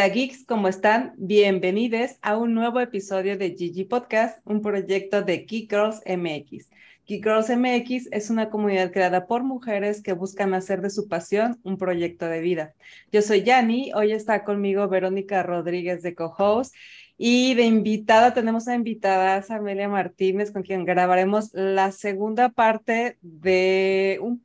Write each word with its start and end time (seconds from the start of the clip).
Hola 0.00 0.08
geeks, 0.08 0.46
¿cómo 0.46 0.68
están? 0.68 1.12
Bienvenidos 1.18 2.12
a 2.22 2.38
un 2.38 2.54
nuevo 2.54 2.80
episodio 2.80 3.36
de 3.36 3.54
Gigi 3.54 3.84
Podcast, 3.84 4.40
un 4.46 4.62
proyecto 4.62 5.20
de 5.20 5.44
Geek 5.44 5.68
Girls 5.68 6.00
MX. 6.06 6.70
Geek 7.06 7.22
Girls 7.22 7.50
MX 7.50 8.08
es 8.10 8.30
una 8.30 8.48
comunidad 8.48 8.92
creada 8.92 9.26
por 9.26 9.44
mujeres 9.44 10.02
que 10.02 10.14
buscan 10.14 10.54
hacer 10.54 10.80
de 10.80 10.88
su 10.88 11.06
pasión 11.06 11.60
un 11.64 11.76
proyecto 11.76 12.24
de 12.24 12.40
vida. 12.40 12.72
Yo 13.12 13.20
soy 13.20 13.42
Yani, 13.42 13.92
hoy 13.92 14.12
está 14.12 14.42
conmigo 14.42 14.88
Verónica 14.88 15.42
Rodríguez 15.42 16.02
de 16.02 16.14
co-host 16.14 16.74
y 17.22 17.52
de 17.52 17.64
invitada 17.64 18.32
tenemos 18.32 18.66
a 18.66 18.74
invitada 18.74 19.44
Amelia 19.50 19.90
Martínez 19.90 20.50
con 20.50 20.62
quien 20.62 20.86
grabaremos 20.86 21.50
la 21.52 21.92
segunda 21.92 22.48
parte 22.48 23.18
de 23.20 24.18
un 24.22 24.42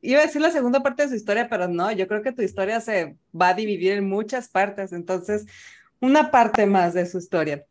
iba 0.00 0.20
a 0.20 0.26
decir 0.26 0.40
la 0.40 0.52
segunda 0.52 0.84
parte 0.84 1.02
de 1.02 1.08
su 1.08 1.16
historia, 1.16 1.48
pero 1.48 1.66
no, 1.66 1.90
yo 1.90 2.06
creo 2.06 2.22
que 2.22 2.30
tu 2.30 2.42
historia 2.42 2.80
se 2.80 3.16
va 3.34 3.48
a 3.48 3.54
dividir 3.54 3.94
en 3.94 4.08
muchas 4.08 4.48
partes, 4.48 4.92
entonces 4.92 5.46
una 6.00 6.30
parte 6.30 6.64
más 6.64 6.94
de 6.94 7.06
su 7.06 7.18
historia. 7.18 7.66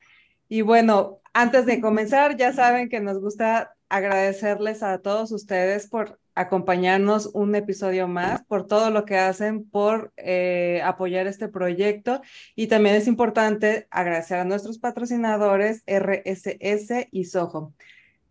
Y 0.49 0.63
bueno, 0.63 1.21
antes 1.31 1.65
de 1.65 1.79
comenzar, 1.79 2.35
ya 2.35 2.51
saben 2.51 2.89
que 2.89 2.99
nos 2.99 3.21
gusta 3.21 3.73
agradecerles 3.87 4.83
a 4.83 4.97
todos 4.97 5.31
ustedes 5.31 5.87
por 5.87 6.19
acompañarnos 6.35 7.27
un 7.33 7.55
episodio 7.55 8.07
más, 8.07 8.43
por 8.45 8.67
todo 8.67 8.89
lo 8.91 9.05
que 9.05 9.17
hacen, 9.17 9.69
por 9.69 10.13
eh, 10.17 10.81
apoyar 10.83 11.27
este 11.27 11.47
proyecto. 11.47 12.21
Y 12.55 12.67
también 12.67 12.95
es 12.95 13.07
importante 13.07 13.87
agradecer 13.91 14.39
a 14.39 14.45
nuestros 14.45 14.79
patrocinadores 14.79 15.83
RSS 15.85 17.07
y 17.11 17.25
Soho. 17.25 17.73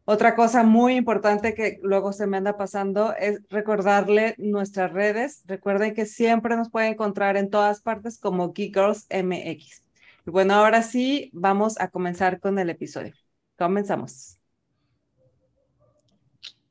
Otra 0.04 0.34
cosa 0.34 0.64
muy 0.64 0.96
importante 0.96 1.54
que 1.54 1.78
luego 1.82 2.12
se 2.12 2.26
me 2.26 2.38
anda 2.38 2.56
pasando 2.56 3.14
es 3.14 3.42
recordarle 3.48 4.34
nuestras 4.38 4.92
redes. 4.92 5.44
Recuerden 5.46 5.94
que 5.94 6.04
siempre 6.04 6.56
nos 6.56 6.68
pueden 6.68 6.94
encontrar 6.94 7.36
en 7.36 7.48
todas 7.48 7.80
partes 7.80 8.18
como 8.18 8.52
Geek 8.52 8.74
Girls 8.74 9.06
MX. 9.10 9.82
Bueno, 10.26 10.54
ahora 10.54 10.82
sí, 10.82 11.30
vamos 11.32 11.80
a 11.80 11.88
comenzar 11.88 12.40
con 12.40 12.58
el 12.58 12.70
episodio. 12.70 13.14
Comenzamos. 13.56 14.39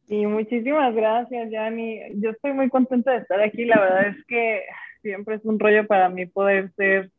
Y 0.09 0.25
muchísimas 0.25 0.95
gracias, 0.95 1.51
Yani. 1.51 2.01
Yo 2.15 2.31
estoy 2.31 2.53
muy 2.53 2.67
contenta 2.69 3.11
de 3.11 3.19
estar 3.19 3.39
aquí. 3.41 3.63
La 3.65 3.79
verdad 3.79 4.07
es 4.07 4.25
que 4.25 4.63
siempre 5.03 5.35
es 5.35 5.45
un 5.45 5.59
rollo 5.59 5.85
para 5.85 6.09
mí 6.09 6.25
poder 6.25 6.71
ser 6.75 7.11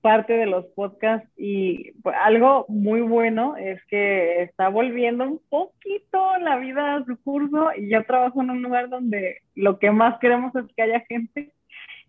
parte 0.00 0.32
de 0.32 0.46
los 0.46 0.66
podcasts 0.74 1.30
y 1.36 1.92
pues, 2.02 2.14
algo 2.20 2.66
muy 2.68 3.02
bueno 3.02 3.56
es 3.56 3.80
que 3.86 4.42
está 4.42 4.68
volviendo 4.68 5.24
un 5.24 5.40
poquito 5.48 6.36
la 6.40 6.58
vida 6.58 6.96
a 6.96 7.04
su 7.04 7.16
curso 7.22 7.70
y 7.74 7.88
yo 7.88 8.04
trabajo 8.04 8.42
en 8.42 8.50
un 8.50 8.62
lugar 8.62 8.88
donde 8.88 9.38
lo 9.54 9.78
que 9.78 9.92
más 9.92 10.18
queremos 10.18 10.54
es 10.56 10.64
que 10.76 10.82
haya 10.82 11.04
gente. 11.08 11.52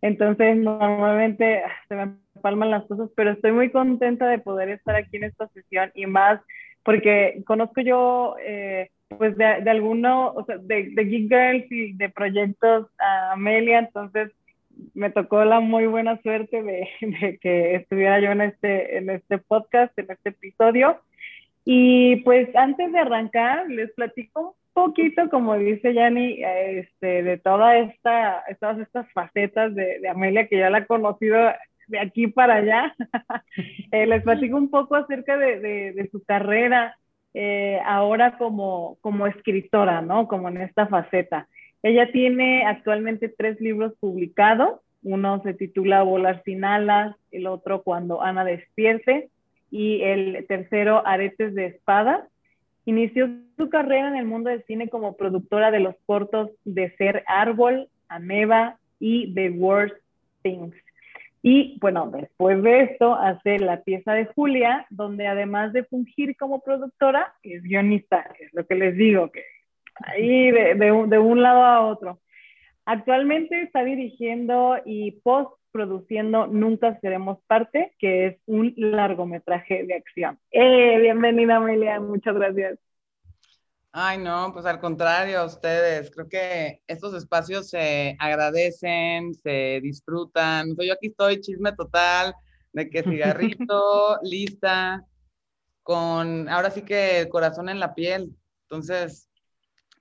Entonces 0.02 0.58
normalmente 0.58 1.62
se 1.88 1.96
me 1.96 2.16
palman 2.42 2.72
las 2.72 2.86
cosas, 2.86 3.12
pero 3.16 3.32
estoy 3.32 3.52
muy 3.52 3.70
contenta 3.70 4.28
de 4.28 4.40
poder 4.40 4.70
estar 4.70 4.96
aquí 4.96 5.18
en 5.18 5.26
esta 5.26 5.48
sesión 5.50 5.92
y 5.94 6.08
más 6.08 6.42
porque 6.84 7.44
conozco 7.46 7.82
yo 7.82 8.36
eh, 8.42 8.90
pues 9.10 9.38
de, 9.38 9.62
de 9.62 9.70
alguno, 9.70 10.32
o 10.32 10.46
sea, 10.46 10.58
de, 10.58 10.90
de 10.92 11.06
Geek 11.06 11.30
Girls 11.30 11.72
y 11.72 11.94
de 11.94 12.10
proyectos 12.10 12.88
a 13.00 13.34
Amelia, 13.34 13.80
entonces 13.80 14.32
me 14.94 15.10
tocó 15.10 15.44
la 15.46 15.60
muy 15.60 15.86
buena 15.86 16.22
suerte 16.22 16.62
de, 16.62 16.90
que 17.42 17.76
estuviera 17.76 18.20
yo 18.20 18.32
en 18.32 18.42
este, 18.42 18.98
en 18.98 19.10
este 19.10 19.38
podcast, 19.38 19.98
en 19.98 20.12
este 20.12 20.30
episodio. 20.30 21.00
Y 21.64 22.18
pues 22.18 22.54
antes 22.56 22.92
de 22.92 23.00
arrancar, 23.00 23.68
les 23.70 23.92
platico 23.94 24.42
un 24.42 24.54
poquito, 24.74 25.30
como 25.30 25.58
dice 25.58 25.94
Yanni, 25.94 26.38
este, 26.44 27.24
de 27.24 27.38
toda 27.38 27.78
esta, 27.78 28.44
todas 28.60 28.80
estas 28.80 29.12
facetas 29.14 29.74
de, 29.74 30.00
de, 30.00 30.10
Amelia, 30.10 30.48
que 30.48 30.60
ya 30.60 30.70
la 30.70 30.80
he 30.80 30.86
conocido 30.86 31.38
de 31.88 32.00
aquí 32.00 32.28
para 32.28 32.56
allá. 32.56 32.96
eh, 33.92 34.06
les 34.06 34.24
platico 34.24 34.58
un 34.58 34.70
poco 34.70 34.96
acerca 34.96 35.38
de, 35.38 35.60
de 35.94 36.10
su 36.12 36.24
carrera 36.24 36.96
eh, 37.38 37.82
ahora 37.86 38.38
como, 38.38 38.98
como 39.02 39.28
escritora, 39.28 40.02
¿no? 40.02 40.28
Como 40.30 40.48
en 40.48 40.62
esta 40.62 40.88
faceta. 40.88 41.50
Ella 41.84 42.10
tiene 42.14 42.66
actualmente 42.66 43.28
tres 43.28 43.60
libros 43.60 43.94
publicados. 44.00 44.80
Uno 45.04 45.42
se 45.44 45.54
titula 45.54 46.02
Volar 46.02 46.42
sin 46.46 46.64
alas, 46.64 47.16
el 47.32 47.46
otro 47.48 47.84
Cuando 47.84 48.22
Ana 48.22 48.46
despierte 48.46 49.30
y 49.70 50.02
el 50.02 50.46
tercero 50.48 51.06
Aretes 51.06 51.54
de 51.54 51.66
espada. 51.66 52.26
Inició 52.86 53.30
su 53.58 53.70
carrera 53.70 54.08
en 54.08 54.16
el 54.16 54.26
mundo 54.26 54.50
del 54.50 54.64
cine 54.64 54.88
como 54.88 55.18
productora 55.18 55.72
de 55.72 55.82
los 55.82 55.96
cortos 56.06 56.52
de 56.64 56.96
Ser 56.96 57.26
Árbol, 57.28 57.90
Ameba 58.08 58.78
y 58.98 59.34
The 59.34 59.50
Worst 59.50 59.98
Things. 60.42 60.76
Y 61.48 61.78
bueno, 61.80 62.10
después 62.12 62.64
de 62.64 62.82
esto 62.82 63.14
hace 63.14 63.60
la 63.60 63.84
pieza 63.84 64.14
de 64.14 64.26
Julia, 64.26 64.88
donde 64.90 65.28
además 65.28 65.74
de 65.74 65.84
fungir 65.84 66.36
como 66.38 66.64
productora, 66.64 67.36
es 67.44 67.62
guionista, 67.62 68.34
es 68.40 68.52
lo 68.52 68.66
que 68.66 68.74
les 68.74 68.98
digo, 68.98 69.30
que 69.30 69.44
ahí 70.06 70.50
de, 70.50 70.92
un, 70.92 71.08
de 71.08 71.20
un 71.20 71.44
lado 71.44 71.64
a 71.64 71.86
otro. 71.86 72.20
Actualmente 72.86 73.62
está 73.62 73.84
dirigiendo 73.84 74.78
y 74.86 75.12
postproduciendo 75.22 76.48
Nunca 76.48 77.00
Seremos 77.00 77.38
Parte, 77.46 77.94
que 78.00 78.26
es 78.26 78.38
un 78.48 78.74
largometraje 78.76 79.84
de 79.84 79.94
acción. 79.94 80.40
Eh, 80.50 80.98
bienvenida, 81.00 81.58
Amelia, 81.58 82.00
muchas 82.00 82.34
gracias. 82.34 82.80
Ay, 83.98 84.18
no, 84.18 84.52
pues 84.52 84.66
al 84.66 84.82
contrario, 84.82 85.40
a 85.40 85.46
ustedes. 85.46 86.12
Creo 86.12 86.28
que 86.28 86.82
estos 86.86 87.14
espacios 87.14 87.70
se 87.70 88.18
agradecen, 88.20 89.34
se 89.36 89.80
disfrutan. 89.82 90.76
Yo 90.78 90.92
aquí 90.92 91.08
estoy, 91.08 91.40
chisme 91.40 91.72
total, 91.72 92.36
de 92.74 92.90
que 92.90 93.04
cigarrito, 93.04 94.20
lista, 94.24 95.02
con 95.82 96.50
ahora 96.50 96.72
sí 96.72 96.82
que 96.82 97.22
el 97.22 97.30
corazón 97.30 97.70
en 97.70 97.80
la 97.80 97.96
piel. 97.96 98.36
Entonces, 98.64 99.30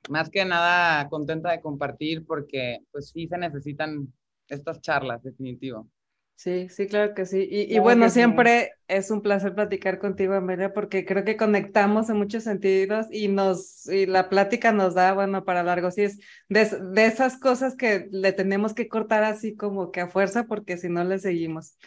más 0.08 0.28
que 0.28 0.44
nada 0.44 1.08
contenta 1.08 1.52
de 1.52 1.60
compartir 1.60 2.26
porque 2.26 2.80
pues 2.90 3.10
sí 3.10 3.28
se 3.28 3.38
necesitan 3.38 4.12
estas 4.48 4.80
charlas, 4.80 5.22
definitivo. 5.22 5.88
Sí, 6.36 6.68
sí, 6.68 6.88
claro 6.88 7.14
que 7.14 7.26
sí. 7.26 7.46
Y, 7.48 7.78
bueno, 7.78 8.10
siempre 8.10 8.72
es 8.88 9.10
un 9.10 9.22
placer 9.22 9.54
platicar 9.54 9.98
contigo, 9.98 10.34
Amelia, 10.34 10.74
porque 10.74 11.06
creo 11.06 11.24
que 11.24 11.36
conectamos 11.36 12.10
en 12.10 12.16
muchos 12.16 12.42
sentidos 12.42 13.06
y 13.10 13.28
nos, 13.28 13.86
y 13.86 14.06
la 14.06 14.28
plática 14.28 14.72
nos 14.72 14.94
da, 14.94 15.14
bueno, 15.14 15.44
para 15.44 15.62
largo. 15.62 15.90
Sí, 15.90 16.02
es 16.02 16.18
de, 16.48 16.64
de 16.66 17.06
esas 17.06 17.38
cosas 17.38 17.76
que 17.76 18.08
le 18.10 18.32
tenemos 18.32 18.74
que 18.74 18.88
cortar 18.88 19.22
así 19.24 19.54
como 19.54 19.92
que 19.92 20.00
a 20.00 20.08
fuerza, 20.08 20.44
porque 20.44 20.76
si 20.76 20.88
no 20.88 21.04
le 21.04 21.18
seguimos. 21.18 21.78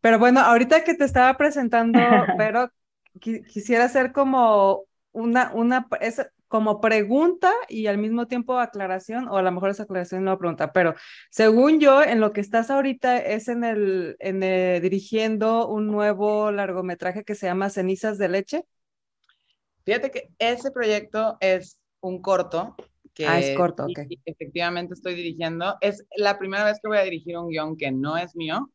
Pero 0.00 0.18
bueno, 0.18 0.40
ahorita 0.40 0.84
que 0.84 0.94
te 0.94 1.04
estaba 1.04 1.36
presentando, 1.36 1.98
pero 2.38 2.70
quisiera 3.20 3.84
hacer 3.84 4.12
como 4.12 4.84
una, 5.12 5.50
una, 5.54 5.88
es, 6.00 6.24
como 6.48 6.80
pregunta 6.80 7.52
y 7.68 7.86
al 7.86 7.98
mismo 7.98 8.26
tiempo 8.26 8.58
aclaración, 8.58 9.28
o 9.28 9.36
a 9.36 9.42
lo 9.42 9.52
mejor 9.52 9.70
esa 9.70 9.84
aclaración 9.84 10.24
no 10.24 10.38
pregunta, 10.38 10.72
pero 10.72 10.94
según 11.30 11.78
yo, 11.78 12.02
en 12.02 12.20
lo 12.20 12.32
que 12.32 12.40
estás 12.40 12.70
ahorita 12.70 13.18
es 13.18 13.48
en 13.48 13.64
el, 13.64 14.16
en 14.18 14.40
dirigiendo 14.82 15.68
un 15.68 15.86
nuevo 15.86 16.50
largometraje 16.50 17.24
que 17.24 17.34
se 17.34 17.46
llama 17.46 17.70
Cenizas 17.70 18.18
de 18.18 18.28
Leche. 18.28 18.64
Fíjate 19.84 20.10
que 20.10 20.30
ese 20.38 20.70
proyecto 20.70 21.36
es 21.40 21.78
un 22.00 22.20
corto. 22.20 22.74
Que 23.14 23.26
ah, 23.26 23.38
es 23.40 23.56
corto, 23.56 23.84
ok. 23.84 24.00
Efectivamente 24.24 24.94
estoy 24.94 25.14
dirigiendo. 25.14 25.76
Es 25.80 26.06
la 26.16 26.38
primera 26.38 26.64
vez 26.64 26.78
que 26.80 26.88
voy 26.88 26.98
a 26.98 27.02
dirigir 27.02 27.36
un 27.36 27.48
guion 27.48 27.76
que 27.76 27.90
no 27.90 28.16
es 28.16 28.36
mío, 28.36 28.70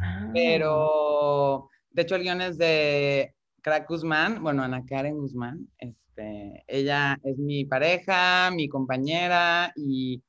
ah. 0.00 0.30
pero 0.32 1.68
de 1.90 2.02
hecho 2.02 2.16
el 2.16 2.22
guion 2.22 2.40
es 2.40 2.58
de 2.58 3.34
Crack 3.60 3.88
Guzmán, 3.88 4.42
bueno, 4.42 4.62
Ana 4.62 4.84
Karen 4.86 5.16
Guzmán, 5.16 5.68
es 5.78 5.94
este, 6.12 6.64
ella 6.66 7.18
es 7.22 7.38
mi 7.38 7.64
pareja, 7.64 8.50
mi 8.50 8.68
compañera 8.68 9.72
y 9.76 10.22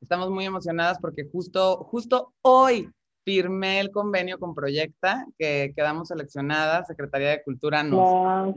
estamos 0.00 0.30
muy 0.30 0.44
emocionadas 0.44 0.98
porque 1.00 1.24
justo, 1.30 1.84
justo 1.84 2.34
hoy 2.42 2.90
firmé 3.24 3.80
el 3.80 3.90
convenio 3.90 4.38
con 4.38 4.54
Proyecta, 4.54 5.24
que 5.38 5.72
quedamos 5.74 6.08
seleccionadas, 6.08 6.88
Secretaría 6.88 7.30
de 7.30 7.42
Cultura 7.42 7.82
nos 7.82 8.54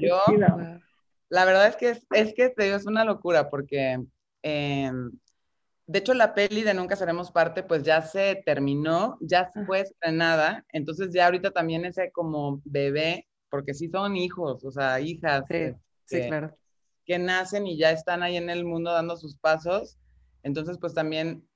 La 1.30 1.46
verdad 1.46 1.68
es 1.68 1.76
que 1.76 1.90
es, 1.92 2.06
es 2.12 2.34
que 2.34 2.50
te 2.50 2.64
digo, 2.64 2.76
es 2.76 2.86
una 2.86 3.06
locura 3.06 3.50
porque 3.50 4.04
em, 4.42 5.12
de 5.86 6.00
hecho 6.00 6.14
la 6.14 6.34
peli 6.34 6.64
de 6.64 6.74
Nunca 6.74 6.96
Seremos 6.96 7.32
Parte 7.32 7.64
pues 7.64 7.84
ya 7.84 8.02
se 8.02 8.42
terminó, 8.46 9.18
ya 9.22 9.52
ah. 9.54 9.64
fue 9.66 9.82
estrenada, 9.82 10.66
entonces 10.74 11.14
ya 11.14 11.26
ahorita 11.26 11.52
también 11.52 11.86
ese 11.86 12.12
como 12.12 12.62
bebé, 12.66 13.28
porque 13.50 13.74
sí 13.74 13.90
son 13.90 14.18
hijos, 14.18 14.66
o 14.66 14.72
sea, 14.72 15.00
hijas. 15.00 15.46
Sí. 15.50 15.74
Sí, 16.08 16.22
claro. 16.28 16.58
Que 17.06 17.20
nacen 17.20 17.68
y 17.68 17.78
ya 17.78 17.92
están 17.92 18.24
ahí 18.24 18.38
en 18.38 18.50
el 18.50 18.66
mundo 18.66 18.92
dando 18.92 19.16
sus 19.18 19.38
pasos. 19.38 19.98
Entonces, 20.44 20.78
pues 20.80 20.94
también, 20.94 21.48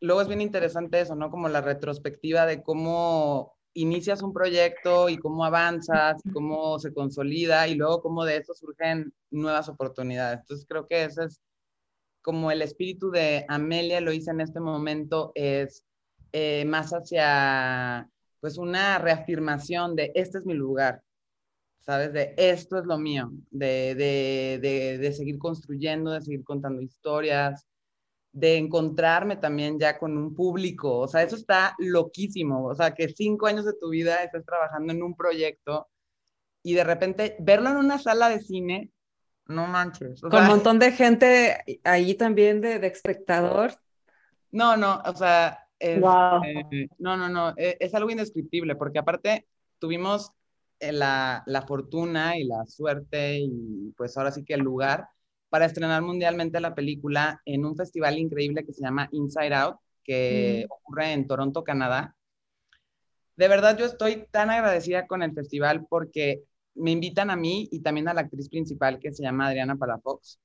luego 0.00 0.20
es 0.20 0.28
bien 0.28 0.40
interesante 0.40 1.00
eso, 1.00 1.14
¿no? 1.14 1.30
Como 1.30 1.48
la 1.48 1.60
retrospectiva 1.60 2.46
de 2.46 2.62
cómo 2.62 3.56
inicias 3.74 4.22
un 4.22 4.32
proyecto 4.32 5.08
y 5.08 5.18
cómo 5.18 5.44
avanzas, 5.44 6.20
cómo 6.32 6.78
se 6.78 6.92
consolida 6.92 7.68
y 7.68 7.74
luego 7.74 8.02
cómo 8.02 8.24
de 8.24 8.38
eso 8.38 8.54
surgen 8.54 9.12
nuevas 9.30 9.68
oportunidades. 9.68 10.40
Entonces, 10.40 10.66
creo 10.68 10.86
que 10.86 11.04
ese 11.04 11.24
es 11.24 11.40
como 12.22 12.50
el 12.50 12.62
espíritu 12.62 13.10
de 13.10 13.44
Amelia, 13.48 14.00
lo 14.00 14.12
hice 14.12 14.30
en 14.30 14.40
este 14.40 14.60
momento, 14.60 15.32
es 15.34 15.84
eh, 16.32 16.64
más 16.66 16.90
hacia 16.90 18.08
pues 18.40 18.58
una 18.58 18.98
reafirmación 18.98 19.96
de 19.96 20.12
este 20.14 20.38
es 20.38 20.46
mi 20.46 20.54
lugar, 20.54 21.02
¿sabes? 21.80 22.12
De 22.12 22.34
esto 22.36 22.78
es 22.78 22.84
lo 22.84 22.98
mío, 22.98 23.30
de, 23.50 23.94
de, 23.94 24.58
de, 24.60 24.98
de 24.98 25.12
seguir 25.12 25.38
construyendo, 25.38 26.10
de 26.10 26.20
seguir 26.20 26.44
contando 26.44 26.82
historias, 26.82 27.66
de 28.32 28.56
encontrarme 28.56 29.36
también 29.36 29.78
ya 29.78 29.98
con 29.98 30.16
un 30.16 30.34
público. 30.34 30.98
O 30.98 31.08
sea, 31.08 31.22
eso 31.22 31.36
está 31.36 31.74
loquísimo. 31.78 32.66
O 32.66 32.74
sea, 32.74 32.94
que 32.94 33.08
cinco 33.08 33.46
años 33.46 33.64
de 33.64 33.74
tu 33.80 33.90
vida 33.90 34.22
estés 34.22 34.44
trabajando 34.44 34.92
en 34.92 35.02
un 35.02 35.16
proyecto 35.16 35.88
y 36.62 36.74
de 36.74 36.84
repente 36.84 37.36
verlo 37.40 37.70
en 37.70 37.76
una 37.76 37.98
sala 37.98 38.28
de 38.28 38.40
cine, 38.40 38.92
no 39.46 39.66
manches. 39.66 40.20
con 40.20 40.42
un 40.42 40.46
montón 40.46 40.78
de 40.78 40.92
gente 40.92 41.80
ahí 41.84 42.14
también 42.14 42.60
de, 42.60 42.78
de 42.78 42.86
espectador. 42.86 43.72
No, 44.50 44.76
no, 44.76 45.02
o 45.04 45.14
sea, 45.14 45.66
wow. 45.80 46.42
eh, 46.44 46.88
no, 46.98 47.16
no, 47.16 47.28
no, 47.28 47.54
es, 47.56 47.76
es, 47.80 47.94
algo 47.94 48.10
indescriptible 48.10 48.76
porque 48.76 48.98
aparte 48.98 49.46
tuvimos 49.78 50.32
la, 50.80 51.42
la 51.46 51.62
fortuna 51.62 52.36
y 52.38 52.44
la 52.44 52.66
suerte 52.66 53.38
y 53.40 53.92
pues 53.96 54.16
ahora 54.16 54.32
sí 54.32 54.44
que 54.44 54.54
el 54.54 54.60
lugar 54.60 55.08
para 55.48 55.64
estrenar 55.64 56.02
mundialmente 56.02 56.60
la 56.60 56.74
película 56.74 57.40
en 57.44 57.64
un 57.64 57.76
festival 57.76 58.18
increíble 58.18 58.64
que 58.64 58.72
se 58.72 58.82
llama 58.82 59.08
Inside 59.12 59.54
Out, 59.54 59.76
que 60.04 60.66
mm. 60.66 60.72
ocurre 60.72 61.12
en 61.12 61.26
Toronto, 61.26 61.64
Canadá. 61.64 62.14
De 63.36 63.48
verdad 63.48 63.78
yo 63.78 63.86
estoy 63.86 64.26
tan 64.30 64.50
agradecida 64.50 65.06
con 65.06 65.22
el 65.22 65.32
festival 65.32 65.86
porque 65.88 66.42
me 66.74 66.90
invitan 66.90 67.30
a 67.30 67.36
mí 67.36 67.68
y 67.70 67.80
también 67.80 68.08
a 68.08 68.14
la 68.14 68.22
actriz 68.22 68.48
principal 68.48 68.98
que 68.98 69.12
se 69.12 69.22
llama 69.22 69.46
Adriana 69.46 69.76
Palafox. 69.76 70.38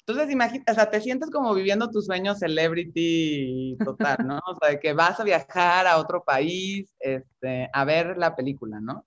Entonces, 0.00 0.32
imagínate, 0.32 0.70
o 0.70 0.74
sea, 0.74 0.88
te 0.88 1.00
sientes 1.00 1.30
como 1.30 1.52
viviendo 1.52 1.90
tu 1.90 2.00
sueño 2.00 2.34
celebrity 2.36 3.76
total, 3.84 4.16
¿no? 4.26 4.38
O 4.38 4.56
sea, 4.60 4.70
de 4.70 4.80
que 4.80 4.92
vas 4.92 5.18
a 5.18 5.24
viajar 5.24 5.86
a 5.86 5.98
otro 5.98 6.22
país 6.24 6.94
este, 7.00 7.68
a 7.72 7.84
ver 7.84 8.16
la 8.16 8.36
película, 8.36 8.80
¿no? 8.80 9.04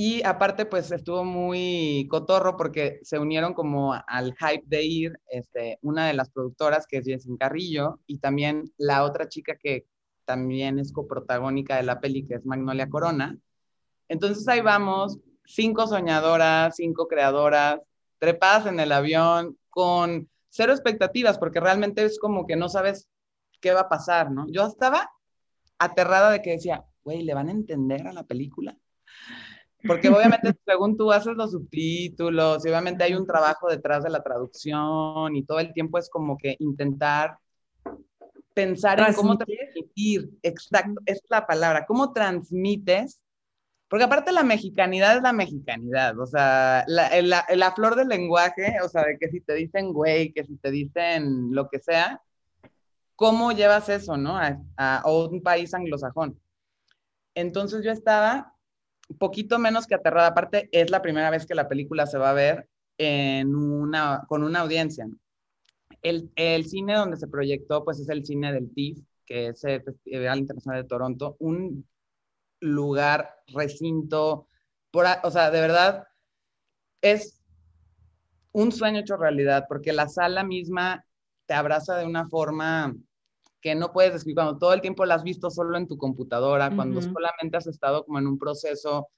Y 0.00 0.22
aparte, 0.22 0.64
pues 0.64 0.92
estuvo 0.92 1.24
muy 1.24 2.06
cotorro 2.08 2.56
porque 2.56 3.00
se 3.02 3.18
unieron 3.18 3.52
como 3.52 3.94
al 4.06 4.32
hype 4.36 4.62
de 4.64 4.84
ir 4.84 5.20
este, 5.28 5.80
una 5.82 6.06
de 6.06 6.14
las 6.14 6.30
productoras, 6.30 6.86
que 6.86 6.98
es 6.98 7.04
Jessie 7.04 7.36
Carrillo, 7.36 7.98
y 8.06 8.18
también 8.18 8.72
la 8.76 9.02
otra 9.02 9.28
chica 9.28 9.56
que 9.56 9.86
también 10.24 10.78
es 10.78 10.92
coprotagónica 10.92 11.74
de 11.74 11.82
la 11.82 11.98
peli, 11.98 12.24
que 12.24 12.34
es 12.36 12.46
Magnolia 12.46 12.88
Corona. 12.88 13.36
Entonces 14.06 14.46
ahí 14.46 14.60
vamos, 14.60 15.18
cinco 15.44 15.88
soñadoras, 15.88 16.76
cinco 16.76 17.08
creadoras, 17.08 17.80
trepadas 18.20 18.66
en 18.66 18.78
el 18.78 18.92
avión, 18.92 19.58
con 19.68 20.30
cero 20.48 20.74
expectativas, 20.74 21.40
porque 21.40 21.58
realmente 21.58 22.04
es 22.04 22.20
como 22.20 22.46
que 22.46 22.54
no 22.54 22.68
sabes 22.68 23.08
qué 23.60 23.72
va 23.72 23.80
a 23.80 23.88
pasar, 23.88 24.30
¿no? 24.30 24.46
Yo 24.48 24.64
estaba 24.64 25.10
aterrada 25.76 26.30
de 26.30 26.40
que 26.40 26.52
decía, 26.52 26.84
güey, 27.02 27.24
¿le 27.24 27.34
van 27.34 27.48
a 27.48 27.50
entender 27.50 28.06
a 28.06 28.12
la 28.12 28.22
película? 28.22 28.78
Porque 29.86 30.08
obviamente 30.08 30.54
según 30.66 30.96
tú 30.96 31.12
haces 31.12 31.36
los 31.36 31.52
subtítulos 31.52 32.64
y 32.64 32.68
obviamente 32.68 33.04
hay 33.04 33.14
un 33.14 33.26
trabajo 33.26 33.68
detrás 33.68 34.02
de 34.02 34.10
la 34.10 34.22
traducción 34.22 35.36
y 35.36 35.44
todo 35.44 35.60
el 35.60 35.72
tiempo 35.72 35.98
es 35.98 36.10
como 36.10 36.36
que 36.36 36.56
intentar 36.58 37.38
pensar 38.54 38.98
en 38.98 39.14
cómo 39.14 39.38
transmitir, 39.38 40.30
exacto, 40.42 41.00
es 41.06 41.22
la 41.28 41.46
palabra, 41.46 41.86
cómo 41.86 42.12
transmites, 42.12 43.20
porque 43.86 44.04
aparte 44.04 44.32
la 44.32 44.42
mexicanidad 44.42 45.16
es 45.16 45.22
la 45.22 45.32
mexicanidad, 45.32 46.18
o 46.18 46.26
sea, 46.26 46.84
la, 46.88 47.22
la, 47.22 47.46
la 47.48 47.72
flor 47.72 47.94
del 47.94 48.08
lenguaje, 48.08 48.74
o 48.84 48.88
sea, 48.88 49.04
de 49.04 49.16
que 49.16 49.28
si 49.28 49.40
te 49.40 49.54
dicen 49.54 49.92
güey, 49.92 50.32
que 50.32 50.44
si 50.44 50.56
te 50.56 50.72
dicen 50.72 51.54
lo 51.54 51.68
que 51.68 51.78
sea, 51.78 52.20
¿cómo 53.14 53.52
llevas 53.52 53.88
eso, 53.88 54.16
no? 54.16 54.36
A, 54.36 54.60
a, 54.76 54.98
a 54.98 55.10
un 55.10 55.40
país 55.40 55.72
anglosajón. 55.72 56.38
Entonces 57.36 57.84
yo 57.84 57.92
estaba 57.92 58.57
poquito 59.16 59.58
menos 59.58 59.86
que 59.86 59.94
aterrada. 59.94 60.28
Aparte, 60.28 60.68
es 60.72 60.90
la 60.90 61.02
primera 61.02 61.30
vez 61.30 61.46
que 61.46 61.54
la 61.54 61.68
película 61.68 62.06
se 62.06 62.18
va 62.18 62.30
a 62.30 62.34
ver 62.34 62.68
en 62.98 63.54
una, 63.54 64.24
con 64.28 64.42
una 64.42 64.60
audiencia. 64.60 65.08
El, 66.02 66.30
el, 66.36 66.66
cine 66.66 66.94
donde 66.94 67.16
se 67.16 67.28
proyectó, 67.28 67.84
pues 67.84 67.98
es 68.00 68.08
el 68.08 68.24
cine 68.24 68.52
del 68.52 68.72
TIFF, 68.72 69.00
que 69.24 69.48
es 69.48 69.64
el 69.64 69.82
Festival 69.82 70.38
Internacional 70.38 70.82
de 70.82 70.88
Toronto, 70.88 71.36
un 71.40 71.86
lugar, 72.60 73.42
recinto, 73.48 74.46
por, 74.90 75.06
o 75.22 75.30
sea, 75.30 75.50
de 75.50 75.60
verdad, 75.60 76.06
es 77.02 77.40
un 78.52 78.72
sueño 78.72 79.00
hecho 79.00 79.16
realidad, 79.16 79.66
porque 79.68 79.92
la 79.92 80.08
sala 80.08 80.44
misma 80.44 81.04
te 81.46 81.54
abraza 81.54 81.96
de 81.96 82.06
una 82.06 82.28
forma 82.28 82.94
que 83.60 83.74
no 83.74 83.92
puedes 83.92 84.12
describir, 84.12 84.36
cuando 84.36 84.58
todo 84.58 84.72
el 84.72 84.80
tiempo 84.80 85.04
la 85.04 85.14
has 85.14 85.22
visto 85.24 85.50
solo 85.50 85.76
en 85.76 85.88
tu 85.88 85.96
computadora, 85.96 86.74
cuando 86.74 87.00
uh 87.00 87.02
-huh. 87.02 87.12
solamente 87.12 87.56
has 87.56 87.66
estado 87.66 88.04
como 88.04 88.18
en 88.18 88.26
un 88.26 88.38
proceso 88.38 89.08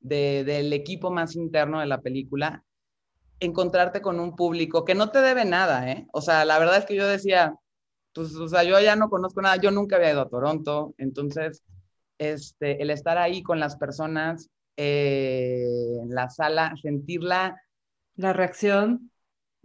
de, 0.00 0.44
del 0.44 0.72
equipo 0.72 1.10
más 1.10 1.34
interno 1.36 1.80
de 1.80 1.86
la 1.86 2.00
película, 2.00 2.64
encontrarte 3.40 4.00
con 4.00 4.20
un 4.20 4.34
público 4.36 4.84
que 4.84 4.94
no 4.94 5.10
te 5.10 5.20
debe 5.20 5.44
nada, 5.44 5.90
¿eh? 5.90 6.06
O 6.12 6.20
sea, 6.20 6.44
la 6.44 6.58
verdad 6.58 6.78
es 6.78 6.86
que 6.86 6.96
yo 6.96 7.06
decía, 7.06 7.54
pues, 8.14 8.34
o 8.34 8.48
sea, 8.48 8.64
yo 8.64 8.80
ya 8.80 8.96
no 8.96 9.08
conozco 9.08 9.42
nada, 9.42 9.56
yo 9.56 9.70
nunca 9.70 9.96
había 9.96 10.12
ido 10.12 10.22
a 10.22 10.28
Toronto, 10.28 10.94
entonces, 10.98 11.62
este, 12.18 12.82
el 12.82 12.90
estar 12.90 13.18
ahí 13.18 13.42
con 13.42 13.60
las 13.60 13.76
personas 13.76 14.48
eh, 14.76 15.66
en 16.02 16.10
la 16.10 16.30
sala, 16.30 16.74
sentirla. 16.80 17.60
La 18.14 18.32
reacción 18.32 19.10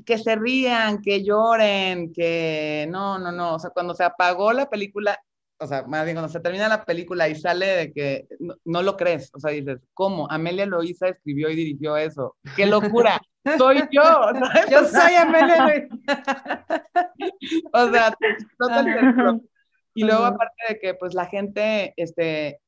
que 0.05 0.17
se 0.17 0.35
rían, 0.35 1.01
que 1.01 1.23
lloren, 1.23 2.13
que 2.13 2.87
no, 2.89 3.19
no, 3.19 3.31
no, 3.31 3.55
o 3.55 3.59
sea, 3.59 3.69
cuando 3.71 3.95
se 3.95 4.03
apagó 4.03 4.53
la 4.53 4.69
película, 4.69 5.19
o 5.59 5.67
sea, 5.67 5.83
más 5.83 6.03
bien 6.03 6.15
cuando 6.15 6.31
se 6.31 6.39
termina 6.39 6.67
la 6.67 6.83
película 6.83 7.29
y 7.29 7.35
sale 7.35 7.65
de 7.65 7.93
que 7.93 8.27
no, 8.39 8.55
no 8.65 8.81
lo 8.81 8.97
crees, 8.97 9.31
o 9.33 9.39
sea, 9.39 9.51
dices, 9.51 9.79
¿cómo? 9.93 10.29
Amelia 10.29 10.65
Loisa 10.65 11.09
escribió 11.09 11.49
y 11.49 11.55
dirigió 11.55 11.97
eso, 11.97 12.35
qué 12.55 12.65
locura, 12.65 13.21
soy 13.57 13.81
yo, 13.91 14.03
¿sabes? 14.03 14.69
yo 14.69 14.85
soy 14.85 15.15
Amelia 15.15 15.67
Loisa. 15.67 15.87
o 17.73 17.91
sea, 17.91 18.17
total, 18.57 19.41
y 19.95 20.03
luego 20.03 20.25
aparte 20.25 20.55
de 20.69 20.79
que 20.79 20.93
pues 20.95 21.13
la 21.13 21.27
gente, 21.27 21.93
este, 21.97 22.59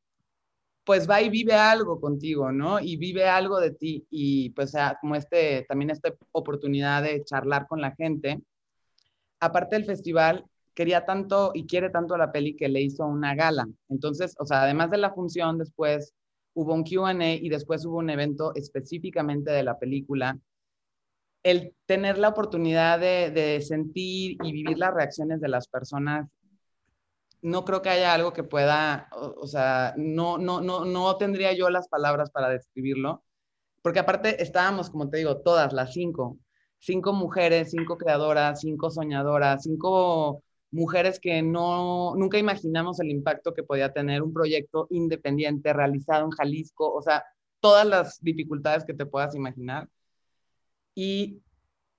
pues 0.86 1.10
va 1.10 1.22
y 1.22 1.30
vive 1.30 1.54
algo 1.54 2.00
contigo, 2.00 2.52
¿no? 2.52 2.80
Y 2.80 2.96
vive 2.98 3.28
algo 3.28 3.60
de 3.60 3.72
ti 3.72 4.06
y 4.12 4.52
pues 4.52 4.74
como 5.02 5.16
este, 5.16 5.66
también 5.68 5.90
esta 5.90 6.14
oportunidad 6.32 7.02
de 7.04 7.24
charlar 7.24 7.68
con 7.68 7.82
la 7.82 7.96
gente. 7.96 8.40
Aparte 9.40 9.76
del 9.76 9.86
festival, 9.86 10.46
quería 10.76 11.04
tanto 11.04 11.52
y 11.56 11.66
quiere 11.66 11.90
tanto 11.90 12.16
la 12.18 12.32
peli 12.32 12.56
que 12.56 12.70
le 12.70 12.82
hizo 12.82 13.06
una 13.08 13.34
gala. 13.34 13.68
Entonces, 13.90 14.36
o 14.38 14.46
sea, 14.46 14.64
además 14.64 14.92
de 14.92 14.98
la 14.98 15.12
función, 15.12 15.58
después 15.58 16.14
hubo 16.54 16.74
un 16.74 16.84
Q&A 16.84 17.34
y 17.34 17.50
después 17.50 17.84
hubo 17.86 17.98
un 17.98 18.12
evento 18.12 18.54
específicamente 18.54 19.52
de 19.52 19.64
la 19.64 19.80
película. 19.80 20.38
El 21.42 21.74
tener 21.88 22.20
la 22.20 22.30
oportunidad 22.30 23.00
de 23.00 23.62
sentir 23.62 24.38
y 24.44 24.52
vivir 24.52 24.78
las 24.78 24.94
reacciones 24.94 25.42
de 25.42 25.50
las 25.50 25.68
personas 25.68 26.28
no 27.46 27.64
creo 27.64 27.82
que 27.84 27.90
haya 27.90 28.14
algo 28.14 28.34
que 28.34 28.44
pueda, 28.44 29.08
o, 29.12 29.36
o, 29.42 29.48
sea, 29.48 29.94
no, 29.98 30.40
no, 30.40 30.62
no, 30.62 30.84
no 30.84 31.18
tendría 31.18 31.54
yo 31.54 31.70
las 31.70 31.88
palabras 31.88 32.32
para 32.32 32.50
describirlo, 32.50 33.24
porque 33.84 34.00
aparte 34.00 34.42
estábamos, 34.42 34.90
como 34.90 35.10
te 35.12 35.18
digo, 35.18 35.38
todas 35.42 35.72
las 35.72 35.94
cinco, 35.94 36.40
cinco 36.80 37.14
mujeres, 37.14 37.70
cinco 37.70 37.98
creadoras, 37.98 38.62
cinco 38.62 38.90
soñadoras, 38.90 39.62
cinco 39.64 40.44
mujeres 40.72 41.20
que 41.20 41.44
no, 41.44 42.16
nunca 42.16 42.40
imaginamos 42.40 43.00
el 43.00 43.12
impacto 43.12 43.54
que 43.54 43.64
podía 43.64 43.94
tener 43.94 44.24
un 44.24 44.34
proyecto 44.34 44.88
independiente 44.90 45.72
realizado 45.72 46.26
en 46.26 46.32
Jalisco, 46.32 46.92
o 46.92 47.02
sea, 47.04 47.24
todas 47.60 47.86
las 47.86 48.22
dificultades 48.24 48.86
que 48.86 48.96
te 48.96 49.06
puedas 49.06 49.36
imaginar. 49.36 49.88
Y 50.96 51.44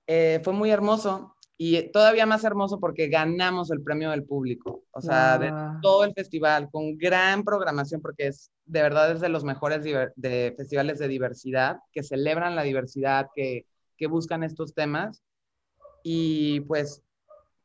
eh, 0.08 0.40
fue 0.42 0.52
muy 0.52 0.70
hermoso 0.70 1.35
y 1.58 1.90
todavía 1.90 2.26
más 2.26 2.44
hermoso 2.44 2.78
porque 2.78 3.08
ganamos 3.08 3.70
el 3.70 3.82
premio 3.82 4.10
del 4.10 4.24
público, 4.24 4.84
o 4.90 5.00
sea, 5.00 5.34
ah. 5.34 5.38
de 5.38 5.52
todo 5.80 6.04
el 6.04 6.12
festival, 6.12 6.68
con 6.70 6.98
gran 6.98 7.44
programación, 7.44 8.02
porque 8.02 8.26
es 8.26 8.50
de 8.66 8.82
verdad 8.82 9.12
es 9.12 9.20
de 9.20 9.28
los 9.28 9.44
mejores 9.44 9.82
de 9.84 10.54
festivales 10.56 10.98
de 10.98 11.08
diversidad, 11.08 11.78
que 11.92 12.02
celebran 12.02 12.56
la 12.56 12.62
diversidad, 12.62 13.28
que, 13.34 13.64
que 13.96 14.06
buscan 14.06 14.42
estos 14.42 14.74
temas. 14.74 15.22
Y 16.02 16.60
pues, 16.60 17.02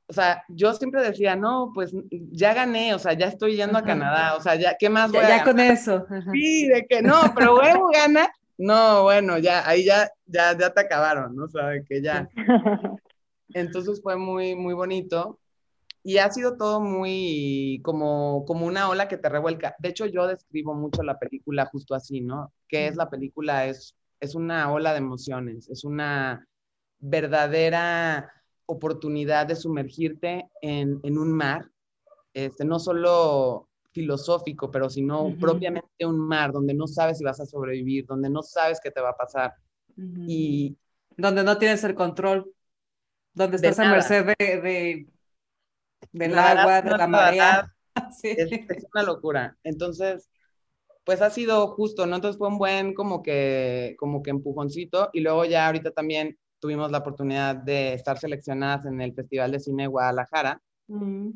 o 0.08 0.14
sea, 0.14 0.44
yo 0.48 0.74
siempre 0.74 1.02
decía, 1.02 1.36
no, 1.36 1.72
pues 1.74 1.92
ya 2.32 2.54
gané, 2.54 2.94
o 2.94 3.00
sea, 3.00 3.14
ya 3.14 3.28
estoy 3.28 3.56
yendo 3.56 3.78
a 3.78 3.84
Canadá, 3.84 4.36
o 4.36 4.42
sea, 4.42 4.56
ya, 4.56 4.76
¿qué 4.80 4.90
más 4.90 5.12
voy 5.12 5.22
ya, 5.22 5.28
a 5.28 5.38
Ya 5.40 5.44
con 5.44 5.60
eso. 5.60 6.06
Sí, 6.32 6.68
de 6.68 6.86
que 6.88 7.02
no, 7.02 7.20
pero 7.36 7.56
luego 7.56 7.90
gana. 7.92 8.30
No, 8.58 9.04
bueno, 9.04 9.40
ya, 9.40 9.68
ahí 9.68 9.84
ya, 9.84 10.10
ya, 10.28 10.56
ya 10.56 10.72
te 10.72 10.82
acabaron, 10.82 11.36
¿no? 11.36 11.46
O 11.46 11.50
sea, 11.50 11.68
de 11.68 11.84
que 11.84 12.02
ya. 12.02 12.30
Entonces 13.54 14.02
fue 14.02 14.16
muy, 14.16 14.56
muy 14.56 14.74
bonito. 14.74 15.40
Y 16.04 16.18
ha 16.18 16.32
sido 16.32 16.58
todo 16.58 16.82
muy 16.82 17.80
como, 17.84 18.44
como 18.46 18.66
una 18.66 18.90
ola 18.90 19.08
que 19.08 19.18
te 19.18 19.30
revuelca. 19.30 19.76
De 19.80 19.90
hecho, 19.90 20.08
yo 20.08 20.26
describo 20.26 20.74
mucho 20.74 21.04
la 21.04 21.20
película 21.20 21.66
justo 21.68 21.94
así, 21.94 22.22
¿no? 22.22 22.52
¿Qué 22.68 22.88
es 22.88 22.96
la 22.96 23.10
película? 23.10 23.68
Es, 23.68 23.96
es 24.20 24.34
una 24.34 24.72
ola 24.72 24.94
de 24.94 24.98
emociones, 24.98 25.70
es 25.70 25.84
una 25.84 26.48
verdadera 27.00 28.32
oportunidad 28.66 29.46
de 29.48 29.56
sumergirte 29.56 30.50
en, 30.62 31.00
en 31.04 31.18
un 31.18 31.32
mar, 31.32 31.70
este, 32.34 32.64
no 32.66 32.80
solo 32.80 33.68
filosófico, 33.92 34.72
pero 34.72 34.90
sino 34.90 35.36
propiamente 35.40 36.06
un 36.06 36.18
mar 36.18 36.52
donde 36.52 36.74
no 36.74 36.88
sabes 36.88 37.18
si 37.18 37.24
vas 37.24 37.40
a 37.40 37.46
sobrevivir, 37.46 38.06
donde 38.06 38.30
no 38.30 38.42
sabes 38.42 38.80
qué 38.82 38.90
te 38.90 39.02
va 39.02 39.10
a 39.10 39.18
pasar. 39.18 39.54
Y 39.98 40.78
donde 41.18 41.44
no 41.44 41.58
tienes 41.58 41.84
el 41.84 41.94
control, 41.94 42.50
donde 43.34 43.58
estás 43.58 43.80
a 43.80 43.90
merced 43.90 44.26
de, 44.38 45.08
del 46.12 46.38
agua, 46.38 46.82
de 46.82 46.98
la 46.98 47.08
marea. 47.08 47.76
es, 48.24 48.50
una 48.94 49.04
locura. 49.04 49.58
Entonces, 49.64 50.30
pues 51.04 51.22
ha 51.22 51.30
sido 51.30 51.68
justo, 51.70 52.06
¿no? 52.06 52.16
Entonces 52.16 52.38
fue 52.38 52.48
un 52.48 52.58
buen 52.58 52.94
como 52.94 53.22
que, 53.24 53.96
como 53.98 54.22
que 54.22 54.30
empujoncito 54.30 55.10
y 55.14 55.22
luego 55.22 55.46
ya 55.46 55.68
ahorita 55.68 55.92
también 55.92 56.38
tuvimos 56.60 56.92
la 56.92 57.00
oportunidad 57.00 57.56
de 57.56 57.94
estar 57.94 58.20
seleccionadas 58.20 58.86
en 58.86 59.02
el 59.02 59.14
Festival 59.14 59.52
de 59.52 59.60
Cine 59.60 59.88
Guadalajara. 59.88 60.62
Mm. 60.88 61.32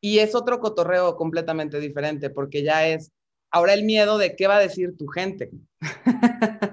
Y 0.00 0.18
es 0.18 0.34
otro 0.34 0.58
cotorreo 0.58 1.16
completamente 1.16 1.78
diferente, 1.78 2.30
porque 2.30 2.62
ya 2.64 2.88
es 2.88 3.12
ahora 3.50 3.74
el 3.74 3.84
miedo 3.84 4.18
de 4.18 4.34
qué 4.34 4.48
va 4.48 4.56
a 4.56 4.60
decir 4.60 4.96
tu 4.96 5.06
gente. 5.06 5.50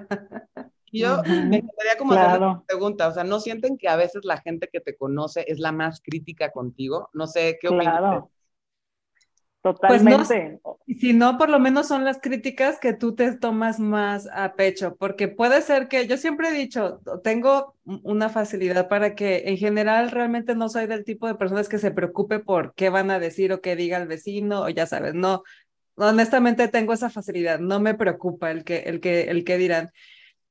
yo 0.92 1.22
me 1.24 1.58
encantaría 1.58 1.96
como 1.98 2.12
hacer 2.12 2.40
una 2.40 2.62
pregunta, 2.62 3.08
o 3.08 3.12
sea, 3.12 3.24
¿no 3.24 3.40
sienten 3.40 3.78
que 3.78 3.88
a 3.88 3.96
veces 3.96 4.24
la 4.24 4.38
gente 4.38 4.68
que 4.72 4.80
te 4.80 4.96
conoce 4.96 5.44
es 5.48 5.58
la 5.58 5.72
más 5.72 6.00
crítica 6.00 6.50
contigo? 6.50 7.10
No 7.12 7.26
sé, 7.26 7.58
¿qué 7.60 7.68
opinas? 7.68 8.24
Totalmente. 9.62 10.58
Pues 10.62 10.98
si 10.98 11.12
no, 11.12 11.36
por 11.36 11.50
lo 11.50 11.58
menos 11.58 11.86
son 11.86 12.02
las 12.02 12.18
críticas 12.18 12.78
que 12.78 12.94
tú 12.94 13.14
te 13.14 13.36
tomas 13.36 13.78
más 13.78 14.26
a 14.32 14.54
pecho, 14.54 14.96
porque 14.96 15.28
puede 15.28 15.60
ser 15.60 15.88
que 15.88 16.06
yo 16.06 16.16
siempre 16.16 16.48
he 16.48 16.52
dicho, 16.52 17.00
tengo 17.22 17.74
una 17.84 18.30
facilidad 18.30 18.88
para 18.88 19.14
que 19.14 19.42
en 19.46 19.58
general 19.58 20.10
realmente 20.10 20.54
no 20.54 20.70
soy 20.70 20.86
del 20.86 21.04
tipo 21.04 21.26
de 21.26 21.34
personas 21.34 21.68
que 21.68 21.78
se 21.78 21.90
preocupe 21.90 22.38
por 22.38 22.72
qué 22.74 22.88
van 22.88 23.10
a 23.10 23.18
decir 23.18 23.52
o 23.52 23.60
qué 23.60 23.76
diga 23.76 23.98
el 23.98 24.08
vecino, 24.08 24.62
o 24.62 24.68
ya 24.70 24.86
sabes, 24.86 25.12
no, 25.14 25.42
honestamente 25.96 26.68
tengo 26.68 26.94
esa 26.94 27.10
facilidad, 27.10 27.58
no 27.58 27.80
me 27.80 27.94
preocupa 27.94 28.50
el 28.50 28.64
que, 28.64 28.78
el 28.78 29.00
que, 29.00 29.24
el 29.24 29.44
que 29.44 29.58
dirán 29.58 29.90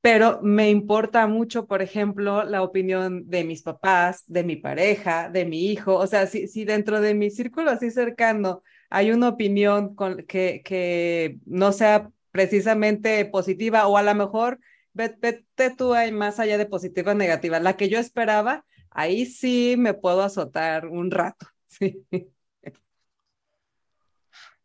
pero 0.00 0.40
me 0.42 0.70
importa 0.70 1.26
mucho, 1.26 1.66
por 1.66 1.82
ejemplo, 1.82 2.44
la 2.44 2.62
opinión 2.62 3.28
de 3.28 3.44
mis 3.44 3.62
papás, 3.62 4.24
de 4.26 4.44
mi 4.44 4.56
pareja, 4.56 5.28
de 5.28 5.44
mi 5.44 5.66
hijo. 5.70 5.96
O 5.96 6.06
sea, 6.06 6.26
si, 6.26 6.48
si 6.48 6.64
dentro 6.64 7.00
de 7.00 7.14
mi 7.14 7.30
círculo 7.30 7.70
así 7.70 7.90
cercano 7.90 8.62
hay 8.88 9.12
una 9.12 9.28
opinión 9.28 9.94
con, 9.94 10.24
que, 10.26 10.62
que 10.64 11.38
no 11.46 11.72
sea 11.72 12.10
precisamente 12.30 13.24
positiva 13.26 13.86
o 13.88 13.96
a 13.96 14.02
lo 14.02 14.14
mejor 14.14 14.58
vete, 14.92 15.44
tú 15.76 15.94
hay 15.94 16.12
más 16.12 16.38
allá 16.40 16.58
de 16.58 16.66
positiva 16.66 17.12
o 17.12 17.14
negativa, 17.14 17.60
la 17.60 17.76
que 17.76 17.88
yo 17.88 17.98
esperaba, 17.98 18.64
ahí 18.90 19.26
sí 19.26 19.76
me 19.78 19.94
puedo 19.94 20.22
azotar 20.22 20.86
un 20.88 21.10
rato. 21.10 21.46
Sí. 21.70 22.04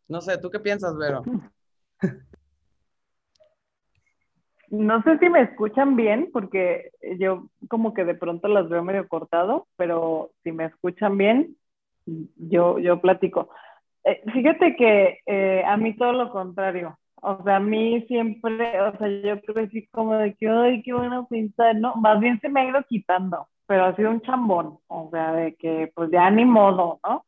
No 0.08 0.20
sé, 0.20 0.38
¿tú 0.38 0.50
qué 0.50 0.58
piensas, 0.60 0.96
Vero? 0.96 1.22
No 4.78 5.02
sé 5.02 5.18
si 5.18 5.28
me 5.28 5.42
escuchan 5.42 5.96
bien, 5.96 6.30
porque 6.32 6.90
yo 7.18 7.48
como 7.68 7.94
que 7.94 8.04
de 8.04 8.14
pronto 8.14 8.48
las 8.48 8.68
veo 8.68 8.82
medio 8.82 9.08
cortado, 9.08 9.66
pero 9.76 10.30
si 10.42 10.52
me 10.52 10.66
escuchan 10.66 11.16
bien, 11.16 11.56
yo, 12.36 12.78
yo 12.78 13.00
platico. 13.00 13.48
Eh, 14.04 14.22
fíjate 14.32 14.76
que 14.76 15.20
eh, 15.26 15.62
a 15.66 15.76
mí 15.76 15.96
todo 15.96 16.12
lo 16.12 16.30
contrario. 16.30 16.98
O 17.22 17.42
sea, 17.42 17.56
a 17.56 17.60
mí 17.60 18.02
siempre, 18.06 18.80
o 18.80 18.96
sea, 18.98 19.08
yo 19.08 19.40
crecí 19.42 19.86
como 19.88 20.14
de 20.14 20.34
que, 20.34 20.48
ay, 20.48 20.82
qué 20.82 20.92
bueno 20.92 21.26
pintar, 21.28 21.74
¿no? 21.76 21.96
Más 21.96 22.20
bien 22.20 22.38
se 22.40 22.48
me 22.48 22.60
ha 22.60 22.68
ido 22.68 22.82
quitando, 22.88 23.48
pero 23.66 23.86
ha 23.86 23.96
sido 23.96 24.10
un 24.10 24.20
chambón, 24.20 24.78
o 24.86 25.08
sea, 25.10 25.32
de 25.32 25.56
que 25.56 25.90
pues 25.94 26.10
ya 26.10 26.30
ni 26.30 26.44
modo, 26.44 27.00
¿no? 27.02 27.24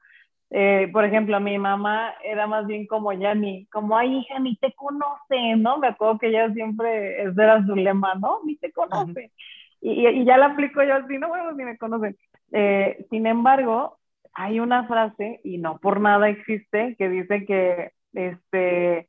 Eh, 0.50 0.88
por 0.92 1.04
ejemplo, 1.04 1.38
mi 1.40 1.58
mamá 1.58 2.14
era 2.24 2.46
más 2.46 2.66
bien 2.66 2.86
como 2.86 3.12
ya 3.12 3.34
ni, 3.34 3.66
como, 3.66 3.96
ay, 3.96 4.18
hija, 4.18 4.38
ni 4.38 4.56
te 4.56 4.72
conoce, 4.72 5.56
¿no? 5.56 5.78
Me 5.78 5.88
acuerdo 5.88 6.18
que 6.18 6.28
ella 6.28 6.52
siempre, 6.54 7.22
ese 7.22 7.42
era 7.42 7.64
su 7.66 7.76
lema, 7.76 8.14
¿no? 8.14 8.40
Ni 8.44 8.56
te 8.56 8.72
conoce. 8.72 9.32
Y, 9.80 10.06
y, 10.06 10.24
ya 10.24 10.38
la 10.38 10.46
aplico 10.46 10.82
yo 10.82 10.96
así, 10.96 11.18
no, 11.18 11.28
bueno, 11.28 11.52
ni 11.52 11.64
me 11.64 11.78
conocen. 11.78 12.16
sin 13.10 13.26
embargo, 13.26 13.98
hay 14.32 14.60
una 14.60 14.86
frase, 14.86 15.40
y 15.44 15.58
no 15.58 15.78
por 15.78 16.00
nada 16.00 16.28
existe, 16.28 16.96
que 16.96 17.08
dice 17.08 17.44
que 17.44 17.92
este, 18.12 19.08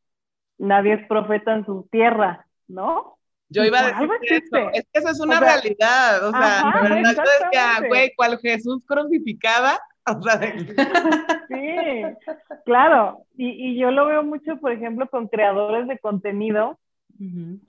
nadie 0.58 0.94
es 0.94 1.08
profeta 1.08 1.54
en 1.54 1.66
su 1.66 1.88
tierra, 1.92 2.46
¿no? 2.68 3.18
Yo 3.50 3.64
iba 3.64 3.80
a 3.80 3.88
decir 3.88 4.10
eso, 4.22 4.70
es 4.74 4.84
que 4.92 5.00
eso 5.00 5.10
es 5.10 5.20
una 5.20 5.40
realidad, 5.40 6.28
o 6.28 6.32
sea, 6.32 6.60
ajá, 6.60 6.82
verdad 6.82 7.12
es 7.12 7.50
que, 7.52 7.58
ah, 7.58 7.80
güey, 7.88 8.14
cual 8.16 8.38
Jesús 8.40 8.84
crucificada, 8.86 9.80
o 10.18 10.22
sea, 10.22 10.40
sí, 11.48 12.48
claro, 12.66 13.26
y, 13.36 13.50
y, 13.50 13.80
yo 13.80 13.92
lo 13.92 14.06
veo 14.06 14.24
mucho, 14.24 14.58
por 14.58 14.72
ejemplo, 14.72 15.08
con 15.10 15.28
creadores 15.28 15.88
de 15.88 16.00
contenido, 16.00 16.80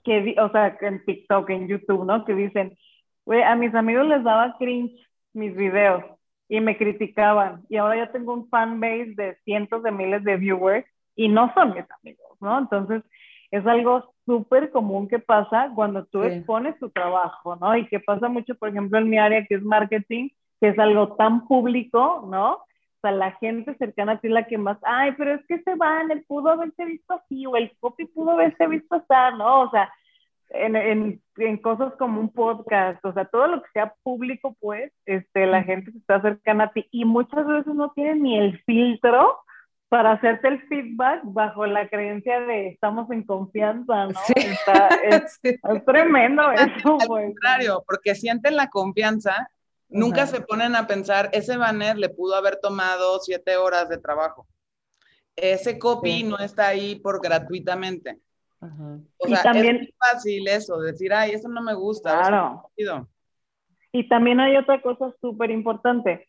que, 0.03 0.35
o 0.39 0.49
sea, 0.51 0.77
en 0.81 1.03
TikTok, 1.03 1.49
en 1.49 1.67
YouTube, 1.67 2.05
¿no? 2.05 2.23
Que 2.23 2.33
dicen, 2.33 2.77
güey, 3.25 3.43
a 3.43 3.55
mis 3.55 3.75
amigos 3.75 4.07
les 4.07 4.23
daba 4.23 4.55
cringe 4.57 4.95
mis 5.33 5.55
videos, 5.55 6.03
y 6.51 6.59
me 6.59 6.77
criticaban. 6.77 7.63
Y 7.69 7.77
ahora 7.77 7.95
ya 7.95 8.11
tengo 8.11 8.33
un 8.33 8.49
fan 8.49 8.81
base 8.81 9.13
de 9.15 9.37
cientos 9.45 9.83
de 9.83 9.91
miles 9.91 10.21
de 10.25 10.35
viewers 10.35 10.85
y 11.15 11.29
no 11.29 11.49
son 11.53 11.73
mis 11.73 11.85
amigos, 12.01 12.37
¿no? 12.41 12.59
Entonces, 12.59 13.03
es 13.51 13.65
algo 13.65 14.13
súper 14.25 14.69
común 14.69 15.07
que 15.07 15.19
pasa 15.19 15.71
cuando 15.73 16.03
tú 16.03 16.23
expones 16.23 16.77
tu 16.77 16.89
trabajo, 16.89 17.55
¿no? 17.55 17.77
Y 17.77 17.87
que 17.87 18.01
pasa 18.01 18.27
mucho, 18.27 18.53
por 18.55 18.67
ejemplo, 18.67 18.99
en 18.99 19.09
mi 19.09 19.17
área 19.17 19.45
que 19.45 19.55
es 19.55 19.63
marketing, 19.63 20.27
que 20.61 20.69
es 20.69 20.79
algo 20.79 21.15
tan 21.15 21.47
público, 21.47 22.25
¿no? 22.29 22.53
O 22.53 23.01
sea, 23.01 23.11
la 23.11 23.31
gente 23.33 23.75
cercana 23.75 24.13
a 24.13 24.19
ti 24.19 24.29
la 24.29 24.45
que 24.45 24.59
más, 24.59 24.77
ay, 24.83 25.13
pero 25.17 25.33
es 25.33 25.45
que 25.47 25.59
se 25.63 25.75
van, 25.75 26.11
él 26.11 26.23
pudo 26.27 26.49
haberse 26.49 26.85
visto 26.85 27.15
así, 27.15 27.45
o 27.47 27.55
el 27.55 27.75
copy 27.79 28.05
pudo 28.05 28.31
haberse 28.31 28.67
visto 28.67 28.95
así, 28.95 29.37
¿no? 29.37 29.61
O 29.61 29.71
sea, 29.71 29.91
en, 30.53 31.21
en, 31.37 31.57
cosas 31.57 31.93
como 31.97 32.19
un 32.19 32.29
podcast, 32.29 33.03
o 33.03 33.13
sea, 33.13 33.25
todo 33.25 33.47
lo 33.47 33.63
que 33.63 33.69
sea 33.73 33.95
público, 34.03 34.55
pues, 34.59 34.91
este, 35.05 35.47
la 35.47 35.63
gente 35.63 35.91
se 35.91 35.97
está 35.97 36.21
cercana 36.21 36.65
a 36.65 36.71
ti 36.73 36.87
y 36.91 37.05
muchas 37.05 37.45
veces 37.47 37.73
no 37.73 37.91
tienen 37.93 38.21
ni 38.21 38.37
el 38.37 38.61
filtro 38.63 39.39
para 39.89 40.13
hacerte 40.13 40.47
el 40.47 40.61
feedback 40.67 41.21
bajo 41.23 41.65
la 41.65 41.89
creencia 41.89 42.39
de 42.39 42.69
estamos 42.69 43.11
en 43.11 43.23
confianza, 43.23 44.07
¿no? 44.07 44.19
Está, 44.35 44.87
es, 45.03 45.41
tremendo 45.85 46.49
eso, 46.51 46.97
Al 46.99 47.07
pues. 47.07 47.25
contrario, 47.25 47.83
porque 47.85 48.15
sienten 48.15 48.55
la 48.55 48.67
confianza, 48.67 49.49
nunca 49.91 50.25
se 50.25 50.41
ponen 50.41 50.75
a 50.75 50.87
pensar, 50.87 51.29
ese 51.33 51.57
banner 51.57 51.97
le 51.97 52.09
pudo 52.09 52.35
haber 52.35 52.59
tomado 52.59 53.19
siete 53.19 53.57
horas 53.57 53.89
de 53.89 53.97
trabajo. 53.97 54.47
Ese 55.35 55.77
copy 55.77 56.23
no 56.23 56.37
está 56.39 56.67
ahí 56.67 56.95
por 56.95 57.21
gratuitamente. 57.21 58.19
O 59.17 59.27
sea, 59.27 59.41
también, 59.41 59.77
es 59.77 59.89
fácil 59.97 60.47
eso, 60.47 60.79
decir, 60.79 61.13
ay, 61.13 61.31
eso 61.31 61.49
no 61.49 61.61
me 61.61 61.73
gusta. 61.73 62.19
Claro. 62.19 62.69
y 63.91 64.07
también 64.07 64.39
hay 64.39 64.55
otra 64.55 64.81
cosa 64.81 65.13
súper 65.19 65.49
importante, 65.49 66.27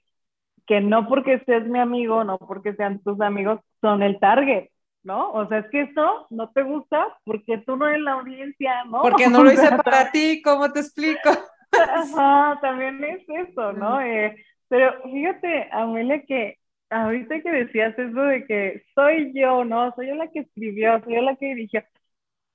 que 0.66 0.80
no 0.80 1.08
porque 1.08 1.42
seas 1.44 1.66
mi 1.66 1.78
amigo, 1.78 2.24
no 2.24 2.38
porque 2.38 2.74
sean 2.74 3.02
tus 3.02 3.20
amigos, 3.20 3.60
son 3.82 4.02
el 4.02 4.18
target, 4.18 4.68
¿no? 5.02 5.30
O 5.32 5.46
sea, 5.48 5.58
es 5.58 5.66
que 5.70 5.82
eso 5.82 6.26
no 6.30 6.50
te 6.50 6.62
gusta 6.62 7.06
porque 7.24 7.58
tú 7.58 7.76
no 7.76 7.86
eres 7.86 8.00
la 8.00 8.12
audiencia, 8.12 8.84
¿no? 8.84 9.02
Porque 9.02 9.28
no 9.28 9.42
lo 9.44 9.52
hice 9.52 9.68
para 9.84 10.10
ti, 10.10 10.40
¿cómo 10.42 10.72
te 10.72 10.80
explico? 10.80 11.30
Ajá, 11.72 12.58
también 12.60 13.02
es 13.04 13.22
eso, 13.28 13.72
¿no? 13.72 14.00
Eh, 14.00 14.36
pero 14.68 15.02
fíjate, 15.04 15.68
Amelia, 15.72 16.22
que 16.24 16.58
ahorita 16.90 17.40
que 17.40 17.50
decías 17.50 17.98
eso 17.98 18.20
de 18.22 18.44
que 18.46 18.82
soy 18.94 19.32
yo, 19.34 19.64
¿no? 19.64 19.92
Soy 19.94 20.08
yo 20.08 20.14
la 20.14 20.28
que 20.28 20.40
escribió, 20.40 21.00
soy 21.04 21.14
yo 21.16 21.22
la 21.22 21.36
que 21.36 21.46
dirigió. 21.46 21.82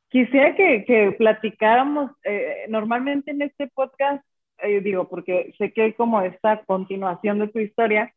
Quisiera 0.10 0.56
que, 0.56 0.86
que 0.86 1.14
platicáramos, 1.18 2.12
eh, 2.24 2.66
normalmente 2.70 3.32
en 3.32 3.42
este 3.42 3.68
podcast, 3.68 4.24
eh, 4.60 4.82
digo, 4.82 5.10
porque 5.10 5.54
sé 5.58 5.74
que 5.74 5.84
hay 5.84 5.94
como 5.94 6.22
esta 6.22 6.64
continuación 6.66 7.40
de 7.40 7.50
tu 7.50 7.60
historia, 7.60 8.14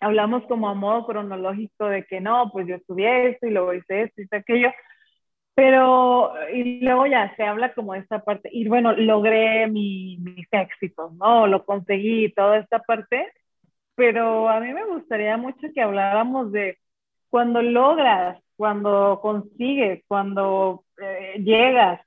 hablamos 0.00 0.44
como 0.46 0.68
a 0.68 0.74
modo 0.74 1.06
cronológico 1.06 1.86
de 1.86 2.04
que 2.04 2.20
no, 2.20 2.50
pues 2.52 2.66
yo 2.66 2.76
estudié 2.76 3.30
esto 3.30 3.46
y 3.46 3.50
luego 3.50 3.74
hice 3.74 4.02
esto 4.02 4.22
y 4.22 4.28
aquello, 4.36 4.70
pero 5.54 6.32
y 6.52 6.80
luego 6.80 7.06
ya 7.06 7.34
se 7.36 7.44
habla 7.44 7.74
como 7.74 7.94
de 7.94 8.00
esta 8.00 8.24
parte, 8.24 8.48
y 8.52 8.68
bueno, 8.68 8.92
logré 8.92 9.66
mi, 9.68 10.18
mis 10.18 10.46
éxitos, 10.52 11.12
¿no? 11.14 11.46
Lo 11.46 11.64
conseguí, 11.64 12.32
toda 12.32 12.58
esta 12.58 12.80
parte, 12.80 13.26
pero 13.94 14.48
a 14.48 14.60
mí 14.60 14.72
me 14.72 14.84
gustaría 14.86 15.36
mucho 15.36 15.68
que 15.74 15.82
habláramos 15.82 16.52
de 16.52 16.78
cuando 17.30 17.62
logras, 17.62 18.42
cuando 18.56 19.20
consigues, 19.22 20.02
cuando 20.08 20.84
eh, 21.00 21.40
llegas, 21.42 22.00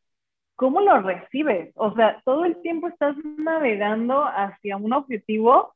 ¿cómo 0.56 0.82
lo 0.82 1.02
recibes? 1.02 1.72
O 1.76 1.94
sea, 1.96 2.22
todo 2.26 2.46
el 2.46 2.62
tiempo 2.62 2.88
estás 2.88 3.16
navegando 3.38 4.24
hacia 4.24 4.78
un 4.78 4.94
objetivo 4.94 5.74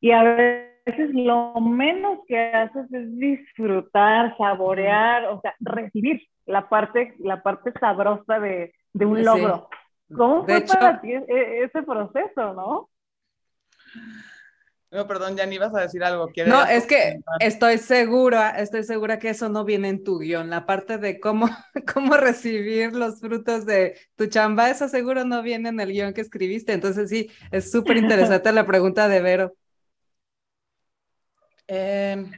y 0.00 0.12
a 0.12 0.22
veces 0.22 0.77
lo 1.12 1.54
menos 1.60 2.20
que 2.26 2.38
haces 2.38 2.92
es 2.92 3.18
disfrutar, 3.18 4.36
saborear, 4.36 5.26
o 5.26 5.40
sea, 5.40 5.54
recibir 5.60 6.22
la 6.46 6.68
parte, 6.68 7.14
la 7.18 7.42
parte 7.42 7.72
sabrosa 7.78 8.40
de, 8.40 8.74
de 8.92 9.06
un 9.06 9.24
logro. 9.24 9.68
¿Cómo 10.14 10.44
fue 10.44 10.62
para 10.62 11.00
ti 11.00 11.12
e, 11.12 11.64
ese 11.64 11.82
proceso, 11.82 12.54
no? 12.54 12.88
No, 14.90 15.06
perdón, 15.06 15.36
ya 15.36 15.44
ni 15.44 15.56
ibas 15.56 15.74
a 15.74 15.82
decir 15.82 16.02
algo. 16.02 16.30
No, 16.46 16.64
es 16.64 16.86
que 16.86 17.20
estoy 17.40 17.76
segura, 17.76 18.50
estoy 18.58 18.84
segura 18.84 19.18
que 19.18 19.28
eso 19.28 19.50
no 19.50 19.64
viene 19.64 19.88
en 19.88 20.02
tu 20.02 20.18
guion. 20.18 20.48
La 20.48 20.64
parte 20.64 20.96
de 20.96 21.20
cómo, 21.20 21.46
cómo 21.94 22.16
recibir 22.16 22.94
los 22.94 23.20
frutos 23.20 23.66
de 23.66 23.98
tu 24.16 24.28
chamba, 24.28 24.70
eso 24.70 24.88
seguro 24.88 25.24
no 25.24 25.42
viene 25.42 25.68
en 25.68 25.80
el 25.80 25.92
guion 25.92 26.14
que 26.14 26.22
escribiste. 26.22 26.72
Entonces 26.72 27.10
sí, 27.10 27.30
es 27.50 27.70
súper 27.70 27.98
interesante 27.98 28.50
la 28.50 28.64
pregunta 28.64 29.08
de 29.08 29.20
Vero. 29.20 29.54
Em, 31.68 32.32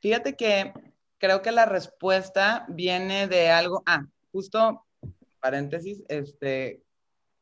fíjate 0.00 0.36
que 0.36 0.72
creo 1.18 1.42
que 1.42 1.52
la 1.52 1.66
respuesta 1.66 2.64
viene 2.68 3.26
de 3.26 3.50
algo, 3.50 3.82
ah, 3.84 4.06
justo, 4.32 4.86
paréntesis, 5.40 6.02
este, 6.08 6.82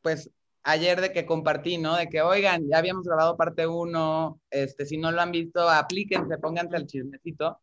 pues 0.02 0.30
ayer 0.62 1.00
de 1.00 1.12
que 1.12 1.26
compartí, 1.26 1.76
¿no? 1.78 1.96
De 1.96 2.08
que, 2.08 2.22
oigan, 2.22 2.66
ya 2.68 2.78
habíamos 2.78 3.06
grabado 3.06 3.36
parte 3.36 3.66
uno, 3.66 4.40
este, 4.50 4.86
si 4.86 4.96
no 4.96 5.12
lo 5.12 5.20
han 5.20 5.30
visto, 5.30 5.68
aplíquense, 5.68 6.38
pónganse 6.38 6.76
al 6.76 6.86
chismecito. 6.86 7.60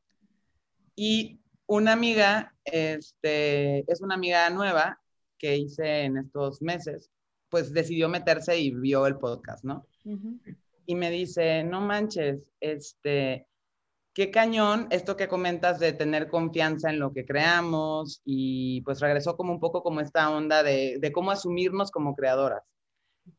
Y 0.96 1.40
una 1.66 1.94
amiga, 1.94 2.54
este, 2.64 3.80
es 3.92 4.02
una 4.02 4.16
amiga 4.16 4.50
nueva 4.52 5.02
que 5.40 5.58
hice 5.58 6.04
en 6.04 6.18
estos 6.18 6.62
meses, 6.62 7.10
pues 7.50 7.74
decidió 7.74 8.08
meterse 8.08 8.60
y 8.60 8.72
vio 8.72 9.08
el 9.08 9.18
podcast, 9.18 9.64
¿no? 9.64 9.88
Y 10.86 10.96
me 10.96 11.10
dice, 11.10 11.64
no 11.64 11.82
manches, 11.82 12.44
este, 12.60 13.48
qué 14.14 14.32
cañón 14.32 14.88
esto 14.90 15.16
que 15.16 15.28
comentas 15.28 15.80
de 15.80 15.94
tener 15.94 16.28
confianza 16.28 16.90
en 16.90 17.00
lo 17.00 17.14
que 17.14 17.26
creamos 17.26 18.22
y 18.26 18.82
pues 18.82 19.00
regresó 19.00 19.38
como 19.38 19.54
un 19.54 19.60
poco 19.60 19.84
como 19.84 20.02
esta 20.02 20.30
onda 20.30 20.64
de, 20.64 20.98
de 21.00 21.12
cómo 21.12 21.32
asumirnos 21.32 21.92
como 21.92 22.16
creadoras 22.16 22.64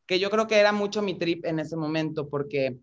que 0.07 0.19
yo 0.19 0.31
creo 0.31 0.47
que 0.47 0.59
era 0.59 0.73
mucho 0.73 1.03
mi 1.03 1.19
trip 1.19 1.45
en 1.45 1.59
ese 1.59 1.77
momento, 1.77 2.29
porque 2.29 2.79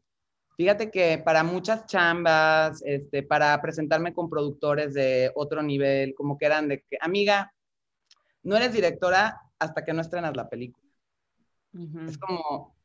fíjate 0.58 0.92
que 0.92 1.18
para 1.18 1.44
muchas 1.44 1.86
chambas, 1.86 2.82
este, 2.86 3.24
para 3.24 3.60
presentarme 3.62 4.14
con 4.14 4.30
productores 4.30 4.94
de 4.94 5.32
otro 5.36 5.62
nivel, 5.62 6.14
como 6.16 6.38
que 6.38 6.46
eran 6.46 6.68
de 6.68 6.82
que, 6.82 6.98
amiga, 7.02 7.54
no 8.44 8.56
eres 8.56 8.74
directora 8.74 9.42
hasta 9.60 9.84
que 9.84 9.94
no 9.94 10.02
estrenas 10.02 10.36
la 10.36 10.50
película. 10.50 10.86
Es 12.08 12.18
como, 12.18 12.76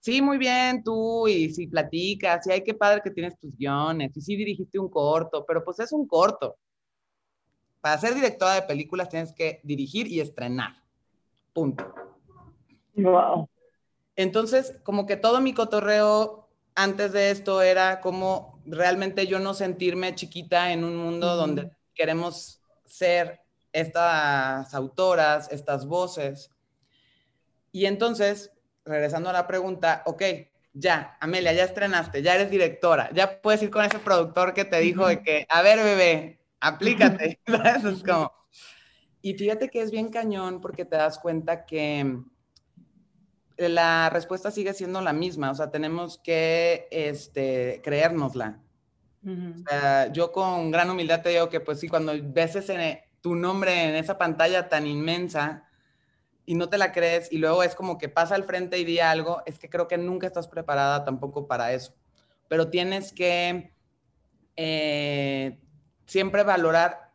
sí, 0.00 0.22
muy 0.22 0.38
bien, 0.38 0.82
tú, 0.82 1.26
y 1.28 1.52
si 1.52 1.66
platicas, 1.66 2.46
y 2.46 2.52
hay 2.52 2.62
qué 2.62 2.74
padre 2.74 3.00
que 3.02 3.10
tienes 3.10 3.38
tus 3.38 3.56
guiones, 3.56 4.16
y 4.16 4.20
sí 4.20 4.36
dirigiste 4.36 4.78
un 4.78 4.88
corto, 4.88 5.44
pero 5.46 5.64
pues 5.64 5.80
es 5.80 5.92
un 5.92 6.06
corto. 6.06 6.56
Para 7.80 7.98
ser 7.98 8.14
directora 8.14 8.54
de 8.54 8.62
películas 8.62 9.08
tienes 9.08 9.32
que 9.32 9.60
dirigir 9.62 10.06
y 10.06 10.20
estrenar. 10.20 10.82
Punto. 11.52 11.94
Wow. 12.94 13.48
Entonces, 14.16 14.74
como 14.82 15.06
que 15.06 15.16
todo 15.16 15.40
mi 15.40 15.52
cotorreo 15.52 16.48
antes 16.74 17.12
de 17.12 17.30
esto 17.30 17.62
era 17.62 18.00
como 18.00 18.60
realmente 18.66 19.26
yo 19.26 19.38
no 19.38 19.54
sentirme 19.54 20.14
chiquita 20.14 20.72
en 20.72 20.84
un 20.84 20.96
mundo 20.96 21.36
donde 21.36 21.70
queremos 21.94 22.60
ser 22.84 23.40
estas 23.72 24.74
autoras, 24.74 25.50
estas 25.52 25.86
voces. 25.86 26.50
Y 27.72 27.86
entonces, 27.86 28.52
regresando 28.86 29.28
a 29.28 29.32
la 29.32 29.46
pregunta, 29.46 30.02
ok, 30.06 30.22
ya, 30.72 31.16
Amelia, 31.20 31.52
ya 31.52 31.64
estrenaste, 31.64 32.22
ya 32.22 32.34
eres 32.34 32.50
directora, 32.50 33.10
ya 33.12 33.40
puedes 33.40 33.62
ir 33.62 33.70
con 33.70 33.84
ese 33.84 33.98
productor 33.98 34.54
que 34.54 34.64
te 34.64 34.78
dijo 34.80 35.06
de 35.06 35.22
que, 35.22 35.46
a 35.48 35.62
ver, 35.62 35.82
bebé, 35.82 36.40
aplícate. 36.60 37.40
Eso 37.76 37.88
es 37.88 38.02
como... 38.02 38.32
Y 39.22 39.34
fíjate 39.34 39.68
que 39.68 39.80
es 39.80 39.90
bien 39.90 40.10
cañón 40.10 40.60
porque 40.60 40.84
te 40.84 40.96
das 40.96 41.18
cuenta 41.18 41.66
que 41.66 42.20
la 43.56 44.10
respuesta 44.10 44.50
sigue 44.50 44.74
siendo 44.74 45.00
la 45.00 45.12
misma, 45.12 45.50
o 45.50 45.54
sea, 45.54 45.70
tenemos 45.70 46.18
que 46.18 46.86
este, 46.90 47.80
creérnosla. 47.82 48.60
yo 50.12 50.30
con 50.30 50.70
gran 50.70 50.90
humildad 50.90 51.22
te 51.22 51.30
digo 51.30 51.48
que 51.48 51.58
pues 51.58 51.80
sí, 51.80 51.88
cuando 51.88 52.12
ves 52.22 52.56
tu 53.20 53.34
nombre 53.34 53.88
en 53.88 53.96
esa 53.96 54.16
pantalla 54.18 54.68
tan 54.68 54.86
inmensa 54.86 55.64
y 56.46 56.54
no 56.54 56.68
te 56.68 56.78
la 56.78 56.92
crees 56.92 57.30
y 57.32 57.38
luego 57.38 57.62
es 57.62 57.74
como 57.74 57.98
que 57.98 58.08
pasa 58.08 58.36
al 58.36 58.44
frente 58.44 58.78
y 58.78 58.84
di 58.84 59.00
algo, 59.00 59.42
es 59.44 59.58
que 59.58 59.68
creo 59.68 59.88
que 59.88 59.98
nunca 59.98 60.26
estás 60.26 60.48
preparada 60.48 61.04
tampoco 61.04 61.46
para 61.46 61.72
eso. 61.72 61.92
Pero 62.48 62.70
tienes 62.70 63.12
que 63.12 63.72
eh, 64.54 65.58
siempre 66.06 66.44
valorar 66.44 67.06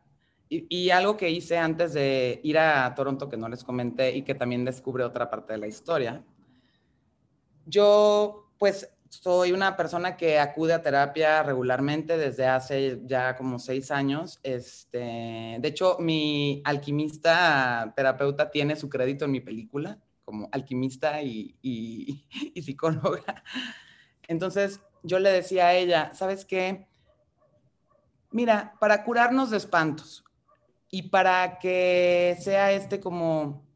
y, 0.48 0.90
algo 0.90 1.16
que 1.16 1.30
hice 1.30 1.56
antes 1.56 1.94
de 1.94 2.38
ir 2.42 2.58
a 2.58 2.94
Toronto, 2.94 3.30
que 3.30 3.38
no 3.38 3.48
les 3.48 3.64
comenté 3.64 4.14
y 4.14 4.20
que 4.20 4.34
también 4.34 4.66
descubre 4.66 5.02
otra 5.02 5.30
parte 5.30 5.54
de 5.54 5.58
la 5.58 5.66
historia, 5.66 6.22
yo, 7.64 8.50
pues, 8.58 8.91
soy 9.12 9.52
una 9.52 9.76
persona 9.76 10.16
que 10.16 10.38
acude 10.38 10.72
a 10.72 10.80
terapia 10.80 11.42
regularmente 11.42 12.16
desde 12.16 12.46
hace 12.46 13.02
ya 13.04 13.36
como 13.36 13.58
seis 13.58 13.90
años. 13.90 14.40
Este, 14.42 15.58
de 15.60 15.68
hecho, 15.68 15.98
mi 16.00 16.62
alquimista 16.64 17.92
terapeuta 17.94 18.50
tiene 18.50 18.74
su 18.74 18.88
crédito 18.88 19.26
en 19.26 19.32
mi 19.32 19.40
película 19.40 19.98
como 20.24 20.48
alquimista 20.50 21.20
y, 21.22 21.56
y, 21.60 22.24
psicóloga. 22.62 23.44
Entonces, 24.28 24.80
yo 25.02 25.18
le 25.18 25.30
decía 25.30 25.66
a 25.66 25.74
ella, 25.74 26.14
¿sabes 26.14 26.46
qué? 26.46 26.88
Mira, 28.30 28.76
para 28.80 29.04
curarnos 29.04 29.50
de 29.50 29.58
espantos 29.58 30.24
y 30.90 31.10
para 31.10 31.58
que 31.58 32.38
sea 32.40 32.72
este 32.72 32.98
como 32.98 33.66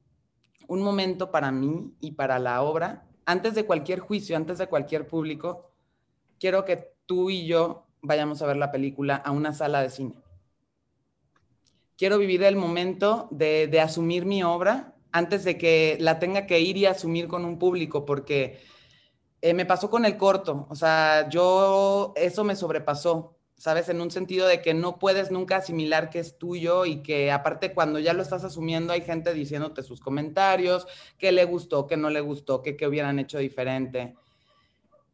un 0.66 0.80
momento 0.80 1.30
para 1.30 1.50
mí 1.50 1.94
y 2.00 2.12
para 2.12 2.38
la 2.38 2.62
obra, 2.62 3.05
antes 3.26 3.54
de 3.54 3.66
cualquier 3.66 3.98
juicio, 4.00 4.36
antes 4.36 4.58
de 4.58 4.68
cualquier 4.68 5.06
público, 5.06 5.70
quiero 6.38 6.64
que 6.64 6.92
tú 7.06 7.28
y 7.28 7.46
yo 7.46 7.86
vayamos 8.00 8.40
a 8.40 8.46
ver 8.46 8.56
la 8.56 8.70
película 8.70 9.16
a 9.16 9.32
una 9.32 9.52
sala 9.52 9.82
de 9.82 9.90
cine. 9.90 10.14
Quiero 11.96 12.18
vivir 12.18 12.42
el 12.42 12.56
momento 12.56 13.28
de, 13.30 13.80
asumir 13.80 14.26
mi 14.26 14.42
obra 14.42 14.94
antes 15.12 15.44
de 15.44 15.58
que 15.58 15.96
la 16.00 16.18
tenga 16.18 16.46
que 16.46 16.60
ir 16.60 16.76
y 16.76 16.86
asumir 16.86 17.26
con 17.26 17.44
un 17.44 17.58
público, 17.58 18.04
porque 18.04 18.60
eh, 19.40 19.54
me 19.54 19.66
pasó 19.66 19.90
con 19.90 20.04
el 20.04 20.16
corto, 20.16 20.66
o 20.68 20.74
sea, 20.74 21.28
yo, 21.28 22.12
eso 22.16 22.44
me 22.44 22.54
sobrepasó. 22.54 23.35
¿Sabes? 23.56 23.88
En 23.88 24.00
un 24.00 24.10
sentido 24.10 24.46
de 24.46 24.60
que 24.60 24.74
no 24.74 24.98
puedes 24.98 25.30
nunca 25.30 25.56
asimilar 25.56 26.10
que 26.10 26.18
es 26.18 26.38
tuyo 26.38 26.84
y 26.84 27.02
que 27.02 27.32
aparte 27.32 27.72
cuando 27.72 27.98
ya 27.98 28.12
lo 28.12 28.22
estás 28.22 28.44
asumiendo 28.44 28.92
hay 28.92 29.00
gente 29.00 29.32
diciéndote 29.32 29.82
sus 29.82 30.00
comentarios, 30.00 30.86
qué 31.18 31.32
le 31.32 31.44
gustó, 31.44 31.86
qué 31.86 31.96
no 31.96 32.10
le 32.10 32.20
gustó, 32.20 32.62
qué, 32.62 32.76
qué 32.76 32.86
hubieran 32.86 33.18
hecho 33.18 33.38
diferente. 33.38 34.14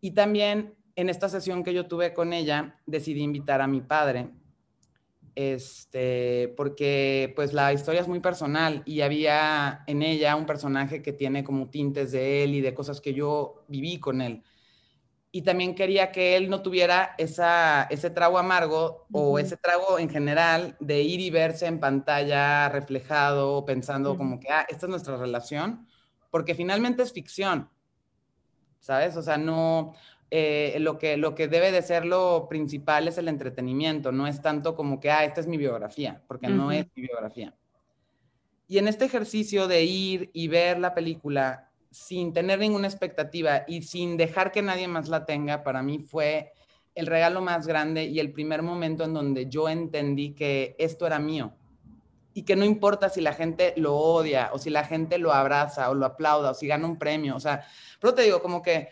Y 0.01 0.11
también 0.13 0.75
en 0.97 1.09
esta 1.09 1.29
sesión 1.29 1.63
que 1.63 1.73
yo 1.73 1.87
tuve 1.87 2.13
con 2.13 2.33
ella, 2.33 2.79
decidí 2.85 3.23
invitar 3.23 3.61
a 3.61 3.69
mi 3.69 3.81
padre, 3.81 4.29
este, 5.35 6.53
porque 6.57 7.33
pues 7.35 7.55
la 7.55 7.73
historia 7.73 8.03
es 8.03 8.09
muy 8.09 8.21
personal 8.21 8.83
y 8.85 9.01
había 9.01 9.83
en 9.87 10.03
ella 10.03 10.37
un 10.37 10.45
personaje 10.45 11.01
que 11.01 11.13
tiene 11.13 11.43
como 11.45 11.71
tintes 11.71 12.13
de 12.13 12.45
él 12.45 12.55
y 12.55 12.61
de 12.61 12.75
cosas 12.75 13.01
que 13.01 13.15
yo 13.15 13.65
viví 13.69 13.99
con 13.99 14.21
él 14.21 14.43
y 15.35 15.43
también 15.43 15.75
quería 15.75 16.13
que 16.13 16.37
él 16.37 16.51
no 16.51 16.61
tuviera 16.61 17.15
esa, 17.17 17.85
ese 17.85 18.11
trago 18.11 18.39
amargo 18.39 19.07
o 19.11 19.39
ese 19.39 19.57
trago 19.57 19.99
en 19.99 20.11
general 20.11 20.77
de 20.79 21.01
ir 21.01 21.21
y 21.21 21.31
verse 21.31 21.67
en 21.67 21.81
pantalla 21.81 22.69
reflejado, 22.69 23.65
pensando 23.65 24.19
como 24.19 24.39
que, 24.39 24.51
ah, 24.51 24.67
esta 24.69 24.85
es 24.85 24.91
nuestra 24.91 25.17
relación, 25.17 25.89
porque 26.31 26.55
finalmente 26.55 27.03
es 27.03 27.15
ficción, 27.15 27.71
¿sabes? 28.79 29.17
O 29.17 29.23
sea, 29.23 29.39
no, 29.39 29.95
eh, 30.31 30.77
lo, 30.81 30.99
que, 30.99 31.17
lo 31.17 31.35
que 31.35 31.49
debe 31.49 31.73
de 31.73 31.81
ser 31.81 32.05
lo 32.05 32.47
principal 32.47 33.09
es 33.09 33.17
el 33.17 33.29
entretenimiento, 33.29 34.13
no 34.13 34.27
es 34.27 34.43
tanto 34.43 34.77
como 34.77 35.01
que, 35.01 35.11
ah, 35.11 35.25
esta 35.25 35.41
es 35.41 35.47
mi 35.47 35.57
biografía, 35.57 36.23
porque 36.29 36.49
no 36.49 36.71
es 36.71 36.87
mi 36.95 37.05
biografía. 37.05 37.55
Y 38.69 38.77
en 38.77 38.87
este 38.87 39.07
ejercicio 39.07 39.67
de 39.67 39.85
ir 39.85 40.31
y 40.35 40.49
ver 40.49 40.79
la 40.79 40.93
película, 40.93 41.72
sin 41.93 42.33
tener 42.33 42.59
ninguna 42.59 42.89
expectativa 42.89 43.65
y 43.69 43.83
sin 43.83 44.17
dejar 44.17 44.51
que 44.51 44.63
nadie 44.63 44.89
más 44.89 45.09
la 45.09 45.27
tenga, 45.27 45.63
para 45.63 45.83
mí 45.83 45.99
fue 45.99 46.53
el 46.95 47.07
regalo 47.07 47.41
más 47.41 47.67
grande 47.67 48.05
y 48.05 48.19
el 48.19 48.33
primer 48.33 48.63
momento 48.63 49.05
en 49.05 49.15
donde 49.15 49.49
yo 49.49 49.69
entendí 49.69 50.35
que 50.35 50.75
esto 50.79 51.07
era 51.07 51.19
mío. 51.19 51.55
Y 52.35 52.45
que 52.45 52.57
no 52.57 52.65
importa 52.65 53.11
si 53.11 53.21
la 53.21 53.35
gente 53.35 53.75
lo 53.77 53.95
odia 53.95 54.51
o 54.55 54.59
si 54.59 54.71
la 54.71 54.85
gente 54.85 55.19
lo 55.19 55.33
abraza 55.33 55.91
o 55.91 55.95
lo 55.95 56.07
aplauda 56.07 56.51
o 56.51 56.55
si 56.55 56.67
gana 56.67 56.87
un 56.87 56.99
premio, 56.99 57.37
o 57.37 57.41
sea, 57.41 57.63
pero 58.01 58.15
te 58.15 58.23
digo 58.23 58.41
como 58.41 58.63
que 58.63 58.89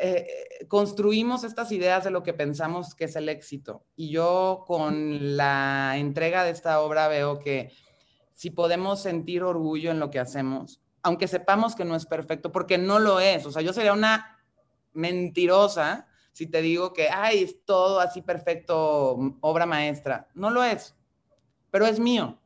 eh, 0.00 0.26
construimos 0.68 1.44
estas 1.44 1.70
ideas 1.72 2.04
de 2.04 2.10
lo 2.10 2.22
que 2.22 2.32
pensamos 2.32 2.94
que 2.94 3.04
es 3.04 3.16
el 3.16 3.28
éxito. 3.28 3.84
Y 3.94 4.08
yo 4.10 4.64
con 4.66 5.36
la 5.36 5.94
entrega 5.96 6.44
de 6.44 6.50
esta 6.50 6.80
obra 6.80 7.08
veo 7.08 7.38
que 7.38 7.72
si 8.32 8.50
podemos 8.50 9.02
sentir 9.02 9.42
orgullo 9.42 9.90
en 9.90 9.98
lo 9.98 10.10
que 10.10 10.20
hacemos, 10.20 10.80
aunque 11.02 11.28
sepamos 11.28 11.74
que 11.74 11.84
no 11.84 11.96
es 11.96 12.06
perfecto, 12.06 12.52
porque 12.52 12.78
no 12.78 12.98
lo 12.98 13.20
es. 13.20 13.46
O 13.46 13.52
sea, 13.52 13.62
yo 13.62 13.72
sería 13.72 13.92
una 13.92 14.38
mentirosa 14.92 16.08
si 16.38 16.46
te 16.46 16.62
digo 16.62 16.92
que, 16.92 17.08
ay, 17.08 17.42
es 17.42 17.64
todo 17.64 17.98
así 17.98 18.22
perfecto, 18.22 19.36
obra 19.40 19.66
maestra. 19.66 20.28
No 20.34 20.50
lo 20.50 20.62
es, 20.62 20.94
pero 21.72 21.84
es 21.84 21.98
mío. 21.98 22.38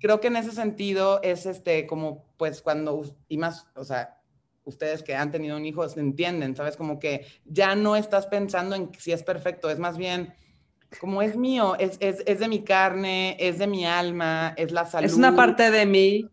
Creo 0.00 0.20
que 0.20 0.28
en 0.28 0.36
ese 0.36 0.52
sentido 0.52 1.20
es 1.22 1.44
este, 1.44 1.86
como, 1.86 2.24
pues, 2.38 2.62
cuando, 2.62 3.02
y 3.28 3.36
más, 3.36 3.66
o 3.74 3.84
sea, 3.84 4.22
ustedes 4.64 5.02
que 5.02 5.14
han 5.14 5.30
tenido 5.30 5.58
un 5.58 5.66
hijo 5.66 5.86
se 5.86 6.00
entienden, 6.00 6.56
¿sabes? 6.56 6.78
Como 6.78 6.98
que 6.98 7.26
ya 7.44 7.74
no 7.74 7.94
estás 7.94 8.26
pensando 8.26 8.74
en 8.74 8.90
si 8.98 9.12
es 9.12 9.22
perfecto, 9.22 9.68
es 9.68 9.78
más 9.78 9.98
bien 9.98 10.32
como 10.98 11.20
es 11.20 11.36
mío, 11.36 11.76
es, 11.78 11.98
es, 12.00 12.22
es 12.24 12.38
de 12.38 12.48
mi 12.48 12.64
carne, 12.64 13.36
es 13.38 13.58
de 13.58 13.66
mi 13.66 13.84
alma, 13.84 14.54
es 14.56 14.72
la 14.72 14.86
salud. 14.86 15.06
Es 15.06 15.14
una 15.14 15.36
parte 15.36 15.70
de 15.70 15.84
mí. 15.84 16.30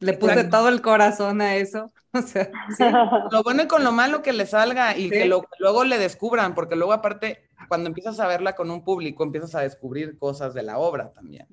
Le 0.00 0.12
puse 0.14 0.44
todo 0.44 0.68
el 0.68 0.80
corazón 0.80 1.40
a 1.40 1.56
eso. 1.56 1.92
O 2.14 2.22
sea, 2.22 2.50
Lo 3.30 3.42
bueno 3.42 3.64
y 3.64 3.68
con 3.68 3.84
lo 3.84 3.92
malo 3.92 4.22
que 4.22 4.32
le 4.32 4.46
salga 4.46 4.96
y 4.96 5.10
que 5.10 5.26
luego 5.26 5.84
le 5.84 5.98
descubran, 5.98 6.54
porque 6.54 6.74
luego 6.74 6.94
aparte, 6.94 7.44
cuando 7.68 7.88
empiezas 7.88 8.18
a 8.18 8.26
verla 8.26 8.56
con 8.56 8.70
un 8.70 8.82
público, 8.82 9.22
empiezas 9.22 9.54
a 9.54 9.60
descubrir 9.60 10.16
cosas 10.16 10.54
de 10.54 10.62
la 10.62 10.78
obra 10.78 11.12
también. 11.12 11.46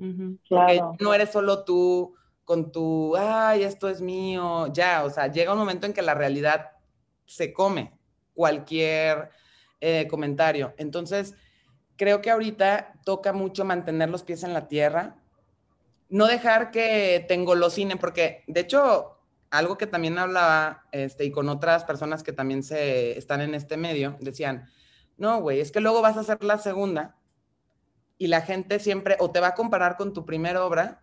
no 0.49 1.13
eres 1.13 1.31
solo 1.31 1.65
tú 1.65 2.15
con 2.45 2.71
tu, 2.71 3.17
ay, 3.17 3.63
esto 3.63 3.89
es 3.89 3.99
mío, 3.99 4.71
ya, 4.71 5.03
o 5.03 5.10
sea, 5.10 5.27
llega 5.27 5.51
un 5.51 5.60
momento 5.60 5.88
en 5.88 5.93
que 5.93 6.01
la 6.01 6.13
realidad 6.13 6.71
se 7.25 7.51
come 7.51 7.91
cualquier 8.34 9.29
eh, 9.81 10.08
comentario. 10.08 10.73
Entonces, 10.77 11.36
creo 11.97 12.21
que 12.21 12.31
ahorita 12.31 12.93
toca 13.03 13.34
mucho 13.34 13.65
mantener 13.65 14.10
los 14.10 14.23
pies 14.23 14.43
en 14.43 14.53
la 14.53 14.67
tierra, 14.67 15.17
no 16.10 16.28
dejar 16.28 16.72
que 16.72 17.26
te 17.28 17.34
engolosinen, 17.34 17.98
porque 17.98 18.44
de 18.48 18.62
hecho, 18.62 19.18
algo 19.50 19.78
que 19.78 19.88
también 19.88 20.18
hablaba, 20.18 20.84
este, 20.91 21.26
y 21.26 21.32
con 21.32 21.50
otras 21.50 21.84
personas 21.84 22.24
que 22.24 22.34
también 22.34 22.63
se 22.63 23.18
están 23.18 23.41
en 23.41 23.56
este 23.56 23.78
medio, 23.78 24.18
decían, 24.20 24.70
no, 25.18 25.39
güey, 25.39 25.60
es 25.60 25.72
que 25.72 25.80
luego 25.80 26.02
vas 26.02 26.18
a 26.18 26.22
hacer 26.22 26.44
la 26.44 26.58
segunda 26.58 27.15
y 28.18 28.28
la 28.28 28.41
gente 28.41 28.80
siempre 28.80 29.18
o 29.20 29.32
te 29.32 29.39
va 29.39 29.48
a 29.50 29.56
comparar 29.56 29.98
con 29.98 30.13
tu 30.13 30.26
primera 30.26 30.63
obra 30.63 31.02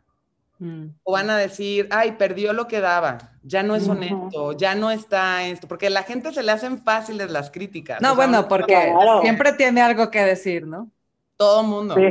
mm. 0.59 0.87
o 1.03 1.13
van 1.13 1.31
a 1.31 1.37
decir, 1.37 1.89
ay, 1.91 2.13
perdió 2.13 2.53
lo 2.53 2.69
que 2.69 2.81
daba, 2.81 3.33
ya 3.43 3.63
no 3.63 3.75
es 3.75 3.89
honesto, 3.89 4.53
ya 4.53 4.75
no 4.75 4.91
está 4.91 5.45
esto, 5.45 5.67
porque 5.67 5.89
a 5.89 5.91
la 5.91 6.03
gente 6.03 6.33
se 6.33 6.43
le 6.43 6.53
hacen 6.53 6.83
fáciles 6.83 7.31
las 7.31 7.51
críticas. 7.51 8.01
No, 8.01 8.15
bueno, 8.15 8.49
porque 8.49 8.93
siempre 9.23 9.53
tiene 9.55 9.83
algo 9.83 10.11
que 10.11 10.23
decir, 10.23 10.67
¿no? 10.67 10.91
Todo 11.37 11.63
mundo. 11.63 11.97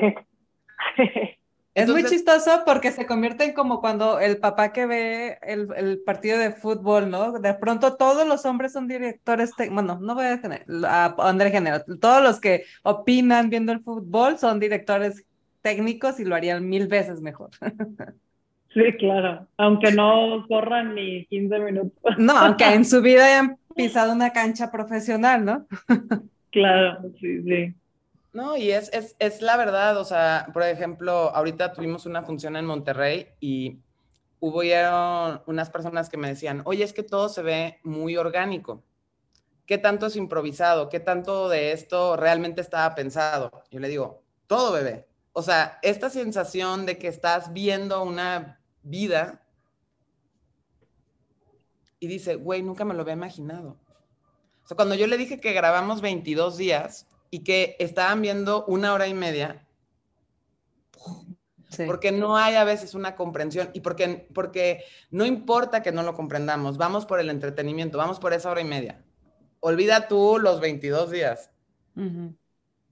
Es 1.73 1.87
muy 1.87 2.03
chistoso 2.03 2.63
porque 2.65 2.91
se 2.91 3.05
convierten 3.05 3.53
como 3.53 3.79
cuando 3.79 4.19
el 4.19 4.37
papá 4.39 4.73
que 4.73 4.85
ve 4.85 5.37
el, 5.41 6.01
partido 6.05 6.37
de 6.37 6.51
fútbol, 6.51 7.09
¿no? 7.09 7.39
De 7.39 7.53
pronto 7.53 7.95
todos 7.95 8.27
los 8.27 8.45
hombres 8.45 8.73
son 8.73 8.87
directores, 8.87 9.51
bueno, 9.71 9.97
no 10.01 10.15
voy 10.15 10.25
a, 10.25 11.05
a 11.05 11.29
André 11.29 11.51
Género, 11.51 11.81
todos 11.99 12.21
los 12.21 12.41
que 12.41 12.65
opinan 12.83 13.49
viendo 13.49 13.71
el 13.71 13.79
fútbol 13.79 14.37
son 14.37 14.59
directores 14.59 15.25
técnicos 15.61 16.19
y 16.19 16.25
lo 16.25 16.35
harían 16.35 16.67
mil 16.67 16.87
veces 16.87 17.21
mejor. 17.21 17.51
Sí, 18.73 18.83
claro, 18.99 19.47
aunque 19.57 19.91
no 19.91 20.45
corran 20.47 20.95
ni 20.95 21.25
15 21.25 21.59
minutos. 21.59 22.17
No, 22.17 22.37
aunque 22.37 22.63
en 22.73 22.85
su 22.85 23.01
vida 23.01 23.25
hayan 23.25 23.57
pisado 23.75 24.13
una 24.13 24.31
cancha 24.31 24.71
profesional, 24.71 25.45
¿no? 25.45 25.67
Claro, 26.51 27.01
sí, 27.21 27.43
sí. 27.43 27.73
No, 28.33 28.55
y 28.55 28.71
es, 28.71 28.89
es, 28.93 29.15
es, 29.19 29.41
la 29.41 29.57
verdad, 29.57 29.97
o 29.97 30.05
sea, 30.05 30.47
por 30.53 30.63
ejemplo, 30.63 31.35
ahorita 31.35 31.73
tuvimos 31.73 32.05
una 32.05 32.23
función 32.23 32.55
en 32.55 32.65
Monterrey 32.65 33.27
y 33.41 33.81
hubo 34.39 34.61
unas 35.47 35.69
personas 35.69 36.09
que 36.09 36.17
me 36.17 36.29
decían, 36.29 36.61
oye, 36.65 36.83
es 36.83 36.93
que 36.93 37.03
todo 37.03 37.27
se 37.29 37.41
ve 37.41 37.79
muy 37.83 38.15
orgánico. 38.15 38.83
¿Qué 39.65 39.77
tanto 39.77 40.07
es 40.07 40.15
improvisado? 40.15 40.89
¿Qué 40.89 40.99
tanto 40.99 41.49
de 41.49 41.73
esto 41.73 42.15
realmente 42.15 42.61
estaba 42.61 42.95
pensado? 42.95 43.51
Yo 43.69 43.79
le 43.79 43.89
digo, 43.89 44.23
todo 44.47 44.71
bebé. 44.71 45.07
O 45.33 45.43
sea, 45.43 45.79
esta 45.81 46.09
sensación 46.09 46.85
de 46.85 46.97
que 46.97 47.07
estás 47.07 47.53
viendo 47.53 48.01
una 48.03 48.59
vida 48.81 49.45
y 51.99 52.07
dice, 52.07 52.35
güey, 52.35 52.63
nunca 52.63 52.83
me 52.83 52.93
lo 52.93 53.01
había 53.01 53.13
imaginado. 53.13 53.77
O 54.63 54.67
sea, 54.67 54.75
cuando 54.75 54.95
yo 54.95 55.07
le 55.07 55.17
dije 55.17 55.39
que 55.39 55.53
grabamos 55.53 56.01
22 56.01 56.57
días, 56.57 57.07
y 57.31 57.43
que 57.43 57.77
estaban 57.79 58.21
viendo 58.21 58.65
una 58.65 58.93
hora 58.93 59.07
y 59.07 59.13
media, 59.13 59.65
porque 61.87 62.11
no 62.11 62.35
hay 62.35 62.55
a 62.55 62.65
veces 62.65 62.93
una 62.93 63.15
comprensión 63.15 63.69
y 63.73 63.79
porque, 63.79 64.27
porque 64.33 64.83
no 65.09 65.25
importa 65.25 65.81
que 65.81 65.93
no 65.93 66.03
lo 66.03 66.13
comprendamos, 66.13 66.77
vamos 66.77 67.05
por 67.05 67.21
el 67.21 67.29
entretenimiento, 67.29 67.97
vamos 67.97 68.19
por 68.19 68.33
esa 68.33 68.51
hora 68.51 68.59
y 68.59 68.65
media. 68.65 69.01
Olvida 69.61 70.09
tú 70.09 70.37
los 70.39 70.59
22 70.59 71.09
días. 71.09 71.51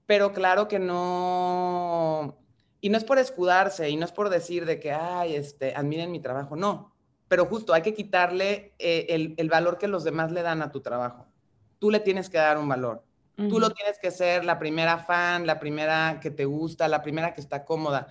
Pero 0.05 0.31
claro 0.31 0.69
que 0.69 0.79
no, 0.79 2.39
y 2.79 2.89
no 2.89 2.97
es 2.97 3.03
por 3.03 3.19
escudarse 3.19 3.89
y 3.89 3.97
no 3.97 4.05
es 4.05 4.13
por 4.13 4.29
decir 4.29 4.65
de 4.65 4.79
que, 4.79 4.93
ay, 4.93 5.35
este, 5.35 5.75
admiren 5.75 6.11
mi 6.11 6.21
trabajo, 6.21 6.55
no, 6.55 6.95
pero 7.27 7.45
justo 7.45 7.73
hay 7.73 7.81
que 7.81 7.93
quitarle 7.93 8.73
eh, 8.79 9.07
el, 9.09 9.35
el 9.37 9.49
valor 9.49 9.77
que 9.77 9.87
los 9.87 10.05
demás 10.05 10.31
le 10.31 10.41
dan 10.41 10.61
a 10.61 10.71
tu 10.71 10.79
trabajo. 10.79 11.27
Tú 11.77 11.91
le 11.91 11.99
tienes 11.99 12.29
que 12.29 12.37
dar 12.37 12.57
un 12.57 12.67
valor. 12.67 13.03
Tú 13.47 13.59
lo 13.59 13.69
tienes 13.69 13.97
que 13.99 14.11
ser 14.11 14.43
la 14.43 14.59
primera 14.59 14.97
fan, 14.97 15.47
la 15.47 15.59
primera 15.59 16.19
que 16.21 16.29
te 16.29 16.43
gusta, 16.43 16.89
la 16.89 17.01
primera 17.01 17.33
que 17.33 17.39
está 17.39 17.63
cómoda. 17.63 18.07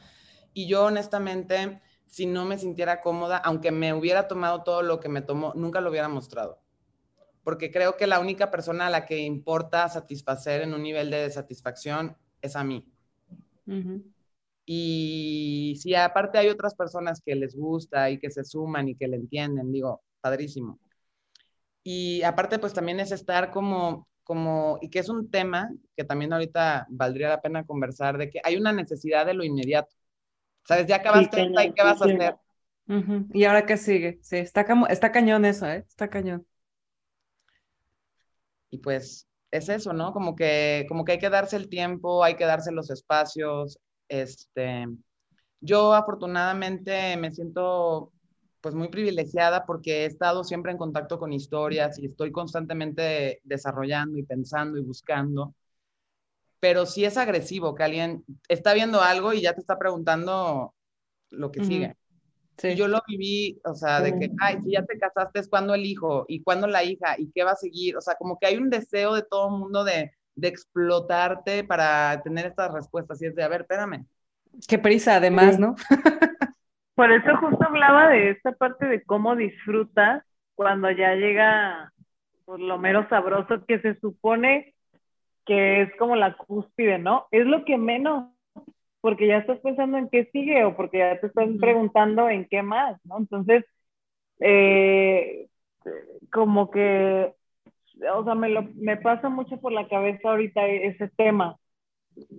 Y 0.55 0.67
yo 0.67 0.87
honestamente, 0.87 1.83
si 2.07 2.25
no 2.25 2.47
me 2.47 2.57
sintiera 2.57 3.03
cómoda, 3.03 3.37
aunque 3.37 3.71
me 3.71 3.93
hubiera 3.93 4.27
tomado 4.27 4.63
todo 4.63 4.83
lo 4.83 5.01
que 5.01 5.09
me 5.09 5.21
tomó, 5.21 5.53
nunca 5.55 5.81
lo 5.81 5.91
hubiera 5.91 6.09
mostrado. 6.09 6.63
Porque 7.45 7.71
creo 7.71 7.97
que 7.97 8.07
la 8.07 8.21
única 8.21 8.51
persona 8.51 8.87
a 8.87 8.91
la 8.91 9.07
que 9.07 9.19
importa 9.19 9.89
satisfacer 9.89 10.63
en 10.63 10.73
un 10.73 10.83
nivel 10.83 11.11
de 11.11 11.31
satisfacción 11.31 12.17
es 12.41 12.57
a 12.57 12.65
mí. 12.65 12.91
Y 14.65 15.79
si 15.81 15.95
aparte 15.95 16.39
hay 16.39 16.49
otras 16.49 16.75
personas 16.75 17.21
que 17.25 17.35
les 17.35 17.55
gusta 17.55 18.11
y 18.11 18.19
que 18.19 18.31
se 18.31 18.45
suman 18.45 18.89
y 18.89 18.95
que 18.95 19.09
le 19.09 19.17
entienden, 19.17 19.73
digo, 19.73 20.03
padrísimo. 20.21 20.79
Y 21.83 22.23
aparte, 22.23 22.59
pues 22.59 22.75
también 22.75 23.01
es 23.01 23.13
estar 23.13 23.51
como 23.51 24.09
como, 24.29 24.79
y 24.83 24.91
que 24.91 24.99
es 24.99 25.09
un 25.09 25.31
tema 25.31 25.71
que 25.97 26.05
también 26.05 26.35
ahorita 26.35 26.87
valdría 26.91 27.31
la 27.31 27.41
pena 27.41 27.65
conversar, 27.65 28.19
de 28.19 28.29
que 28.29 28.43
hay 28.45 28.57
una 28.57 28.73
necesidad 28.73 29.25
de 29.25 29.33
lo 29.33 29.43
inmediato. 29.43 29.97
¿Sabes? 30.65 30.87
Ya 30.87 30.97
acabaste 30.97 31.41
y 31.45 31.73
qué 31.73 31.83
vas 31.83 32.03
a 32.03 32.05
hacer. 32.05 32.37
¿Y 33.33 33.45
ahora 33.45 33.65
qué 33.65 33.79
sigue? 33.79 34.19
Sí, 34.21 34.37
está, 34.37 34.67
está 34.91 35.13
cañón 35.13 35.47
eso, 35.47 35.67
¿eh? 35.67 35.87
Está 35.89 36.11
cañón. 36.11 36.47
Y 38.69 38.77
pues 38.77 39.27
es 39.51 39.71
eso, 39.71 39.95
¿no? 39.95 40.13
Como 40.13 40.37
que, 40.37 40.85
como 40.91 41.07
que 41.07 41.13
hay 41.13 41.19
que 41.19 41.31
darse 41.31 41.57
el 41.57 41.71
tiempo, 41.71 42.23
hay 42.23 42.37
que 42.37 42.45
darse 42.45 42.71
los 42.71 42.91
espacios. 42.91 43.79
Este, 44.09 44.87
yo 45.61 45.95
afortunadamente 45.95 47.17
me 47.17 47.31
siento 47.31 48.13
pues 48.69 48.77
muy 48.77 48.89
privilegiada 48.89 49.65
porque 49.65 50.03
he 50.03 50.05
estado 50.05 50.45
siempre 50.45 50.71
en 50.73 50.77
contacto 50.77 51.19
con 51.19 51.33
historias 51.33 51.99
y 51.99 52.05
estoy 52.05 52.31
constantemente 52.31 53.41
desarrollando 53.43 54.19
y 54.19 54.25
pensando 54.25 54.77
y 54.77 54.83
buscando. 54.83 55.55
Pero 56.61 56.85
sí 56.85 57.07
es 57.07 57.17
agresivo 57.17 57.75
que 57.75 57.85
alguien 57.85 58.25
está 58.47 58.75
viendo 58.75 59.01
algo 59.01 59.33
y 59.33 59.41
ya 59.41 59.55
te 59.55 59.61
está 59.61 59.79
preguntando 59.79 60.75
lo 61.31 61.51
que 61.51 61.65
sigue. 61.65 61.97
Sí. 62.59 62.75
yo 62.75 62.89
lo 62.89 63.01
viví, 63.09 63.59
o 63.65 63.75
sea, 63.75 64.03
de 64.03 64.19
que, 64.19 64.33
ay, 64.39 64.59
si 64.63 64.73
ya 64.73 64.85
te 64.85 64.99
casaste, 64.99 65.39
es 65.39 65.49
cuando 65.49 65.73
el 65.75 65.87
hijo 65.87 66.27
y 66.29 66.43
cuando 66.43 66.67
la 66.67 66.85
hija 66.85 67.15
y 67.17 67.31
qué 67.31 67.45
va 67.45 67.53
a 67.53 67.57
seguir. 67.57 67.97
O 67.97 68.03
sea, 68.03 68.17
como 68.17 68.39
que 68.39 68.49
hay 68.49 68.59
un 68.59 68.69
deseo 68.69 69.15
de 69.15 69.23
todo 69.23 69.47
el 69.49 69.61
mundo 69.61 69.83
de, 69.83 70.13
de 70.35 70.49
explotarte 70.49 71.65
para 71.65 72.21
tener 72.23 72.45
estas 72.45 72.71
respuestas. 72.71 73.23
Y 73.23 73.27
es 73.29 73.35
de, 73.35 73.45
a 73.45 73.49
ver, 73.49 73.63
espérame. 73.63 74.05
Qué 74.67 74.79
prisa, 74.79 75.17
además, 75.17 75.59
¿no? 75.59 75.75
Por 76.99 77.13
eso 77.13 77.37
justo 77.37 77.65
hablaba 77.65 78.09
de 78.09 78.31
esta 78.31 78.51
parte 78.51 78.85
de 78.87 79.05
cómo 79.05 79.37
disfrutas 79.37 80.25
cuando 80.57 80.91
ya 80.91 81.15
llega 81.15 81.93
por 82.45 82.59
lo 82.59 82.77
menos 82.77 83.09
sabroso 83.09 83.65
que 83.67 83.79
se 83.79 83.95
supone 84.01 84.75
que 85.47 85.83
es 85.83 85.97
como 85.97 86.17
la 86.17 86.37
cúspide, 86.37 86.99
¿no? 86.99 87.29
Es 87.31 87.47
lo 87.47 87.65
que 87.65 87.79
menos, 87.79 88.33
porque 89.01 89.29
ya 89.29 89.37
estás 89.37 89.61
pensando 89.61 89.97
en 89.97 90.09
qué 90.09 90.29
sigue 90.33 90.65
o 90.65 90.75
porque 90.75 90.99
ya 90.99 91.21
te 91.21 91.29
estás 91.29 91.49
preguntando 91.61 92.29
en 92.29 92.49
qué 92.49 92.63
más, 92.63 92.99
¿no? 93.05 93.19
Entonces, 93.19 93.65
eh, 94.41 95.47
como 96.33 96.69
que, 96.69 97.33
o 98.13 98.25
sea, 98.25 98.35
me, 98.35 98.49
lo, 98.49 98.65
me 98.75 98.97
pasa 98.97 99.29
mucho 99.29 99.61
por 99.61 99.71
la 99.71 99.87
cabeza 99.87 100.31
ahorita 100.31 100.67
ese 100.67 101.07
tema. 101.11 101.59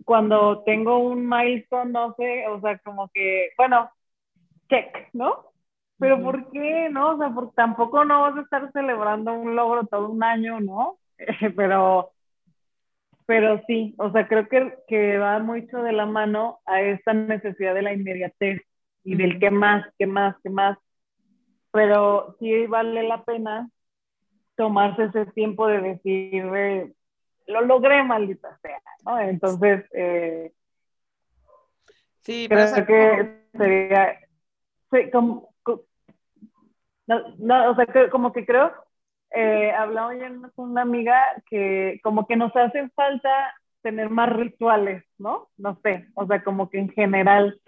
Cuando 0.03 0.63
tengo 0.63 0.99
un 0.99 1.29
milestone, 1.29 1.91
no 1.93 2.13
sé, 2.15 2.45
o 2.49 2.59
sea, 2.59 2.77
como 2.79 3.07
que, 3.13 3.51
bueno, 3.57 3.89
check, 4.69 5.09
¿no? 5.13 5.45
Pero 5.99 6.21
¿por 6.21 6.49
qué? 6.51 6.89
¿No? 6.89 7.15
O 7.15 7.17
sea, 7.17 7.29
porque 7.29 7.51
tampoco 7.55 8.05
no 8.05 8.21
vas 8.21 8.37
a 8.37 8.41
estar 8.41 8.71
celebrando 8.71 9.33
un 9.33 9.55
logro 9.55 9.85
todo 9.85 10.09
un 10.09 10.23
año, 10.23 10.61
¿no? 10.61 10.97
pero, 11.57 12.11
pero 13.25 13.61
sí, 13.67 13.95
o 13.97 14.09
sea, 14.11 14.27
creo 14.27 14.47
que, 14.47 14.75
que 14.87 15.17
va 15.17 15.39
mucho 15.39 15.79
de 15.83 15.91
la 15.91 16.05
mano 16.05 16.59
a 16.65 16.81
esta 16.81 17.13
necesidad 17.13 17.75
de 17.75 17.81
la 17.81 17.93
inmediatez 17.93 18.61
y 19.03 19.15
del 19.15 19.39
qué 19.39 19.51
más, 19.51 19.85
qué 19.97 20.07
más, 20.07 20.35
qué 20.41 20.49
más. 20.49 20.77
Pero 21.71 22.35
sí 22.39 22.65
vale 22.67 23.03
la 23.03 23.23
pena 23.23 23.69
tomarse 24.55 25.05
ese 25.05 25.25
tiempo 25.27 25.67
de 25.67 25.81
decir, 25.81 26.45
lo 27.47 27.61
logré, 27.61 28.03
maldita 28.03 28.57
sea, 28.61 28.81
¿no? 29.05 29.19
Entonces, 29.19 29.85
eh, 29.93 30.51
sí, 32.21 32.47
creo 32.49 32.85
que 32.85 33.43
sería, 33.57 34.19
como, 35.11 35.53
no, 37.07 37.71
o 37.71 37.75
sea, 37.75 38.09
como 38.09 38.31
que 38.31 38.45
creo 38.45 38.71
eh, 39.31 39.71
hablaba 39.71 40.15
yo 40.15 40.25
con 40.55 40.71
una 40.71 40.81
amiga 40.81 41.21
que 41.49 41.99
como 42.03 42.25
que 42.25 42.35
nos 42.35 42.55
hace 42.55 42.89
falta 42.89 43.29
tener 43.81 44.09
más 44.09 44.29
rituales, 44.33 45.03
¿no? 45.17 45.49
No 45.57 45.79
sé, 45.83 46.07
o 46.15 46.25
sea, 46.25 46.43
como 46.43 46.69
que 46.69 46.79
en 46.79 46.89
general, 46.89 47.59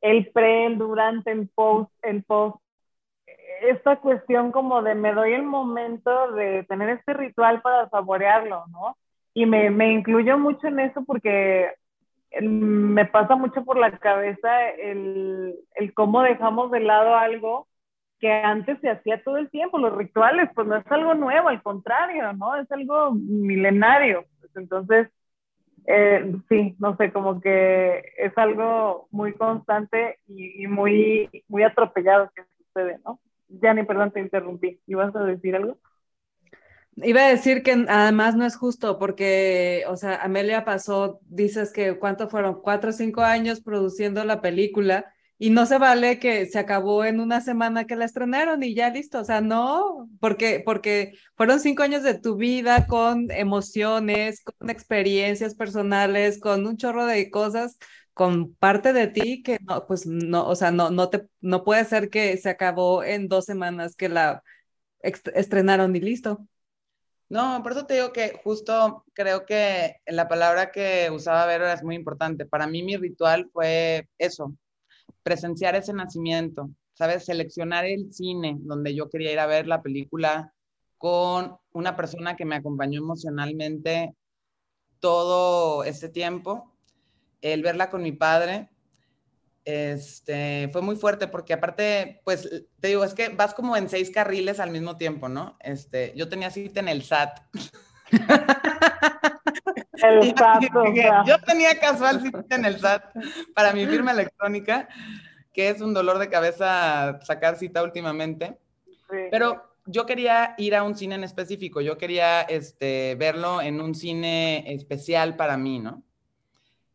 el 0.00 0.30
pre, 0.32 0.66
el 0.66 0.78
durante, 0.78 1.32
el 1.32 1.48
post, 1.48 1.90
el 2.02 2.22
post, 2.24 2.58
esta 3.62 3.96
cuestión 3.96 4.52
como 4.52 4.82
de 4.82 4.94
me 4.94 5.12
doy 5.14 5.32
el 5.32 5.42
momento 5.42 6.32
de 6.32 6.64
tener 6.64 6.90
este 6.90 7.14
ritual 7.14 7.62
para 7.62 7.88
saborearlo, 7.88 8.66
¿no? 8.68 8.96
Y 9.34 9.46
me, 9.46 9.70
me 9.70 9.92
incluyo 9.92 10.38
mucho 10.38 10.68
en 10.68 10.80
eso 10.80 11.04
porque 11.04 11.72
me 12.42 13.06
pasa 13.06 13.36
mucho 13.36 13.64
por 13.64 13.78
la 13.78 13.96
cabeza 13.98 14.70
el, 14.70 15.54
el 15.74 15.94
cómo 15.94 16.22
dejamos 16.22 16.70
de 16.70 16.80
lado 16.80 17.14
algo 17.14 17.68
que 18.18 18.30
antes 18.32 18.78
se 18.80 18.90
hacía 18.90 19.22
todo 19.22 19.36
el 19.36 19.50
tiempo, 19.50 19.78
los 19.78 19.94
rituales, 19.96 20.48
pues 20.54 20.66
no 20.66 20.76
es 20.76 20.86
algo 20.90 21.14
nuevo, 21.14 21.48
al 21.48 21.62
contrario, 21.62 22.32
¿no? 22.32 22.56
Es 22.56 22.70
algo 22.72 23.12
milenario. 23.12 24.24
Entonces, 24.54 25.08
eh, 25.86 26.34
sí, 26.48 26.76
no 26.78 26.96
sé, 26.96 27.12
como 27.12 27.40
que 27.40 28.02
es 28.18 28.36
algo 28.36 29.08
muy 29.10 29.32
constante 29.34 30.18
y, 30.26 30.66
muy, 30.66 31.30
muy 31.48 31.62
atropellado 31.62 32.30
que 32.34 32.42
sucede, 32.58 32.98
¿no? 33.04 33.20
Ya 33.48 33.74
ni 33.74 33.84
perdón, 33.84 34.10
te 34.10 34.20
interrumpí. 34.20 34.80
¿Ibas 34.86 35.14
a 35.14 35.24
decir 35.24 35.54
algo? 35.56 35.78
Iba 36.96 37.26
a 37.26 37.28
decir 37.28 37.62
que 37.62 37.72
además 37.88 38.36
no 38.36 38.46
es 38.46 38.56
justo 38.56 38.98
porque, 38.98 39.84
o 39.88 39.96
sea, 39.96 40.16
Amelia 40.22 40.64
pasó, 40.64 41.20
dices 41.26 41.70
que 41.72 41.98
cuánto 41.98 42.28
fueron, 42.30 42.62
cuatro 42.62 42.88
o 42.90 42.92
cinco 42.94 43.20
años 43.20 43.60
produciendo 43.60 44.24
la 44.24 44.40
película 44.40 45.12
y 45.38 45.50
no 45.50 45.66
se 45.66 45.76
vale 45.76 46.18
que 46.18 46.46
se 46.46 46.58
acabó 46.58 47.04
en 47.04 47.20
una 47.20 47.42
semana 47.42 47.86
que 47.86 47.96
la 47.96 48.06
estrenaron 48.06 48.62
y 48.62 48.74
ya 48.74 48.88
listo, 48.88 49.20
o 49.20 49.24
sea, 49.24 49.42
no, 49.42 50.08
porque, 50.20 50.62
porque 50.64 51.12
fueron 51.36 51.60
cinco 51.60 51.82
años 51.82 52.02
de 52.02 52.18
tu 52.18 52.36
vida 52.36 52.86
con 52.86 53.30
emociones, 53.30 54.42
con 54.42 54.70
experiencias 54.70 55.54
personales, 55.54 56.40
con 56.40 56.66
un 56.66 56.78
chorro 56.78 57.04
de 57.04 57.30
cosas, 57.30 57.76
con 58.14 58.54
parte 58.54 58.94
de 58.94 59.06
ti 59.08 59.42
que 59.42 59.58
no, 59.62 59.86
pues 59.86 60.06
no, 60.06 60.48
o 60.48 60.54
sea, 60.56 60.70
no, 60.70 60.90
no 60.90 61.10
te, 61.10 61.28
no 61.42 61.62
puede 61.62 61.84
ser 61.84 62.08
que 62.08 62.34
se 62.38 62.48
acabó 62.48 63.04
en 63.04 63.28
dos 63.28 63.44
semanas 63.44 63.96
que 63.96 64.08
la 64.08 64.42
estrenaron 65.02 65.94
y 65.96 66.00
listo. 66.00 66.46
No, 67.28 67.60
por 67.62 67.72
eso 67.72 67.86
te 67.86 67.94
digo 67.94 68.12
que 68.12 68.40
justo 68.44 69.04
creo 69.12 69.44
que 69.46 69.96
la 70.06 70.28
palabra 70.28 70.70
que 70.70 71.10
usaba 71.10 71.46
Vero 71.46 71.66
es 71.66 71.82
muy 71.82 71.96
importante. 71.96 72.46
Para 72.46 72.68
mí 72.68 72.84
mi 72.84 72.96
ritual 72.96 73.50
fue 73.52 74.08
eso, 74.18 74.54
presenciar 75.24 75.74
ese 75.74 75.92
nacimiento, 75.92 76.70
¿sabes? 76.94 77.24
Seleccionar 77.24 77.84
el 77.84 78.12
cine 78.12 78.56
donde 78.60 78.94
yo 78.94 79.08
quería 79.10 79.32
ir 79.32 79.40
a 79.40 79.46
ver 79.46 79.66
la 79.66 79.82
película 79.82 80.52
con 80.98 81.56
una 81.72 81.96
persona 81.96 82.36
que 82.36 82.44
me 82.44 82.56
acompañó 82.56 83.00
emocionalmente 83.00 84.14
todo 85.00 85.82
ese 85.82 86.08
tiempo. 86.08 86.72
El 87.40 87.62
verla 87.62 87.90
con 87.90 88.02
mi 88.02 88.12
padre 88.12 88.70
este, 89.66 90.70
fue 90.72 90.80
muy 90.80 90.94
fuerte 90.94 91.26
porque 91.26 91.52
aparte, 91.52 92.22
pues 92.24 92.48
te 92.78 92.88
digo, 92.88 93.02
es 93.02 93.14
que 93.14 93.30
vas 93.30 93.52
como 93.52 93.76
en 93.76 93.88
seis 93.88 94.10
carriles 94.10 94.60
al 94.60 94.70
mismo 94.70 94.96
tiempo, 94.96 95.28
¿no? 95.28 95.58
Este, 95.60 96.12
yo 96.14 96.28
tenía 96.28 96.50
cita 96.50 96.78
en 96.80 96.88
el 96.88 97.02
SAT. 97.02 97.40
El 99.96 100.36
SAT, 100.36 100.62
yo 101.26 101.38
tenía 101.44 101.80
casual 101.80 102.22
cita 102.22 102.54
en 102.54 102.64
el 102.64 102.78
SAT 102.78 103.02
para 103.54 103.72
mi 103.72 103.86
firma 103.86 104.12
electrónica, 104.12 104.88
que 105.52 105.70
es 105.70 105.80
un 105.80 105.94
dolor 105.94 106.18
de 106.18 106.28
cabeza 106.28 107.18
sacar 107.22 107.56
cita 107.56 107.82
últimamente. 107.82 108.56
Pero 109.32 109.74
yo 109.86 110.06
quería 110.06 110.54
ir 110.58 110.76
a 110.76 110.84
un 110.84 110.94
cine 110.94 111.16
en 111.16 111.24
específico, 111.24 111.80
yo 111.80 111.98
quería 111.98 112.42
este, 112.42 113.16
verlo 113.18 113.60
en 113.60 113.80
un 113.80 113.96
cine 113.96 114.72
especial 114.72 115.34
para 115.34 115.56
mí, 115.56 115.80
¿no? 115.80 116.04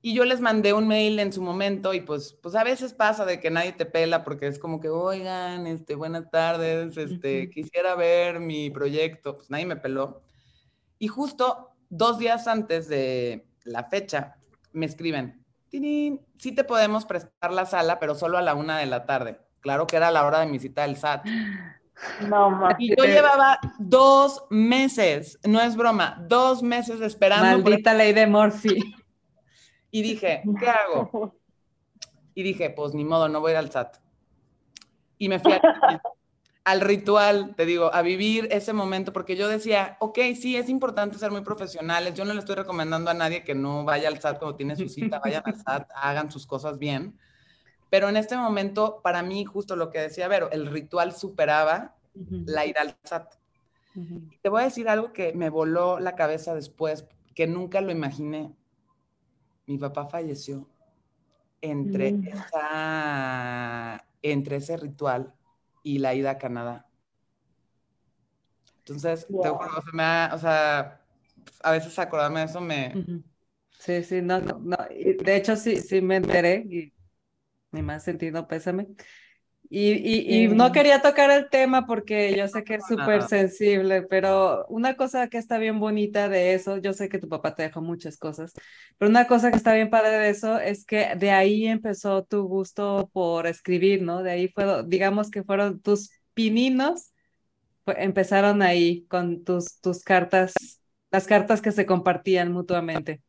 Y 0.03 0.15
yo 0.15 0.25
les 0.25 0.41
mandé 0.41 0.73
un 0.73 0.87
mail 0.87 1.19
en 1.19 1.31
su 1.31 1.41
momento 1.41 1.93
y 1.93 2.01
pues, 2.01 2.33
pues 2.41 2.55
a 2.55 2.63
veces 2.63 2.93
pasa 2.93 3.23
de 3.23 3.39
que 3.39 3.51
nadie 3.51 3.71
te 3.71 3.85
pela 3.85 4.23
porque 4.23 4.47
es 4.47 4.57
como 4.57 4.79
que, 4.79 4.89
oigan, 4.89 5.67
este, 5.67 5.93
buenas 5.93 6.31
tardes, 6.31 6.97
este, 6.97 7.49
quisiera 7.51 7.93
ver 7.95 8.39
mi 8.39 8.71
proyecto, 8.71 9.37
pues 9.37 9.51
nadie 9.51 9.67
me 9.67 9.75
peló. 9.75 10.23
Y 10.97 11.07
justo 11.07 11.69
dos 11.89 12.17
días 12.17 12.47
antes 12.47 12.87
de 12.87 13.45
la 13.63 13.83
fecha 13.83 14.37
me 14.73 14.87
escriben, 14.87 15.45
sí 15.69 16.51
te 16.55 16.63
podemos 16.63 17.05
prestar 17.05 17.53
la 17.53 17.65
sala, 17.65 17.99
pero 17.99 18.15
solo 18.15 18.37
a 18.37 18.41
la 18.41 18.55
una 18.55 18.79
de 18.79 18.87
la 18.87 19.05
tarde. 19.05 19.39
Claro 19.61 19.85
que 19.85 19.97
era 19.97 20.09
la 20.11 20.25
hora 20.25 20.39
de 20.39 20.47
mi 20.47 20.59
cita 20.59 20.81
del 20.81 20.97
SAT. 20.97 21.25
No, 22.27 22.67
y 22.79 22.95
yo 22.95 23.05
llevaba 23.05 23.59
dos 23.77 24.45
meses, 24.49 25.37
no 25.43 25.61
es 25.61 25.75
broma, 25.75 26.17
dos 26.27 26.63
meses 26.63 26.99
esperando. 27.01 27.45
Maldita 27.45 27.93
ley 27.93 28.13
de 28.13 28.25
Morphy. 28.25 28.95
Y 29.91 30.01
dije, 30.01 30.41
¿qué 30.59 30.69
hago? 30.69 31.35
Y 32.33 32.43
dije, 32.43 32.69
pues 32.69 32.93
ni 32.93 33.03
modo, 33.03 33.27
no 33.27 33.41
voy 33.41 33.53
al 33.53 33.69
SAT. 33.69 33.97
Y 35.17 35.27
me 35.27 35.39
fui 35.39 35.51
al 36.63 36.81
ritual, 36.81 37.55
te 37.55 37.65
digo, 37.65 37.93
a 37.93 38.01
vivir 38.01 38.47
ese 38.51 38.71
momento, 38.71 39.11
porque 39.11 39.35
yo 39.35 39.49
decía, 39.49 39.97
ok, 39.99 40.19
sí, 40.39 40.55
es 40.55 40.69
importante 40.69 41.17
ser 41.17 41.31
muy 41.31 41.41
profesionales. 41.41 42.13
Yo 42.13 42.23
no 42.23 42.33
le 42.33 42.39
estoy 42.39 42.55
recomendando 42.55 43.11
a 43.11 43.13
nadie 43.13 43.43
que 43.43 43.53
no 43.53 43.83
vaya 43.83 44.07
al 44.07 44.19
SAT 44.19 44.39
cuando 44.39 44.55
tiene 44.55 44.77
su 44.77 44.87
cita, 44.87 45.19
vayan 45.19 45.43
al 45.45 45.55
SAT, 45.55 45.89
hagan 45.95 46.31
sus 46.31 46.47
cosas 46.47 46.79
bien. 46.79 47.19
Pero 47.89 48.07
en 48.07 48.15
este 48.15 48.37
momento, 48.37 49.01
para 49.03 49.21
mí, 49.21 49.43
justo 49.43 49.75
lo 49.75 49.89
que 49.89 49.99
decía 49.99 50.29
Vero, 50.29 50.49
el 50.51 50.67
ritual 50.67 51.13
superaba 51.13 51.95
la 52.45 52.65
ir 52.65 52.77
al 52.77 52.95
SAT. 53.03 53.33
Te 54.41 54.47
voy 54.47 54.61
a 54.61 54.65
decir 54.65 54.87
algo 54.87 55.11
que 55.11 55.33
me 55.33 55.49
voló 55.49 55.99
la 55.99 56.15
cabeza 56.15 56.55
después, 56.55 57.05
que 57.35 57.47
nunca 57.47 57.81
lo 57.81 57.91
imaginé 57.91 58.55
mi 59.67 59.77
papá 59.77 60.07
falleció 60.07 60.67
entre, 61.61 62.13
mm. 62.13 62.27
entre 64.21 64.55
ese 64.57 64.77
ritual 64.77 65.33
y 65.83 65.99
la 65.99 66.13
ida 66.13 66.31
a 66.31 66.37
Canadá. 66.37 66.87
Entonces, 68.79 69.27
o 69.29 70.37
sea, 70.39 71.01
a 71.63 71.71
veces 71.71 71.97
acordarme 71.99 72.41
de 72.41 72.45
eso 72.45 72.61
me... 72.61 73.23
Sí, 73.79 74.03
sí, 74.03 74.21
no, 74.21 74.39
no, 74.39 74.59
no. 74.59 74.77
De 74.77 75.35
hecho, 75.35 75.55
sí, 75.55 75.77
sí 75.77 76.01
me 76.01 76.17
enteré 76.17 76.65
y 76.69 76.93
ni 77.71 77.81
más 77.81 78.03
sentido 78.03 78.47
pésame. 78.47 78.87
Y, 79.73 80.49
no 80.49 80.73
quería 80.73 81.01
tocar 81.01 81.31
el 81.31 81.49
tema 81.49 81.85
porque 81.85 82.35
yo 82.35 82.45
sé 82.49 82.65
que 82.65 82.75
es 82.75 82.85
súper 82.85 83.21
sensible, 83.21 84.01
pero 84.01 84.65
una 84.67 84.95
cosa 84.97 85.29
que 85.29 85.37
está 85.37 85.57
bien 85.59 85.79
bonita 85.79 86.27
de 86.27 86.53
eso, 86.53 86.75
yo 86.75 86.91
sé 86.91 87.07
que 87.07 87.19
tu 87.19 87.29
papá 87.29 87.55
te 87.55 87.63
dejó 87.63 87.81
muchas 87.81 88.17
cosas, 88.17 88.51
pero 88.97 89.09
una 89.09 89.27
cosa 89.27 89.49
que 89.49 89.55
está 89.55 89.73
bien 89.73 89.89
padre 89.89 90.17
de 90.17 90.29
eso 90.29 90.59
es 90.59 90.85
que 90.85 91.15
de 91.15 91.31
ahí 91.31 91.67
empezó 91.67 92.25
tu 92.25 92.43
gusto 92.49 93.09
por 93.13 93.47
escribir, 93.47 94.01
¿no? 94.01 94.23
De 94.23 94.31
ahí 94.31 94.49
fue, 94.49 94.65
digamos 94.87 95.31
que 95.31 95.41
fueron 95.41 95.81
tus 95.81 96.11
pininos, 96.33 97.13
empezaron 97.85 98.61
ahí 98.61 99.05
con 99.05 99.45
tus, 99.45 99.79
tus 99.79 100.03
cartas, 100.03 100.81
las 101.11 101.27
cartas 101.27 101.61
que 101.61 101.71
se 101.71 101.85
compartían 101.85 102.51
mutuamente. 102.51 103.21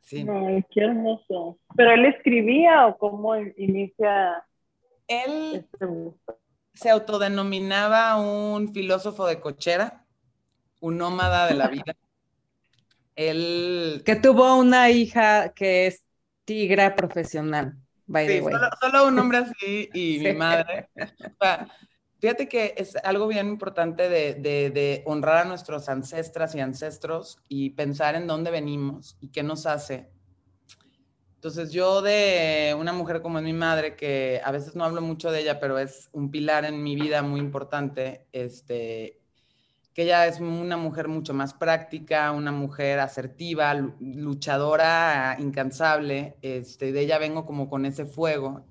Sí. 0.00 0.24
Ay, 0.26 0.64
qué 0.70 0.84
hermoso. 0.84 1.58
¿Pero 1.76 1.90
él 1.90 2.06
escribía 2.06 2.86
o 2.86 2.96
cómo 2.96 3.36
inicia? 3.36 4.45
Él 5.08 5.66
se 6.74 6.90
autodenominaba 6.90 8.16
un 8.16 8.72
filósofo 8.72 9.26
de 9.26 9.40
cochera, 9.40 10.04
un 10.80 10.98
nómada 10.98 11.46
de 11.46 11.54
la 11.54 11.68
vida. 11.68 11.96
Él... 13.16 14.02
Que 14.04 14.16
tuvo 14.16 14.56
una 14.56 14.90
hija 14.90 15.52
que 15.54 15.86
es 15.86 16.04
tigra 16.44 16.94
profesional, 16.94 17.74
by 18.06 18.26
the 18.26 18.40
way. 18.42 18.54
Solo, 18.80 19.08
un 19.08 19.18
hombre 19.18 19.38
así 19.38 19.88
y 19.94 20.18
mi 20.22 20.32
madre. 20.34 20.88
fíjate 22.20 22.48
que 22.48 22.74
es 22.76 22.94
algo 22.96 23.26
bien 23.26 23.48
importante 23.48 24.08
de, 24.08 24.34
de, 24.34 25.02
honrar 25.06 25.38
a 25.38 25.44
nuestros 25.44 25.88
ancestras 25.88 26.54
y 26.54 26.60
ancestros 26.60 27.38
y 27.48 27.70
pensar 27.70 28.16
en 28.16 28.26
dónde 28.26 28.50
venimos 28.50 29.16
y 29.20 29.28
qué 29.28 29.42
nos 29.42 29.66
hace 29.66 30.10
entonces 31.46 31.72
yo 31.72 32.02
de 32.02 32.76
una 32.76 32.92
mujer 32.92 33.22
como 33.22 33.38
es 33.38 33.44
mi 33.44 33.52
madre, 33.52 33.94
que 33.94 34.40
a 34.44 34.50
veces 34.50 34.74
no 34.74 34.82
hablo 34.82 35.00
mucho 35.00 35.30
de 35.30 35.42
ella, 35.42 35.60
pero 35.60 35.78
es 35.78 36.08
un 36.10 36.32
pilar 36.32 36.64
en 36.64 36.82
mi 36.82 36.96
vida 36.96 37.22
muy 37.22 37.38
importante, 37.38 38.26
este, 38.32 39.20
que 39.94 40.02
ella 40.02 40.26
es 40.26 40.40
una 40.40 40.76
mujer 40.76 41.06
mucho 41.06 41.34
más 41.34 41.54
práctica, 41.54 42.32
una 42.32 42.50
mujer 42.50 42.98
asertiva, 42.98 43.72
luchadora, 44.00 45.36
incansable, 45.38 46.36
este, 46.42 46.90
de 46.90 47.02
ella 47.02 47.18
vengo 47.18 47.46
como 47.46 47.68
con 47.70 47.86
ese 47.86 48.06
fuego. 48.06 48.66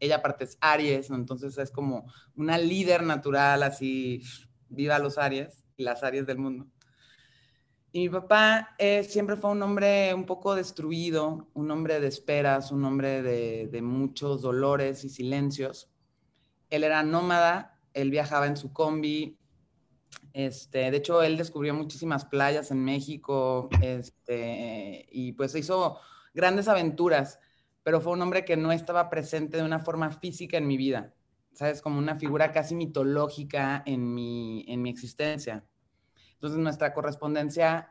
Ella 0.00 0.16
aparte 0.16 0.42
es 0.42 0.58
Aries, 0.60 1.10
entonces 1.10 1.56
es 1.58 1.70
como 1.70 2.12
una 2.34 2.58
líder 2.58 3.04
natural, 3.04 3.62
así, 3.62 4.20
viva 4.68 4.98
los 4.98 5.16
Aries 5.16 5.62
las 5.76 6.02
Aries 6.02 6.26
del 6.26 6.38
mundo. 6.38 6.66
Mi 7.96 8.10
papá 8.10 8.74
eh, 8.76 9.04
siempre 9.04 9.36
fue 9.36 9.52
un 9.52 9.62
hombre 9.62 10.12
un 10.12 10.26
poco 10.26 10.54
destruido, 10.54 11.48
un 11.54 11.70
hombre 11.70 11.98
de 11.98 12.08
esperas, 12.08 12.70
un 12.70 12.84
hombre 12.84 13.22
de, 13.22 13.68
de, 13.68 13.80
muchos 13.80 14.42
dolores 14.42 15.02
y 15.04 15.08
silencios. 15.08 15.90
Él 16.68 16.84
era 16.84 17.02
nómada, 17.02 17.80
él 17.94 18.10
viajaba 18.10 18.48
en 18.48 18.58
su 18.58 18.70
combi, 18.74 19.38
Este, 20.34 20.90
de 20.90 20.96
hecho, 20.98 21.22
él 21.22 21.38
descubrió 21.38 21.72
muchísimas 21.72 22.26
playas 22.26 22.70
en 22.70 22.84
México 22.84 23.70
este, 23.80 25.06
y 25.10 25.32
pues 25.32 25.54
hizo 25.54 25.98
grandes 26.34 26.68
aventuras, 26.68 27.40
pero 27.82 28.02
fue 28.02 28.12
un 28.12 28.20
hombre 28.20 28.44
que 28.44 28.58
no 28.58 28.72
estaba 28.72 29.08
presente 29.08 29.56
de 29.56 29.62
una 29.62 29.78
forma 29.78 30.10
física 30.10 30.58
en 30.58 30.66
mi 30.66 30.76
vida, 30.76 31.14
¿sabes? 31.54 31.80
Como 31.80 31.98
una 31.98 32.16
figura 32.16 32.52
casi 32.52 32.74
mitológica 32.74 33.82
en 33.86 34.12
mi, 34.12 34.66
en 34.68 34.82
mi 34.82 34.90
existencia. 34.90 35.64
Entonces, 36.36 36.58
nuestra 36.58 36.94
correspondencia 36.94 37.90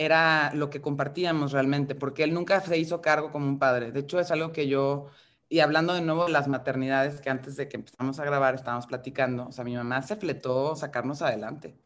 era 0.00 0.50
lo 0.54 0.70
que 0.70 0.80
compartíamos 0.80 1.52
realmente, 1.52 1.94
porque 1.94 2.24
él 2.24 2.32
nunca 2.32 2.60
se 2.60 2.78
hizo 2.78 3.02
cargo 3.02 3.30
como 3.30 3.46
un 3.46 3.58
padre. 3.58 3.92
De 3.92 4.00
hecho, 4.00 4.18
es 4.18 4.30
algo 4.30 4.50
que 4.50 4.66
yo, 4.66 5.08
y 5.48 5.60
hablando 5.60 5.92
de 5.92 6.00
nuevo 6.00 6.24
de 6.24 6.32
las 6.32 6.48
maternidades, 6.48 7.20
que 7.20 7.28
antes 7.28 7.56
de 7.56 7.68
que 7.68 7.76
empezamos 7.76 8.18
a 8.18 8.24
grabar 8.24 8.54
estábamos 8.54 8.86
platicando, 8.86 9.48
o 9.48 9.52
sea, 9.52 9.62
mi 9.62 9.76
mamá 9.76 10.00
se 10.00 10.16
fletó 10.16 10.74
sacarnos 10.74 11.20
adelante. 11.20 11.76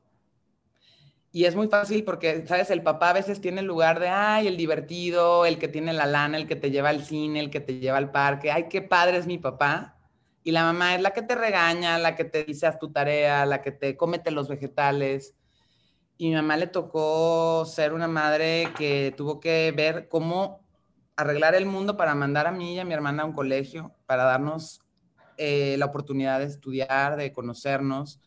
Y 1.33 1.47
es 1.47 1.57
muy 1.57 1.67
fácil 1.67 2.05
porque, 2.05 2.47
¿sabes? 2.47 2.71
El 2.71 2.85
papá 2.85 3.11
a 3.11 3.15
veces 3.15 3.41
tiene 3.41 3.63
el 3.63 3.67
lugar 3.67 3.99
de, 3.99 4.09
ay, 4.09 4.47
el 4.47 4.57
divertido, 4.57 5.45
el 5.45 5.59
que 5.59 5.67
tiene 5.67 5.93
la 5.93 6.07
lana, 6.07 6.37
el 6.37 6.47
que 6.47 6.55
te 6.55 6.71
lleva 6.71 6.91
al 6.91 7.05
cine, 7.05 7.41
el 7.41 7.51
que 7.51 7.59
te 7.59 7.81
lleva 7.81 7.99
al 7.99 8.13
parque, 8.13 8.53
ay, 8.53 8.69
qué 8.69 8.83
padre 8.83 9.17
es 9.17 9.27
mi 9.27 9.39
papá. 9.39 9.99
Y 10.45 10.53
la 10.53 10.63
mamá 10.63 10.95
es 10.95 11.03
la 11.03 11.11
que 11.11 11.23
te 11.23 11.35
regaña, 11.35 11.99
la 11.99 12.15
que 12.15 12.23
te 12.25 12.45
dice 12.45 12.69
haz 12.69 12.79
tu 12.79 12.93
tarea, 12.93 13.45
la 13.47 13.61
que 13.63 13.73
te 13.73 13.97
cómete 13.97 14.31
los 14.31 14.47
vegetales 14.49 15.35
y 16.17 16.29
mi 16.29 16.35
mamá 16.35 16.57
le 16.57 16.67
tocó 16.69 17.65
ser 17.67 17.93
una 17.93 18.09
madre 18.09 18.69
que 18.77 19.13
tuvo 19.17 19.41
que 19.41 19.73
ver 19.77 20.09
cómo 20.09 20.61
arreglar 21.17 21.55
el 21.55 21.67
mundo 21.67 21.97
para 21.97 22.15
mandar 22.15 22.47
a 22.47 22.53
mí 22.53 22.75
y 22.75 22.79
a 22.79 22.85
mi 22.85 22.95
hermana 22.95 23.23
a 23.23 23.27
un 23.27 23.33
colegio, 23.33 23.93
para 24.07 24.25
darnos 24.25 24.81
eh, 25.37 25.77
la 25.79 25.87
oportunidad 25.87 26.39
de 26.39 26.47
estudiar, 26.47 27.17
de 27.17 27.33
conocernos. 27.33 28.21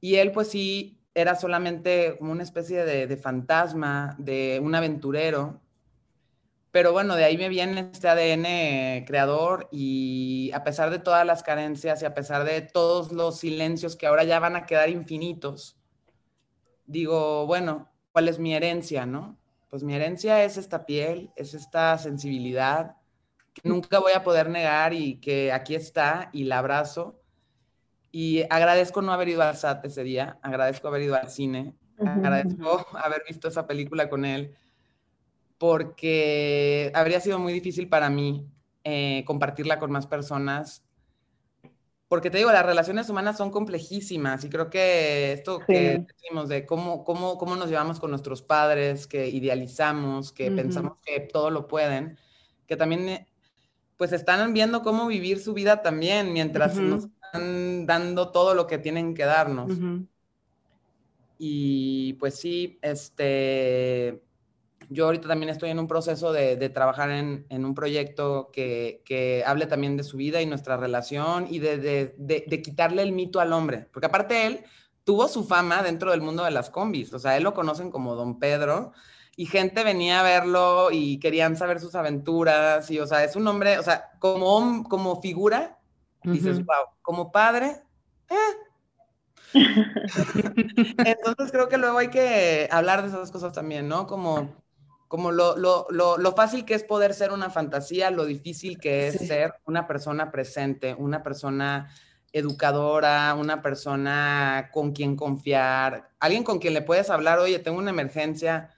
Y 0.00 0.16
él 0.16 0.32
pues 0.32 0.48
sí 0.48 0.98
era 1.14 1.34
solamente 1.34 2.16
como 2.18 2.32
una 2.32 2.42
especie 2.42 2.84
de, 2.84 3.06
de 3.06 3.16
fantasma, 3.16 4.16
de 4.18 4.60
un 4.62 4.74
aventurero. 4.74 5.60
Pero 6.70 6.92
bueno, 6.92 7.16
de 7.16 7.24
ahí 7.24 7.36
me 7.36 7.50
viene 7.50 7.90
este 7.92 8.08
ADN 8.08 9.04
creador 9.04 9.68
y 9.70 10.50
a 10.54 10.64
pesar 10.64 10.90
de 10.90 10.98
todas 10.98 11.26
las 11.26 11.42
carencias 11.42 12.00
y 12.00 12.06
a 12.06 12.14
pesar 12.14 12.44
de 12.44 12.62
todos 12.62 13.12
los 13.12 13.38
silencios 13.38 13.94
que 13.94 14.06
ahora 14.06 14.24
ya 14.24 14.40
van 14.40 14.56
a 14.56 14.64
quedar 14.64 14.88
infinitos, 14.88 15.76
digo, 16.86 17.46
bueno, 17.46 17.88
¿cuál 18.12 18.28
es 18.28 18.38
mi 18.38 18.54
herencia, 18.54 19.06
no? 19.06 19.38
Pues 19.68 19.82
mi 19.82 19.94
herencia 19.94 20.44
es 20.44 20.56
esta 20.56 20.84
piel, 20.84 21.30
es 21.36 21.54
esta 21.54 21.96
sensibilidad 21.98 22.96
que 23.54 23.68
nunca 23.68 23.98
voy 23.98 24.12
a 24.12 24.22
poder 24.22 24.48
negar 24.48 24.94
y 24.94 25.16
que 25.16 25.52
aquí 25.52 25.74
está 25.74 26.30
y 26.32 26.44
la 26.44 26.58
abrazo. 26.58 27.20
Y 28.10 28.42
agradezco 28.50 29.00
no 29.00 29.12
haber 29.12 29.30
ido 29.30 29.42
al 29.42 29.56
SAT 29.56 29.86
ese 29.86 30.04
día, 30.04 30.38
agradezco 30.42 30.88
haber 30.88 31.02
ido 31.02 31.14
al 31.14 31.30
cine, 31.30 31.74
agradezco 31.98 32.86
haber 33.02 33.22
visto 33.26 33.48
esa 33.48 33.66
película 33.66 34.10
con 34.10 34.24
él, 34.24 34.54
porque 35.56 36.92
habría 36.94 37.20
sido 37.20 37.38
muy 37.38 37.52
difícil 37.52 37.88
para 37.88 38.10
mí 38.10 38.46
eh, 38.84 39.24
compartirla 39.26 39.78
con 39.78 39.90
más 39.90 40.06
personas 40.06 40.84
porque 42.12 42.28
te 42.28 42.36
digo, 42.36 42.52
las 42.52 42.66
relaciones 42.66 43.08
humanas 43.08 43.38
son 43.38 43.50
complejísimas 43.50 44.44
y 44.44 44.50
creo 44.50 44.68
que 44.68 45.32
esto 45.32 45.60
que 45.66 46.04
decimos 46.06 46.46
de 46.50 46.66
cómo, 46.66 47.04
cómo, 47.04 47.38
cómo 47.38 47.56
nos 47.56 47.70
llevamos 47.70 48.00
con 48.00 48.10
nuestros 48.10 48.42
padres, 48.42 49.06
que 49.06 49.30
idealizamos, 49.30 50.30
que 50.30 50.50
pensamos 50.50 50.98
que 51.02 51.20
todo 51.20 51.48
lo 51.48 51.66
pueden, 51.66 52.18
que 52.66 52.76
también 52.76 53.08
eh, 53.08 53.26
pues 53.96 54.12
están 54.12 54.52
viendo 54.52 54.82
cómo 54.82 55.06
vivir 55.06 55.40
su 55.40 55.54
vida 55.54 55.80
también 55.80 56.34
mientras 56.34 56.76
nos 56.76 57.04
están 57.06 57.86
dando 57.86 58.30
todo 58.30 58.54
lo 58.54 58.66
que 58.66 58.76
tienen 58.76 59.14
que 59.14 59.24
darnos. 59.24 59.72
Y 61.38 62.12
pues 62.20 62.34
sí, 62.34 62.78
este, 62.82 64.22
yo 64.92 65.06
ahorita 65.06 65.28
también 65.28 65.50
estoy 65.50 65.70
en 65.70 65.78
un 65.78 65.86
proceso 65.86 66.32
de, 66.32 66.68
trabajar 66.68 67.10
en, 67.10 67.46
un 67.50 67.74
proyecto 67.74 68.50
que, 68.52 69.42
hable 69.46 69.66
también 69.66 69.96
de 69.96 70.04
su 70.04 70.16
vida 70.16 70.40
y 70.40 70.46
nuestra 70.46 70.76
relación 70.76 71.46
y 71.48 71.58
de, 71.58 72.62
quitarle 72.62 73.02
el 73.02 73.12
mito 73.12 73.40
al 73.40 73.52
hombre, 73.52 73.88
porque 73.92 74.06
aparte 74.06 74.46
él 74.46 74.64
tuvo 75.04 75.28
su 75.28 75.44
fama 75.44 75.82
dentro 75.82 76.10
del 76.10 76.20
mundo 76.20 76.44
de 76.44 76.50
las 76.50 76.70
combis, 76.70 77.12
o 77.12 77.18
sea, 77.18 77.36
él 77.36 77.42
lo 77.42 77.54
conocen 77.54 77.90
como 77.90 78.14
Don 78.14 78.38
Pedro 78.38 78.92
y 79.36 79.46
gente 79.46 79.82
venía 79.82 80.20
a 80.20 80.22
verlo 80.22 80.90
y 80.92 81.18
querían 81.18 81.56
saber 81.56 81.80
sus 81.80 81.94
aventuras 81.94 82.90
y, 82.90 83.00
o 83.00 83.06
sea, 83.06 83.24
es 83.24 83.34
un 83.34 83.46
hombre, 83.48 83.78
o 83.78 83.82
sea, 83.82 84.10
como, 84.18 84.84
como 84.88 85.20
figura, 85.20 85.78
dices, 86.22 86.58
wow, 86.58 86.86
como 87.02 87.32
padre, 87.32 87.82
eh. 88.28 88.36
Entonces 91.04 91.52
creo 91.52 91.68
que 91.68 91.76
luego 91.76 91.98
hay 91.98 92.08
que 92.08 92.68
hablar 92.70 93.02
de 93.02 93.08
esas 93.08 93.30
cosas 93.30 93.52
también, 93.52 93.88
¿no? 93.88 94.06
Como 94.06 94.61
como 95.12 95.30
lo, 95.30 95.58
lo, 95.58 95.86
lo, 95.90 96.32
fácil 96.32 96.64
que 96.64 96.72
es 96.72 96.84
poder 96.84 97.12
ser 97.12 97.32
una 97.32 97.50
fantasía, 97.50 98.10
lo 98.10 98.24
difícil 98.24 98.78
que 98.80 99.08
es 99.08 99.18
ser 99.18 99.52
una 99.66 99.86
persona 99.86 100.32
presente, 100.32 100.94
una 100.94 101.22
persona 101.22 101.90
educadora, 102.32 103.36
una 103.38 103.60
persona 103.60 104.70
con 104.72 104.92
quien 104.92 105.14
confiar, 105.14 106.08
alguien 106.18 106.44
con 106.44 106.58
quien 106.58 106.72
le 106.72 106.80
puedes 106.80 107.10
hablar, 107.10 107.40
oye, 107.40 107.58
tengo 107.58 107.76
una 107.76 107.90
emergencia. 107.90 108.70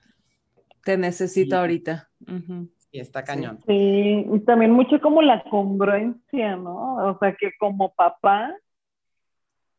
Te 0.82 0.98
necesito 0.98 1.56
ahorita. 1.56 2.10
Y 2.90 2.98
está 2.98 3.22
cañón. 3.22 3.60
Sí, 3.68 4.26
y 4.28 4.40
también 4.40 4.72
mucho 4.72 5.00
como 5.00 5.22
la 5.22 5.44
congruencia, 5.44 6.56
¿no? 6.56 6.96
O 6.96 7.18
sea, 7.20 7.36
que 7.36 7.52
como 7.60 7.94
papá 7.94 8.52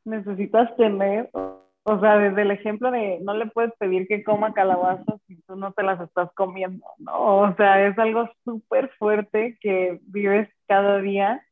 necesitas 0.06 0.74
tener 0.78 1.30
o 1.88 2.00
sea, 2.00 2.18
desde 2.18 2.42
el 2.42 2.52
ejemplo 2.52 2.90
de 2.92 3.20
no 3.22 3.36
le 3.36 3.46
puedes 3.48 3.72
pedir 3.78 4.08
que 4.08 4.24
coma 4.24 4.54
calabazas 4.54 5.22
si 5.28 5.40
tú 5.44 5.56
no 5.56 5.72
te 5.74 5.84
las 5.84 6.02
estás 6.02 6.32
comiendo, 6.34 6.86
¿no? 6.98 7.40
O 7.42 7.56
sea, 7.56 7.86
es 7.88 7.98
algo 8.00 8.28
súper 8.44 8.90
fuerte 8.98 9.58
que 9.62 10.00
vives 10.08 10.50
cada 10.68 11.00
día. 11.00 11.46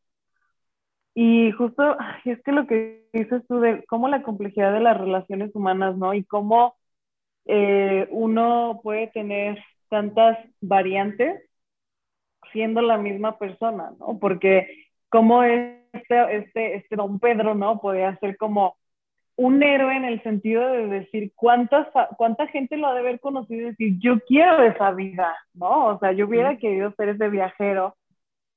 Y 1.15 1.51
justo, 1.51 1.97
es 2.25 2.41
que 2.43 2.51
lo 2.51 2.67
que 2.67 3.07
dices 3.13 3.43
tú 3.47 3.59
de 3.59 3.85
cómo 3.85 4.07
la 4.09 4.23
complejidad 4.23 4.73
de 4.73 4.79
las 4.81 4.97
relaciones 4.97 5.51
humanas, 5.55 5.97
¿no? 5.97 6.13
Y 6.15 6.23
cómo 6.25 6.75
eh, 7.45 8.07
uno 8.11 8.79
puede 8.83 9.07
tener 9.09 9.63
tantas 9.89 10.37
variantes 10.61 11.43
siendo 12.51 12.81
la 12.81 12.97
misma 12.97 13.37
persona, 13.39 13.91
¿no? 13.99 14.19
Porque 14.19 14.87
como 15.09 15.43
este, 15.43 16.37
este, 16.37 16.75
este 16.77 16.95
don 16.95 17.19
Pedro, 17.19 17.55
¿no? 17.55 17.79
Podía 17.81 18.17
ser 18.19 18.37
como 18.37 18.77
un 19.35 19.63
héroe 19.63 19.95
en 19.95 20.05
el 20.05 20.21
sentido 20.21 20.67
de 20.67 20.87
decir 20.87 21.31
cuántas, 21.35 21.87
cuánta 22.17 22.47
gente 22.47 22.77
lo 22.77 22.87
ha 22.87 22.93
de 22.93 22.99
haber 22.99 23.19
conocido 23.19 23.61
y 23.61 23.71
decir, 23.71 23.99
yo 23.99 24.19
quiero 24.27 24.63
esa 24.63 24.91
vida, 24.91 25.35
¿no? 25.53 25.87
O 25.87 25.99
sea, 25.99 26.11
yo 26.11 26.27
hubiera 26.27 26.57
querido 26.57 26.93
ser 26.95 27.09
ese 27.09 27.29
viajero, 27.29 27.95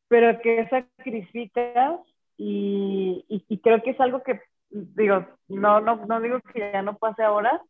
pero 0.09 0.39
que 0.41 0.69
sacrificas 0.69 2.01
y, 2.37 3.25
y, 3.29 3.59
creo 3.59 3.83
que 3.83 3.91
es 3.91 4.01
algo 4.01 4.23
que, 4.23 4.41
digo, 4.69 5.25
no, 5.49 5.81
no, 5.81 6.05
no 6.07 6.21
digo 6.21 6.41
que 6.53 6.71
ya 6.73 6.83
no 6.83 6.99
pase 6.99 7.23
ahora, 7.23 7.63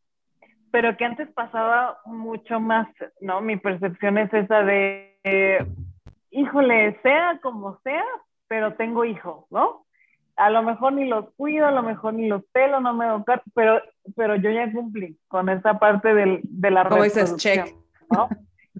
pero 0.72 0.96
que 0.96 1.04
antes 1.04 1.30
pasaba 1.32 1.98
mucho 2.04 2.58
más, 2.58 2.88
¿no? 3.20 3.40
Mi 3.40 3.56
percepción 3.56 4.18
es 4.18 4.32
esa 4.34 4.62
de, 4.62 5.64
híjole, 6.30 7.00
sea 7.02 7.38
como 7.40 7.78
sea, 7.84 8.04
pero 8.48 8.74
tengo 8.74 9.04
hijos, 9.04 9.44
¿no? 9.50 9.85
A 10.36 10.50
lo 10.50 10.62
mejor 10.62 10.92
ni 10.92 11.06
los 11.06 11.30
cuido, 11.36 11.66
a 11.66 11.70
lo 11.70 11.82
mejor 11.82 12.14
ni 12.14 12.28
los 12.28 12.44
pelo, 12.52 12.80
no 12.80 12.92
me 12.94 13.06
tocar, 13.06 13.42
pero, 13.54 13.80
pero 14.14 14.36
yo 14.36 14.50
ya 14.50 14.70
cumplí 14.70 15.18
con 15.28 15.48
esa 15.48 15.78
parte 15.78 16.14
del, 16.14 16.40
de 16.44 16.70
la 16.70 16.88
Como 16.88 17.02
dices, 17.02 17.36
check. 17.36 17.74
¿no? 18.10 18.28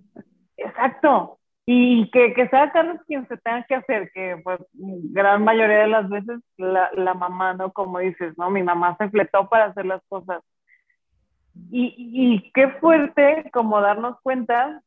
Exacto. 0.57 1.39
Y 1.65 2.11
que, 2.11 2.33
que 2.35 2.49
sea 2.49 2.71
Carlos 2.71 3.01
quien 3.09 3.27
se 3.27 3.37
tenga 3.39 3.65
que 3.65 3.75
hacer, 3.75 4.11
que 4.13 4.41
pues 4.45 4.61
gran 4.73 5.43
mayoría 5.43 5.79
de 5.79 5.89
las 5.89 6.09
veces 6.09 6.41
la, 6.59 6.91
la 6.95 7.15
mamá, 7.15 7.55
¿no? 7.55 7.73
Como 7.73 7.99
dices, 7.99 8.39
¿no? 8.39 8.51
Mi 8.51 8.63
mamá 8.63 8.97
se 8.99 9.09
fletó 9.09 9.49
para 9.49 9.67
hacer 9.67 9.85
las 9.85 10.01
cosas. 10.09 10.43
Y, 11.73 11.95
y 11.99 12.53
qué 12.53 12.69
fuerte 12.79 13.51
como 13.53 13.81
darnos 13.81 14.21
cuenta 14.23 14.81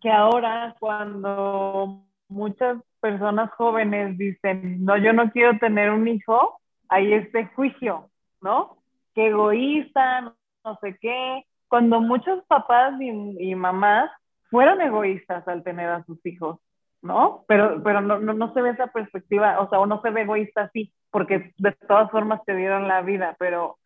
que 0.00 0.10
ahora 0.10 0.74
cuando 0.78 2.04
muchas 2.28 2.78
personas 3.00 3.50
jóvenes 3.52 4.16
dicen, 4.16 4.84
no, 4.84 4.96
yo 4.96 5.12
no 5.12 5.30
quiero 5.30 5.58
tener 5.58 5.90
un 5.90 6.06
hijo, 6.08 6.60
hay 6.88 7.12
este 7.12 7.46
juicio, 7.48 8.10
¿no? 8.40 8.76
Que 9.14 9.28
egoísta, 9.28 10.34
no 10.64 10.78
sé 10.80 10.96
qué. 11.00 11.44
Cuando 11.68 12.00
muchos 12.00 12.44
papás 12.46 12.94
y, 13.00 13.54
mamás 13.54 14.10
fueron 14.50 14.80
egoístas 14.80 15.46
al 15.46 15.62
tener 15.62 15.88
a 15.88 16.04
sus 16.04 16.24
hijos, 16.26 16.58
¿no? 17.02 17.44
Pero, 17.46 17.82
pero 17.82 18.00
no, 18.00 18.18
no, 18.18 18.52
se 18.52 18.62
ve 18.62 18.70
esa 18.70 18.88
perspectiva, 18.88 19.60
o 19.60 19.68
sea, 19.68 19.78
uno 19.78 20.00
se 20.02 20.10
ve 20.10 20.22
egoísta 20.22 20.62
así, 20.62 20.92
porque 21.10 21.52
de 21.58 21.72
todas 21.86 22.10
formas 22.10 22.44
te 22.44 22.56
dieron 22.56 22.88
la 22.88 23.02
vida, 23.02 23.36
pero, 23.38 23.78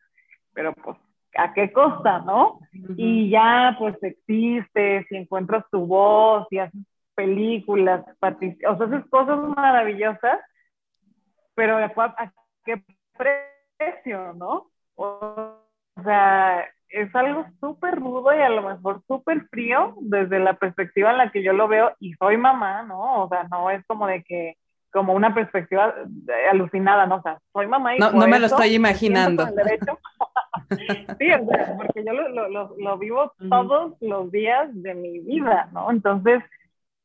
pero 0.54 0.72
pues, 0.72 0.96
¿a 1.36 1.52
qué 1.52 1.72
costa, 1.72 2.20
no? 2.20 2.60
Y 2.96 3.28
ya, 3.28 3.76
pues, 3.78 4.02
existes 4.02 5.06
y 5.10 5.16
encuentras 5.16 5.64
tu 5.70 5.86
voz 5.86 6.46
y 6.50 6.58
haces 6.58 6.80
películas, 7.14 8.04
o 8.20 8.76
sea, 8.76 8.86
esas 8.86 9.06
cosas 9.08 9.38
maravillosas, 9.56 10.40
pero 11.54 11.76
¿a, 11.78 12.32
qué 12.64 12.82
precio, 13.16 14.32
no? 14.34 14.70
O 14.96 15.56
sea, 16.02 16.64
es 16.88 17.14
algo 17.14 17.44
súper 17.60 17.96
rudo 17.96 18.34
y 18.34 18.40
a 18.40 18.48
lo 18.48 18.62
mejor 18.62 19.02
súper 19.06 19.46
frío 19.48 19.94
desde 20.00 20.38
la 20.38 20.54
perspectiva 20.54 21.10
en 21.10 21.18
la 21.18 21.30
que 21.30 21.42
yo 21.42 21.52
lo 21.52 21.68
veo 21.68 21.92
y 21.98 22.14
soy 22.14 22.36
mamá, 22.36 22.82
¿no? 22.82 23.24
O 23.24 23.28
sea, 23.28 23.44
no 23.44 23.70
es 23.70 23.84
como 23.86 24.06
de 24.06 24.22
que, 24.22 24.56
como 24.92 25.12
una 25.12 25.34
perspectiva 25.34 25.94
alucinada, 26.50 27.06
¿no? 27.06 27.16
O 27.16 27.22
sea, 27.22 27.38
soy 27.52 27.66
mamá 27.66 27.96
y... 27.96 27.98
No, 27.98 28.12
no 28.12 28.28
me 28.28 28.38
lo 28.38 28.46
estoy 28.46 28.74
imaginando. 28.74 29.44
sí, 31.18 31.32
o 31.32 31.46
sea, 31.46 31.74
porque 31.76 32.04
yo 32.04 32.12
lo, 32.12 32.48
lo, 32.48 32.76
lo 32.76 32.98
vivo 32.98 33.32
todos 33.50 33.94
los 34.00 34.30
días 34.30 34.68
de 34.72 34.94
mi 34.94 35.18
vida, 35.20 35.68
¿no? 35.72 35.90
Entonces, 35.90 36.42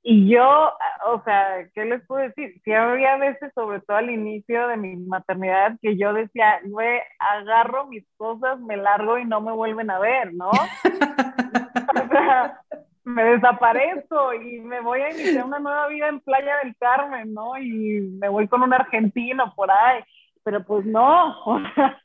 y 0.02 0.30
yo, 0.30 0.74
o 1.08 1.22
sea, 1.24 1.68
¿qué 1.74 1.84
les 1.84 2.06
puedo 2.08 2.24
decir? 2.24 2.60
Sí 2.64 2.72
había 2.72 3.18
veces, 3.18 3.52
sobre 3.54 3.82
todo 3.82 3.98
al 3.98 4.10
inicio 4.10 4.68
de 4.70 4.78
mi 4.78 4.96
maternidad, 4.96 5.78
que 5.82 5.98
yo 5.98 6.14
decía, 6.14 6.62
güey, 6.66 7.00
agarro 7.20 7.88
mis 7.88 8.06
cosas, 8.16 8.60
me 8.62 8.78
largo 8.78 9.18
y 9.18 9.26
no 9.26 9.42
me 9.42 9.52
vuelven 9.52 9.92
a 9.92 10.00
ver, 10.00 10.34
¿no? 10.34 10.50
o 10.52 12.08
sea, 12.10 12.62
me 13.04 13.24
desaparezco 13.26 14.34
y 14.36 14.62
me 14.62 14.80
voy 14.80 15.02
a 15.02 15.10
iniciar 15.10 15.46
una 15.46 15.60
nueva 15.60 15.88
vida 15.88 16.08
en 16.08 16.22
Playa 16.22 16.58
del 16.64 16.76
Carmen, 16.78 17.34
¿no? 17.34 17.58
Y 17.58 18.02
me 18.20 18.30
voy 18.30 18.48
con 18.48 18.64
un 18.64 18.74
argentino 18.74 19.54
por 19.54 19.70
ahí. 19.70 20.02
Pero 20.44 20.64
pues 20.64 20.86
no, 20.86 21.42
o 21.46 21.60
sea, 21.76 22.02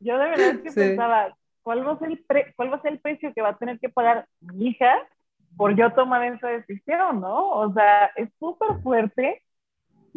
yo 0.00 0.18
de 0.18 0.30
verdad 0.30 0.62
que 0.64 0.72
pensaba, 0.72 1.36
¿cuál 1.62 1.86
va, 1.86 1.92
a 1.92 1.98
ser 1.98 2.10
el 2.10 2.24
¿cuál 2.56 2.72
va 2.72 2.76
a 2.76 2.82
ser 2.82 2.92
el 2.94 3.00
precio 3.00 3.32
que 3.32 3.42
va 3.42 3.50
a 3.50 3.58
tener 3.58 3.78
que 3.78 3.88
pagar 3.88 4.26
mi 4.40 4.68
hija 4.68 4.98
por 5.56 5.76
yo 5.76 5.92
tomar 5.92 6.24
esa 6.24 6.48
decisión, 6.48 7.20
¿no? 7.20 7.50
O 7.50 7.72
sea, 7.72 8.06
es 8.16 8.28
súper 8.38 8.80
fuerte 8.82 9.42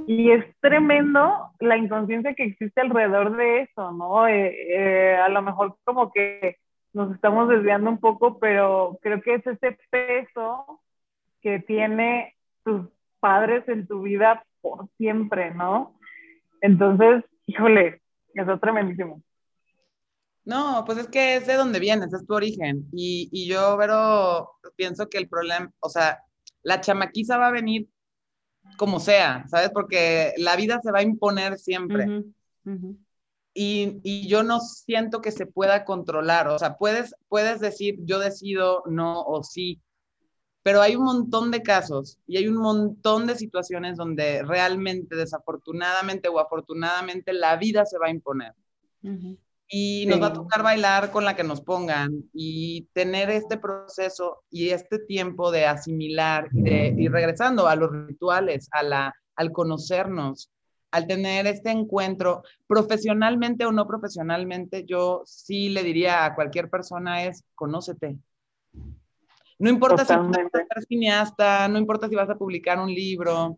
y 0.08 0.32
es 0.32 0.46
tremendo 0.60 1.52
la 1.60 1.78
inconsciencia 1.78 2.34
que 2.34 2.46
existe 2.46 2.82
alrededor 2.82 3.36
de 3.36 3.62
eso, 3.62 3.92
¿no? 3.92 4.28
Eh, 4.28 4.56
eh, 4.70 5.16
a 5.18 5.30
lo 5.30 5.42
mejor 5.42 5.78
como 5.84 6.12
que 6.12 6.58
nos 6.94 7.14
estamos 7.14 7.50
desviando 7.50 7.90
un 7.90 8.00
poco, 8.00 8.40
pero 8.40 8.98
creo 9.02 9.22
que 9.22 9.36
es 9.36 9.48
ese 9.48 9.78
peso 9.90 10.82
que 11.42 11.60
tiene 11.60 12.36
tus 12.64 12.88
padres 13.20 13.68
en 13.68 13.88
tu 13.88 14.02
vida 14.02 14.44
por 14.62 14.88
siempre, 14.98 15.54
¿no? 15.54 15.96
Entonces, 16.62 17.26
híjole, 17.46 18.02
eso 18.34 18.54
es 18.54 18.62
tremendísimo. 18.62 19.22
No, 20.46 20.84
pues 20.86 20.98
es 20.98 21.08
que 21.08 21.38
es 21.38 21.48
de 21.48 21.54
donde 21.54 21.80
vienes, 21.80 22.14
es 22.14 22.26
tu 22.26 22.34
origen. 22.34 22.88
Y, 22.92 23.30
y 23.32 23.48
yo, 23.48 23.78
pero 23.80 24.52
pienso 24.76 25.08
que 25.10 25.18
el 25.18 25.30
problema, 25.30 25.72
o 25.80 25.90
sea, 25.90 26.20
la 26.64 26.82
chamaquiza 26.82 27.38
va 27.38 27.48
a 27.48 27.52
venir 27.52 27.88
como 28.78 29.00
sea, 29.00 29.46
¿sabes? 29.48 29.70
Porque 29.74 30.34
la 30.38 30.56
vida 30.56 30.80
se 30.84 30.92
va 30.92 31.00
a 31.00 31.04
imponer 31.04 31.58
siempre. 31.58 32.24
Y, 33.54 34.00
y, 34.04 34.28
yo 34.28 34.42
no 34.42 34.60
siento 34.60 35.22
que 35.22 35.32
se 35.32 35.46
pueda 35.46 35.86
controlar. 35.86 36.48
O 36.48 36.58
sea, 36.58 36.78
puedes, 36.78 37.14
puedes 37.30 37.60
decir 37.60 38.00
yo 38.00 38.20
decido 38.20 38.84
no 38.88 39.22
o 39.22 39.44
sí, 39.44 39.80
pero 40.64 40.82
hay 40.82 40.96
un 40.96 41.04
montón 41.04 41.52
de 41.52 41.62
casos 41.62 42.18
y 42.26 42.38
hay 42.38 42.48
un 42.48 42.58
montón 42.58 43.28
de 43.28 43.36
situaciones 43.36 43.98
donde 43.98 44.44
realmente, 44.44 45.16
desafortunadamente 45.16 46.30
o 46.30 46.40
afortunadamente, 46.40 47.34
la 47.34 47.58
vida 47.58 47.86
se 47.86 48.00
va 48.00 48.08
a 48.08 48.12
imponer 48.12 48.54
y 49.76 50.06
nos 50.06 50.22
va 50.22 50.28
a 50.28 50.34
tocar 50.34 50.62
bailar 50.62 51.10
con 51.10 51.26
la 51.26 51.36
que 51.36 51.44
nos 51.44 51.60
pongan 51.60 52.26
y 52.32 52.84
tener 52.94 53.32
este 53.32 53.58
proceso 53.58 54.44
y 54.52 54.70
este 54.70 55.00
tiempo 55.00 55.50
de 55.50 55.66
asimilar 55.66 56.48
y, 56.54 56.62
de, 56.62 57.10
regresando 57.10 57.68
a 57.68 57.76
los 57.76 57.90
rituales, 57.92 58.70
a 58.72 58.84
la, 58.84 59.16
al 59.36 59.52
conocernos, 59.52 60.52
al 60.92 61.08
tener 61.08 61.48
este 61.48 61.72
encuentro, 61.72 62.44
profesionalmente 62.68 63.66
o 63.66 63.72
no 63.72 63.88
profesionalmente, 63.88 64.86
yo 64.86 65.24
sí 65.26 65.70
le 65.70 65.82
diría 65.82 66.24
a 66.24 66.36
cualquier 66.36 66.70
persona 66.70 67.24
es, 67.24 67.44
conócete. 67.56 68.16
No 69.58 69.72
importa 69.72 70.06
si 70.06 70.14
vas 70.14 70.38
a 70.38 70.50
ser 70.52 70.84
cineasta, 70.88 71.68
no 71.68 71.80
importa 71.80 72.08
si 72.08 72.14
vas 72.14 72.30
a 72.30 72.38
publicar 72.38 72.78
un 72.78 72.94
libro. 72.94 73.58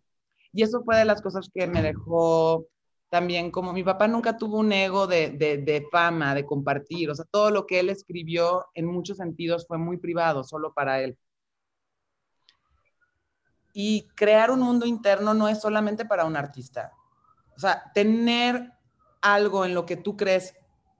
Y 0.53 0.63
eso 0.63 0.81
fue 0.85 0.95
de 0.95 1.03
las 1.03 1.21
cosas 1.21 1.49
que 1.53 1.67
me 1.67 1.81
dejó 1.81 2.67
también 3.09 3.51
como 3.51 3.73
mi 3.73 3.83
papá 3.83 4.07
nunca 4.07 4.37
tuvo 4.37 4.57
un 4.57 4.71
ego 4.71 5.07
de, 5.07 5.29
de, 5.31 5.87
fama, 5.91 6.33
de 6.35 6.45
compartir, 6.45 7.09
o 7.09 7.15
sea, 7.15 7.25
todo 7.29 7.51
lo 7.51 7.65
que 7.65 7.79
él 7.79 7.89
escribió 7.89 8.65
en 8.73 8.85
muchos 8.85 9.17
sentidos 9.17 9.65
fue 9.67 9.77
muy 9.77 9.97
privado, 9.97 10.43
solo 10.43 10.73
para 10.73 11.01
él. 11.01 11.17
Y 13.73 14.07
crear 14.15 14.51
un 14.51 14.61
mundo 14.61 14.85
interno 14.85 15.33
no 15.33 15.47
es 15.47 15.61
solamente 15.61 16.05
para 16.05 16.25
un 16.25 16.37
artista. 16.37 16.93
O 17.55 17.59
sea, 17.59 17.91
tener 17.93 18.71
algo 19.21 19.65
en 19.65 19.73
lo 19.73 19.85
que 19.85 19.97
tú 19.97 20.15
crees, 20.15 20.55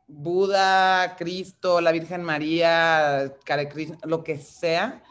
Buda, 0.08 1.16
Cristo, 1.16 1.82
la 1.82 1.92
Virgen 1.92 2.22
María, 2.24 3.34
lo 4.04 4.24
que 4.24 4.38
sea, 4.38 5.04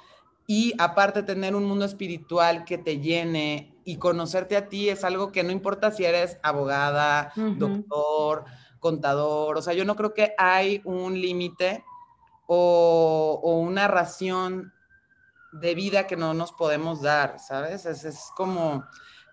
y 0.46 0.74
aparte 0.78 1.22
tener 1.22 1.54
un 1.54 1.64
mundo 1.64 1.84
espiritual 1.84 2.64
que 2.64 2.78
te 2.78 3.00
llene, 3.00 3.73
y 3.84 3.96
conocerte 3.96 4.56
a 4.56 4.68
ti 4.68 4.88
es 4.88 5.04
algo 5.04 5.30
que 5.30 5.42
no 5.42 5.52
importa 5.52 5.90
si 5.90 6.04
eres 6.04 6.38
abogada, 6.42 7.32
doctor, 7.36 8.44
contador, 8.80 9.58
o 9.58 9.62
sea, 9.62 9.74
yo 9.74 9.84
no 9.84 9.96
creo 9.96 10.14
que 10.14 10.34
hay 10.38 10.80
un 10.84 11.20
límite 11.20 11.84
o, 12.46 13.40
una 13.60 13.88
ración 13.88 14.72
de 15.52 15.74
vida 15.74 16.06
que 16.06 16.16
no 16.16 16.34
nos 16.34 16.52
podemos 16.52 17.00
dar, 17.00 17.38
¿sabes? 17.38 17.86
Es, 17.86 18.30
como, 18.36 18.84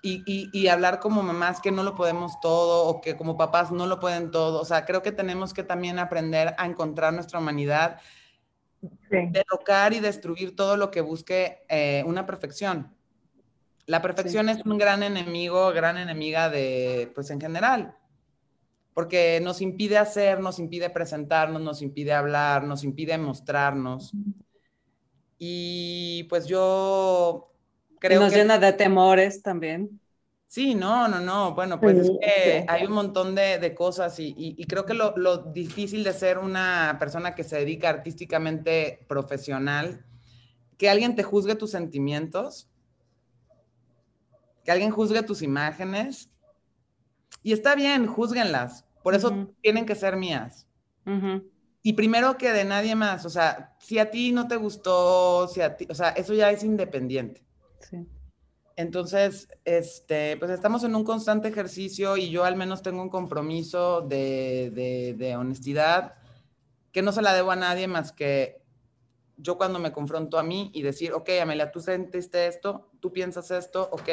y, 0.01 0.23
y, 0.25 0.67
hablar 0.67 0.99
como 0.99 1.23
mamás 1.23 1.61
que 1.61 1.71
no 1.71 1.83
lo 1.83 1.95
podemos 1.95 2.39
todo 2.39 2.85
o 2.85 3.01
que 3.01 3.17
como 3.17 3.37
papás 3.37 3.71
no 3.71 3.87
lo 3.87 3.99
pueden 3.99 4.31
todo, 4.31 4.61
o 4.61 4.65
sea, 4.65 4.85
creo 4.85 5.01
que 5.01 5.11
tenemos 5.11 5.53
que 5.53 5.63
también 5.63 5.99
aprender 5.99 6.55
a 6.57 6.65
encontrar 6.65 7.13
nuestra 7.13 7.39
humanidad, 7.39 7.99
derrocar 9.09 9.93
y 9.93 9.99
destruir 9.99 10.55
todo 10.55 10.75
lo 10.77 10.91
que 10.91 11.01
busque 11.01 11.63
eh, 11.69 12.03
una 12.05 12.25
perfección. 12.25 12.95
La 13.91 14.01
perfección 14.01 14.47
es 14.47 14.65
un 14.65 14.77
gran 14.77 15.03
enemigo, 15.03 15.73
gran 15.73 15.97
enemiga 15.97 16.49
de, 16.49 17.11
pues 17.13 17.29
en 17.29 17.41
general, 17.41 17.93
porque 18.93 19.41
nos 19.43 19.59
impide 19.59 19.97
hacer, 19.97 20.39
nos 20.39 20.59
impide 20.59 20.89
presentarnos, 20.89 21.61
nos 21.61 21.81
impide 21.81 22.13
hablar, 22.13 22.63
nos 22.63 22.85
impide 22.85 23.17
mostrarnos. 23.17 24.13
Y 25.37 26.23
pues 26.29 26.47
yo 26.47 27.51
creo 27.99 28.21
y 28.21 28.23
nos 28.23 28.33
llena 28.33 28.57
de 28.57 28.71
temores 28.71 29.43
también. 29.43 29.99
Sí, 30.47 30.73
no, 30.73 31.09
no, 31.09 31.19
no. 31.19 31.53
Bueno, 31.53 31.77
pues 31.77 31.97
es 31.97 32.11
que 32.21 32.65
hay 32.69 32.85
un 32.85 32.93
montón 32.93 33.35
de, 33.35 33.75
cosas 33.75 34.17
y, 34.21 34.33
y, 34.37 34.63
creo 34.67 34.85
que 34.85 34.93
lo, 34.93 35.17
lo, 35.17 35.37
difícil 35.51 36.05
de 36.05 36.13
ser 36.13 36.37
una 36.37 36.95
persona 36.97 37.35
que 37.35 37.43
se 37.43 37.57
dedica 37.57 37.89
artísticamente 37.89 39.05
profesional, 39.09 40.05
que 40.77 40.89
alguien 40.89 41.17
te 41.17 41.23
juzgue 41.23 41.55
tus 41.55 41.71
sentimientos, 41.71 42.70
que 44.63 44.71
alguien 44.71 44.91
juzgue 44.91 45.23
tus 45.23 45.41
imágenes. 45.41 46.29
Y 47.43 47.53
está 47.53 47.75
bien, 47.75 48.07
juzguenlas. 48.07 48.85
Por 49.03 49.15
eso 49.15 49.47
tienen 49.61 49.85
que 49.85 49.95
ser 49.95 50.15
mías. 50.15 50.67
Y 51.83 51.93
primero 51.93 52.37
que 52.37 52.51
de 52.51 52.63
nadie 52.63 52.95
más, 52.95 53.25
o 53.25 53.29
sea, 53.29 53.75
si 53.79 53.97
a 53.97 54.11
ti 54.11 54.31
no 54.31 54.47
te 54.47 54.55
gustó, 54.55 55.47
si 55.47 55.61
a 55.61 55.75
ti, 55.75 55.87
o 55.89 55.95
sea, 55.95 56.09
eso 56.09 56.33
ya 56.33 56.51
es 56.51 56.63
independiente. 56.63 57.43
Sí. 57.79 58.07
Entonces, 58.75 59.47
este, 59.65 60.37
pues 60.37 60.51
estamos 60.51 60.83
en 60.83 60.95
un 60.95 61.03
constante 61.03 61.47
ejercicio 61.47 62.17
y 62.17 62.29
yo 62.29 62.43
al 62.45 62.55
menos 62.55 62.83
tengo 62.83 63.01
un 63.01 63.09
compromiso 63.09 64.01
de, 64.01 64.71
de, 64.73 65.15
de 65.17 65.35
honestidad 65.35 66.15
que 66.91 67.01
no 67.01 67.11
se 67.11 67.21
la 67.21 67.33
debo 67.33 67.51
a 67.51 67.55
nadie 67.55 67.87
más 67.87 68.11
que 68.11 68.61
yo 69.37 69.57
cuando 69.57 69.79
me 69.79 69.91
confronto 69.91 70.37
a 70.37 70.43
mí 70.43 70.71
y 70.73 70.83
decir, 70.83 71.13
ok, 71.13 71.29
Amelia, 71.41 71.71
tú 71.71 71.79
sentiste 71.79 72.47
esto, 72.47 72.91
tú 72.99 73.11
piensas 73.11 73.49
esto, 73.49 73.89
ok, 73.91 74.09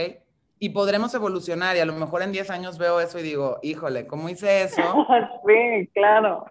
y 0.59 0.71
podremos 0.71 1.15
evolucionar 1.15 1.77
y 1.77 1.81
a 1.81 1.85
lo 1.85 1.95
mejor 1.95 2.23
en 2.23 2.33
10 2.33 2.51
años 2.51 2.79
veo 2.79 3.01
eso 3.01 3.19
y 3.19 3.23
digo, 3.23 3.59
híjole, 3.63 4.07
¿cómo 4.07 4.29
hice 4.29 4.63
eso? 4.63 4.83
sí, 5.47 5.89
claro. 5.95 6.47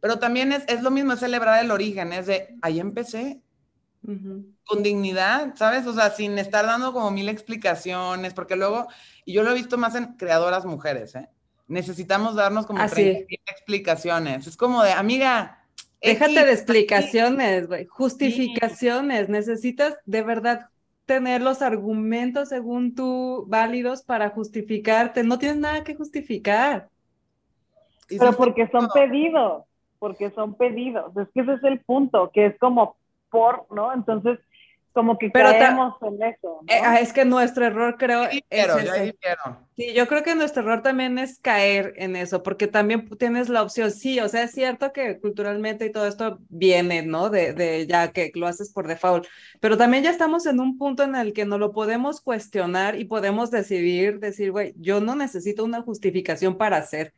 Pero 0.00 0.18
también 0.18 0.52
es, 0.52 0.64
es, 0.68 0.82
lo 0.82 0.90
mismo, 0.90 1.14
es 1.14 1.20
celebrar 1.20 1.64
el 1.64 1.70
origen, 1.70 2.12
es 2.12 2.26
de, 2.26 2.54
ahí 2.62 2.80
empecé, 2.80 3.40
con 4.64 4.82
dignidad, 4.84 5.54
¿sabes? 5.56 5.84
O 5.86 5.92
sea, 5.92 6.10
sin 6.10 6.38
estar 6.38 6.64
dando 6.64 6.92
como 6.92 7.10
mil 7.10 7.28
explicaciones, 7.28 8.34
porque 8.34 8.54
luego, 8.54 8.86
y 9.24 9.32
yo 9.32 9.42
lo 9.42 9.50
he 9.50 9.54
visto 9.54 9.78
más 9.78 9.96
en 9.96 10.16
creadoras 10.16 10.64
mujeres, 10.64 11.16
¿eh? 11.16 11.28
Necesitamos 11.66 12.36
darnos 12.36 12.66
como 12.66 12.84
mil 12.84 13.26
explicaciones. 13.48 14.46
Es 14.46 14.56
como 14.56 14.84
de, 14.84 14.92
amiga, 14.92 15.66
Déjate 16.00 16.44
de 16.44 16.52
explicaciones, 16.52 17.66
güey. 17.66 17.86
Justificaciones. 17.86 19.28
Necesitas 19.28 19.96
de 20.04 20.22
verdad 20.22 20.68
tener 21.06 21.40
los 21.40 21.62
argumentos 21.62 22.50
según 22.50 22.94
tú 22.94 23.44
válidos 23.48 24.02
para 24.02 24.30
justificarte. 24.30 25.22
No 25.22 25.38
tienes 25.38 25.58
nada 25.58 25.84
que 25.84 25.94
justificar. 25.94 26.88
Pero 28.08 28.32
porque 28.32 28.68
son 28.68 28.88
pedidos, 28.92 29.64
porque 29.98 30.30
son 30.30 30.54
pedidos. 30.54 31.16
Es 31.16 31.28
que 31.32 31.40
ese 31.40 31.54
es 31.54 31.64
el 31.64 31.80
punto, 31.80 32.30
que 32.32 32.46
es 32.46 32.58
como 32.58 32.96
por, 33.30 33.66
¿no? 33.70 33.92
Entonces, 33.92 34.38
como 34.96 35.18
que 35.18 35.28
pero 35.28 35.50
caemos 35.50 35.94
en 36.00 36.22
eso. 36.22 36.60
Eh, 36.68 36.80
ah, 36.82 36.98
es 36.98 37.12
que 37.12 37.26
nuestro 37.26 37.66
error 37.66 37.96
creo 37.98 38.24
es 38.24 38.40
ese. 38.48 39.14
Sí, 39.76 39.92
yo 39.92 40.08
creo 40.08 40.22
que 40.22 40.34
nuestro 40.34 40.62
error 40.62 40.80
también 40.80 41.18
es 41.18 41.38
caer 41.38 41.92
en 41.98 42.16
eso, 42.16 42.42
porque 42.42 42.66
también 42.66 43.06
tienes 43.18 43.50
la 43.50 43.60
opción, 43.60 43.90
sí, 43.90 44.18
o 44.20 44.28
sea, 44.30 44.44
es 44.44 44.52
cierto 44.52 44.94
que 44.94 45.20
culturalmente 45.20 45.84
y 45.84 45.92
todo 45.92 46.06
esto 46.06 46.38
viene, 46.48 47.02
¿no? 47.02 47.28
De, 47.28 47.52
de 47.52 47.86
ya 47.86 48.10
que 48.10 48.32
lo 48.36 48.46
haces 48.46 48.72
por 48.72 48.88
default, 48.88 49.26
pero 49.60 49.76
también 49.76 50.02
ya 50.02 50.08
estamos 50.08 50.46
en 50.46 50.60
un 50.60 50.78
punto 50.78 51.02
en 51.02 51.14
el 51.14 51.34
que 51.34 51.44
no 51.44 51.58
lo 51.58 51.72
podemos 51.72 52.22
cuestionar 52.22 52.98
y 52.98 53.04
podemos 53.04 53.50
decidir, 53.50 54.18
decir, 54.18 54.50
güey, 54.50 54.72
yo 54.78 55.02
no 55.02 55.14
necesito 55.14 55.62
una 55.62 55.82
justificación 55.82 56.56
para 56.56 56.78
hacer. 56.78 57.12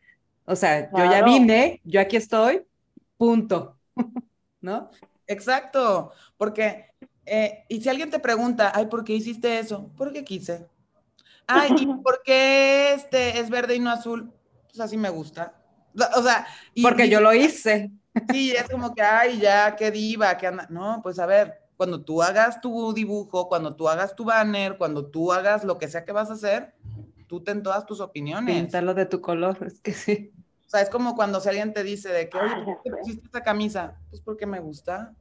O 0.46 0.56
sea, 0.56 0.90
yo 0.90 1.04
ya 1.04 1.22
vine, 1.22 1.80
yo 1.84 2.00
aquí 2.00 2.16
estoy, 2.16 2.62
punto, 3.16 3.78
¿no? 4.60 4.90
Exacto, 5.28 6.10
porque 6.36 6.88
eh, 7.30 7.64
y 7.68 7.80
si 7.80 7.88
alguien 7.88 8.10
te 8.10 8.18
pregunta, 8.18 8.72
ay, 8.74 8.86
¿por 8.86 9.04
qué 9.04 9.14
hiciste 9.14 9.58
eso? 9.58 9.90
Porque 9.96 10.24
quise. 10.24 10.68
Ay, 11.46 11.70
¿y 11.78 11.86
por 12.02 12.22
qué 12.22 12.92
este 12.94 13.38
es 13.40 13.50
verde 13.50 13.74
y 13.74 13.80
no 13.80 13.90
azul? 13.90 14.32
Pues 14.66 14.80
así 14.80 14.96
me 14.96 15.10
gusta. 15.10 15.54
O 16.16 16.22
sea, 16.22 16.46
porque 16.82 17.08
yo 17.08 17.20
lo 17.20 17.32
hice. 17.32 17.90
Sí, 18.30 18.52
es 18.52 18.68
como 18.68 18.94
que, 18.94 19.02
ay, 19.02 19.38
ya, 19.38 19.74
qué 19.76 19.90
diva, 19.90 20.36
qué 20.36 20.46
anda. 20.46 20.66
No, 20.70 21.00
pues 21.02 21.18
a 21.18 21.26
ver, 21.26 21.54
cuando 21.76 22.02
tú 22.02 22.22
hagas 22.22 22.60
tu 22.60 22.92
dibujo, 22.92 23.48
cuando 23.48 23.74
tú 23.74 23.88
hagas 23.88 24.14
tu 24.14 24.24
banner, 24.24 24.76
cuando 24.76 25.06
tú 25.06 25.32
hagas 25.32 25.64
lo 25.64 25.78
que 25.78 25.88
sea 25.88 26.04
que 26.04 26.12
vas 26.12 26.30
a 26.30 26.34
hacer, 26.34 26.74
tú 27.26 27.42
ten 27.42 27.62
todas 27.62 27.86
tus 27.86 28.00
opiniones. 28.00 28.54
Pintarlo 28.54 28.94
de 28.94 29.06
tu 29.06 29.20
color, 29.20 29.56
es 29.64 29.80
que 29.80 29.92
sí. 29.92 30.32
O 30.66 30.70
sea, 30.70 30.82
es 30.82 30.90
como 30.90 31.16
cuando 31.16 31.40
si 31.40 31.48
alguien 31.48 31.72
te 31.72 31.82
dice 31.82 32.10
de 32.10 32.28
que, 32.28 32.36
oye, 32.36 32.54
¿por 32.64 32.82
qué 32.82 32.90
pusiste 32.90 33.24
esta 33.24 33.42
camisa? 33.42 33.96
Pues 34.10 34.20
porque 34.20 34.44
me 34.44 34.60
gusta 34.60 35.14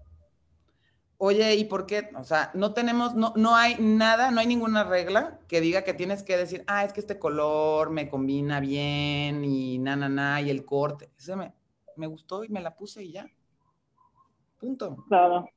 oye, 1.18 1.55
¿y 1.55 1.65
por 1.65 1.86
qué? 1.86 2.09
O 2.18 2.24
sea, 2.24 2.51
no 2.53 2.74
tenemos, 2.74 3.15
no, 3.15 3.34
no 3.36 3.55
hay 3.55 3.76
nada, 3.80 4.32
no 4.32 4.39
hay 4.39 4.47
ninguna 4.47 4.84
regla 4.84 5.39
que 5.47 5.61
diga 5.61 5.84
que 5.84 5.93
tienes 5.93 6.24
que 6.24 6.38
decir, 6.38 6.63
ah, 6.68 6.84
es 6.84 6.93
que 6.93 6.99
este 6.99 7.20
color 7.20 7.89
me 7.89 8.09
combina 8.09 8.59
bien 8.59 9.43
y 9.43 9.80
na, 9.80 9.95
na, 9.95 10.09
na, 10.09 10.41
y 10.41 10.49
el 10.49 10.65
corte. 10.65 11.09
Ese 11.18 11.36
me, 11.36 11.53
me 11.95 12.07
gustó 12.07 12.43
y 12.43 12.49
me 12.49 12.61
la 12.61 12.76
puse 12.76 13.03
y 13.03 13.11
ya. 13.11 13.28
Punto. 14.59 15.03
Claro. 15.07 15.49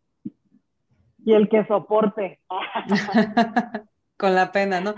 Y 1.25 1.33
el 1.33 1.49
que 1.49 1.67
soporte. 1.67 2.41
Con 4.17 4.35
la 4.35 4.53
pena, 4.53 4.81
¿no? 4.81 4.95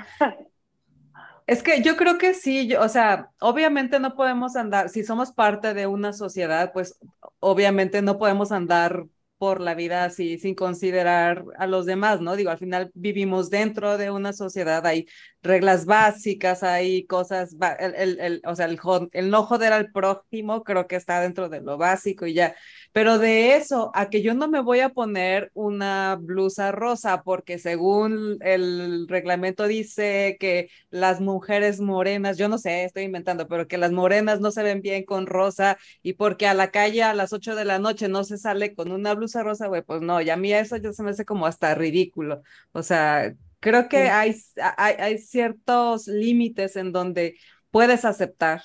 Es 1.47 1.63
que 1.63 1.83
yo 1.83 1.97
creo 1.97 2.19
que 2.19 2.35
sí, 2.35 2.75
o 2.77 2.89
sea, 2.89 3.31
obviamente 3.41 3.99
no 3.99 4.15
podemos 4.15 4.55
andar, 4.57 4.89
si 4.89 5.05
somos 5.05 5.33
parte 5.33 5.75
de 5.75 5.87
una 5.89 6.13
sociedad, 6.13 6.73
pues 6.73 6.99
obviamente 7.41 8.01
no 8.01 8.17
podemos 8.17 8.53
andar 8.53 9.07
por 9.43 9.61
la 9.61 9.74
vida 9.74 10.05
así 10.05 10.38
sin 10.38 10.55
considerar 10.55 11.45
a 11.59 11.66
los 11.66 11.84
demás, 11.84 12.20
¿no? 12.20 12.36
Digo, 12.36 12.51
al 12.51 12.59
final 12.59 12.93
vivimos 12.95 13.51
dentro 13.51 13.99
de 13.99 14.12
una 14.12 14.32
sociedad, 14.32 14.86
hay 14.86 15.09
reglas 15.43 15.84
básicas, 15.84 16.62
hay 16.62 17.05
cosas, 17.07 17.57
el, 17.80 17.95
el, 17.97 18.20
el 18.20 18.43
o 18.47 18.55
sea, 18.55 18.66
el, 18.66 18.78
el 19.11 19.30
no 19.30 19.43
joder 19.43 19.72
al 19.72 19.90
prójimo 19.90 20.62
creo 20.62 20.86
que 20.86 20.95
está 20.95 21.20
dentro 21.20 21.49
de 21.49 21.61
lo 21.61 21.76
básico 21.76 22.24
y 22.24 22.34
ya, 22.34 22.55
pero 22.93 23.18
de 23.18 23.57
eso 23.57 23.90
a 23.95 24.11
que 24.11 24.22
yo 24.22 24.34
no 24.34 24.49
me 24.49 24.61
voy 24.61 24.80
a 24.80 24.90
poner 24.90 25.51
una 25.55 26.16
blusa 26.20 26.72
rosa 26.72 27.22
porque 27.22 27.59
según 27.59 28.38
el 28.43 29.07
reglamento 29.09 29.66
dice 29.66 30.36
que 30.38 30.68
las 30.90 31.20
mujeres 31.20 31.80
morenas, 31.80 32.38
yo 32.38 32.49
no 32.49 32.59
sé, 32.59 32.84
estoy 32.84 33.05
inventando, 33.05 33.49
pero 33.49 33.66
que 33.68 33.78
las 33.78 33.93
morenas 33.93 34.40
no 34.40 34.51
se 34.51 34.62
ven 34.62 34.82
bien 34.82 35.05
con 35.05 35.26
rosa 35.26 35.78
y 36.03 36.14
porque 36.14 36.47
a 36.47 36.55
la 36.55 36.70
calle 36.70 37.03
a 37.03 37.14
las 37.14 37.32
8 37.32 37.55
de 37.57 37.64
la 37.64 37.78
noche 37.78 38.09
no 38.09 38.24
se 38.24 38.38
sale 38.38 38.74
con 38.74 38.93
una 38.93 39.14
blusa 39.14 39.43
rosa, 39.43 39.68
güey, 39.68 39.82
pues 39.82 40.03
no, 40.03 40.20
y 40.20 40.30
a 40.30 40.36
mí 40.36 40.53
eso 40.53 40.76
ya 40.76 40.93
se 40.93 41.03
me 41.03 41.11
hace 41.11 41.24
como 41.24 41.47
hasta 41.47 41.74
ridículo, 41.74 42.43
o 42.72 42.82
sea, 42.82 43.34
Creo 43.61 43.88
que 43.88 44.09
hay, 44.11 44.34
hay, 44.76 44.95
hay 44.99 45.18
ciertos 45.18 46.09
límites 46.09 46.74
en 46.74 46.90
donde 46.90 47.36
puedes 47.70 48.05
aceptar 48.05 48.61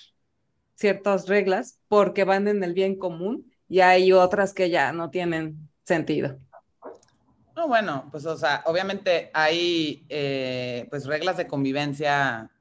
ciertas 0.76 1.28
reglas 1.28 1.80
porque 1.88 2.24
van 2.24 2.48
en 2.48 2.64
el 2.64 2.74
bien 2.74 2.98
común 2.98 3.52
y 3.68 3.82
hay 3.82 4.12
otras 4.14 4.54
que 4.54 4.70
ya 4.70 4.92
no 4.92 5.10
tienen 5.10 5.70
sentido. 5.84 6.38
No, 7.56 7.68
bueno, 7.68 8.08
pues 8.12 8.26
o 8.26 8.38
sea, 8.38 8.62
obviamente 8.66 9.32
hay 9.34 10.06
eh, 10.10 10.86
pues 10.90 11.06
reglas 11.06 11.38
de 11.38 11.48
convivencia 11.48 12.52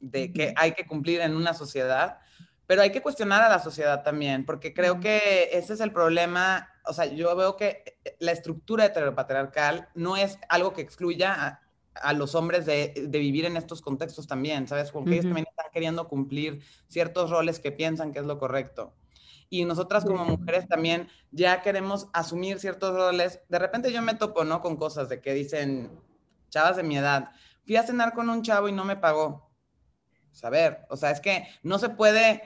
de 0.00 0.32
que 0.32 0.54
hay 0.56 0.72
que 0.72 0.86
cumplir 0.86 1.20
en 1.20 1.36
una 1.36 1.54
sociedad, 1.54 2.18
pero 2.66 2.82
hay 2.82 2.90
que 2.90 3.02
cuestionar 3.02 3.42
a 3.42 3.48
la 3.48 3.58
sociedad 3.58 4.02
también, 4.02 4.46
porque 4.46 4.72
creo 4.72 5.00
que 5.00 5.50
ese 5.52 5.74
es 5.74 5.80
el 5.80 5.92
problema 5.92 6.70
o 6.86 6.92
sea, 6.92 7.06
yo 7.06 7.34
veo 7.34 7.56
que 7.56 7.84
eh, 8.04 8.16
la 8.20 8.32
estructura 8.32 8.84
heteropatriarcal 8.84 9.88
no 9.94 10.16
es 10.16 10.38
algo 10.48 10.72
que 10.72 10.82
excluya 10.82 11.60
a, 11.94 12.12
los 12.12 12.34
hombres 12.34 12.66
de, 12.66 12.92
vivir 13.08 13.44
en 13.44 13.56
estos 13.56 13.80
contextos 13.80 14.26
también, 14.26 14.66
¿sabes? 14.66 14.90
Porque 14.90 15.12
ellos 15.12 15.26
también 15.26 15.46
están 15.48 15.70
queriendo 15.72 16.08
cumplir 16.08 16.60
ciertos 16.88 17.30
roles 17.30 17.60
que 17.60 17.70
piensan 17.70 18.12
que 18.12 18.18
es 18.18 18.24
lo 18.24 18.36
correcto. 18.40 18.96
Y 19.48 19.64
nosotras 19.64 20.04
como 20.04 20.24
mujeres 20.24 20.66
también 20.68 21.08
ya 21.30 21.62
queremos 21.62 22.08
asumir 22.12 22.58
ciertos 22.58 22.94
roles. 22.94 23.40
De 23.48 23.58
repente 23.58 23.92
yo 23.92 24.02
me 24.02 24.14
topo, 24.14 24.44
¿no? 24.44 24.60
Con 24.60 24.76
cosas 24.76 25.08
de 25.08 25.20
que 25.20 25.34
dicen, 25.34 25.90
chavas 26.48 26.76
de 26.76 26.82
mi 26.82 26.96
edad, 26.96 27.30
fui 27.64 27.76
a 27.76 27.82
cenar 27.82 28.14
con 28.14 28.30
un 28.30 28.42
chavo 28.42 28.68
y 28.68 28.72
no 28.72 28.84
me 28.84 28.96
pagó. 28.96 29.50
Saber, 30.30 30.84
o 30.88 30.96
sea, 30.96 31.10
es 31.10 31.20
que 31.20 31.46
no 31.62 31.78
se 31.78 31.90
puede, 31.90 32.42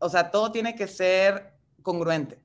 o 0.00 0.08
sea, 0.08 0.30
todo 0.30 0.50
tiene 0.50 0.74
que 0.74 0.88
ser 0.88 1.54
congruente. 1.82 2.42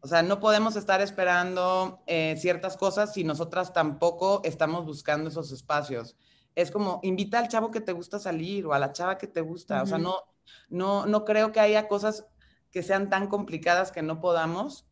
O 0.00 0.08
sea, 0.08 0.22
no 0.22 0.40
podemos 0.40 0.76
estar 0.76 1.00
esperando 1.00 2.02
eh, 2.06 2.36
ciertas 2.38 2.76
cosas 2.76 3.14
si 3.14 3.24
nosotras 3.24 3.72
tampoco 3.72 4.40
estamos 4.44 4.84
buscando 4.84 5.30
esos 5.30 5.50
espacios. 5.52 6.16
Es 6.54 6.70
como, 6.70 7.00
invita 7.02 7.38
al 7.38 7.48
chavo 7.48 7.70
que 7.70 7.80
te 7.80 7.92
gusta 7.92 8.18
salir 8.18 8.66
o 8.66 8.72
a 8.72 8.78
la 8.78 8.92
chava 8.92 9.18
que 9.18 9.26
te 9.26 9.40
gusta. 9.40 9.82
O 9.82 9.86
sea, 9.86 9.98
no, 9.98 10.20
no, 10.68 11.06
no 11.06 11.24
creo 11.24 11.50
que 11.50 11.60
haya 11.60 11.88
cosas 11.88 12.26
que 12.70 12.82
sean 12.82 13.10
tan 13.10 13.28
complicadas 13.28 13.92
que 13.92 14.02
no 14.02 14.20
podamos 14.20 14.86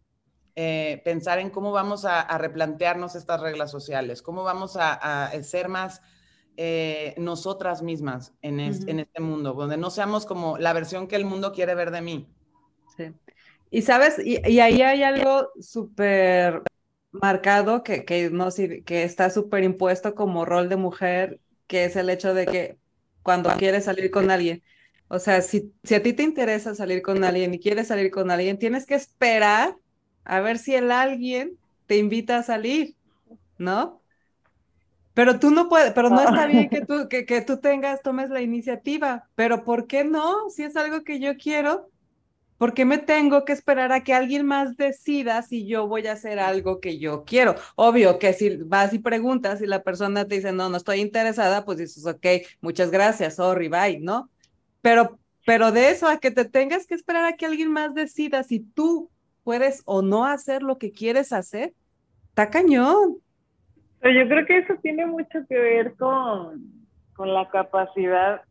eh, 0.57 1.03
pensar 1.05 1.39
en 1.39 1.51
cómo 1.51 1.73
vamos 1.73 2.05
a, 2.05 2.39
replantearnos 2.39 3.17
estas 3.17 3.41
reglas 3.41 3.71
sociales, 3.71 4.23
cómo 4.23 4.45
vamos 4.45 4.77
a, 4.79 5.31
ser 5.43 5.69
más 5.69 6.01
eh, 6.57 7.15
nosotras 7.19 7.83
mismas 7.83 8.33
en, 8.41 8.61
en 8.61 9.01
este 9.01 9.21
mundo, 9.21 9.55
donde 9.55 9.77
no 9.77 9.91
seamos 9.91 10.27
como 10.27 10.57
la 10.59 10.73
versión 10.73 11.09
que 11.09 11.17
el 11.17 11.25
mundo 11.25 11.53
quiere 11.53 11.75
ver 11.75 11.91
de 11.91 12.03
mí. 12.03 12.29
Sí. 12.97 13.13
Y 13.75 13.83
sabes, 13.83 14.25
y, 14.25 14.37
ahí 14.61 14.83
hay 14.83 15.03
algo 15.03 15.51
súper 15.61 16.63
marcado 17.11 17.83
que, 17.83 18.05
que, 18.05 18.31
no, 18.31 18.49
que 18.53 19.03
está 19.03 19.31
súper 19.31 19.65
impuesto 19.65 20.15
como 20.15 20.45
rol 20.45 20.69
de 20.69 20.77
mujer, 20.77 21.41
que 21.67 21.85
es 21.85 21.97
el 21.97 22.09
hecho 22.09 22.35
de 22.35 22.47
que 22.47 22.79
cuando 23.25 23.51
quieres 23.59 23.87
salir 23.87 24.13
con 24.13 24.31
alguien, 24.31 24.63
o 25.09 25.19
sea, 25.19 25.43
si, 25.43 25.73
si 25.85 25.95
a 25.95 26.03
ti 26.03 26.13
te 26.13 26.23
interesa 26.23 26.75
salir 26.75 27.03
con 27.03 27.25
alguien 27.25 27.55
y 27.55 27.61
quieres 27.61 27.89
salir 27.89 28.11
con 28.11 28.31
alguien, 28.31 28.59
tienes 28.59 28.87
que 28.87 28.95
esperar 28.95 29.77
a 30.25 30.41
ver 30.41 30.59
si 30.59 30.75
el 30.75 30.91
alguien 30.91 31.59
te 31.87 31.99
invita 31.99 32.39
a 32.39 32.43
salir, 32.43 32.97
¿no? 33.59 34.03
Pero 35.15 35.39
tú 35.39 35.51
no 35.51 35.69
puedes, 35.69 35.93
pero 35.93 36.11
no 36.11 36.23
está 36.23 36.47
bien 36.47 36.69
que 36.71 36.81
tú, 36.85 37.09
que, 37.09 37.25
que 37.25 37.41
tú 37.41 37.61
tengas, 37.61 38.03
tomes 38.03 38.31
la 38.31 38.41
iniciativa, 38.43 39.29
pero 39.37 39.63
¿por 39.65 39.87
qué 39.87 40.03
no? 40.05 40.51
Si 40.51 40.65
es 40.65 40.77
algo 40.77 41.03
que 41.05 41.21
yo 41.21 41.37
quiero, 41.37 41.91
¿Por 42.59 42.75
qué 42.75 42.85
me 42.87 42.99
tengo 42.99 43.45
que 43.45 43.53
esperar 43.53 43.93
a 43.93 44.05
que 44.05 44.15
alguien 44.15 44.47
más 44.47 44.77
decida 44.77 45.43
si 45.43 45.67
yo 45.67 45.89
voy 45.89 46.07
a 46.07 46.13
hacer 46.13 46.39
algo 46.41 46.81
que 46.81 46.99
yo 46.99 47.25
quiero? 47.25 47.57
Obvio 47.77 48.19
que 48.19 48.33
si 48.35 48.57
vas 48.59 48.95
y 48.95 49.01
preguntas 49.01 49.63
y 49.63 49.67
la 49.67 49.83
persona 49.83 50.27
te 50.29 50.37
dice, 50.37 50.53
no, 50.53 50.69
no 50.71 50.77
estoy 50.79 51.01
interesada, 51.01 51.65
pues 51.67 51.79
dices, 51.79 52.07
ok, 52.07 52.27
muchas 52.63 52.91
gracias, 52.93 53.37
sorry, 53.37 53.69
bye, 53.69 54.01
¿no? 54.01 54.31
Pero, 54.85 55.19
pero 55.47 55.73
de 55.73 55.89
eso 55.89 56.07
a 56.07 56.19
que 56.19 56.31
te 56.31 56.45
tengas 56.45 56.87
que 56.87 56.95
esperar 56.95 57.25
a 57.25 57.33
que 57.33 57.47
alguien 57.47 57.73
más 57.73 57.95
decida 57.95 58.43
si 58.43 58.61
tú 58.61 59.11
puedes 59.43 59.83
o 59.87 60.03
no 60.03 60.27
hacer 60.27 60.63
lo 60.63 60.77
que 60.77 60.93
quieres 60.93 61.33
hacer, 61.33 61.73
está 62.29 62.51
cañón. 62.51 63.17
Yo 64.03 64.29
creo 64.29 64.45
que 64.45 64.59
eso 64.59 64.75
tiene 64.83 65.07
mucho 65.07 65.39
que 65.49 65.59
ver 65.59 65.95
con, 65.97 66.63
con 67.15 67.33
la 67.33 67.49
capacidad 67.49 68.43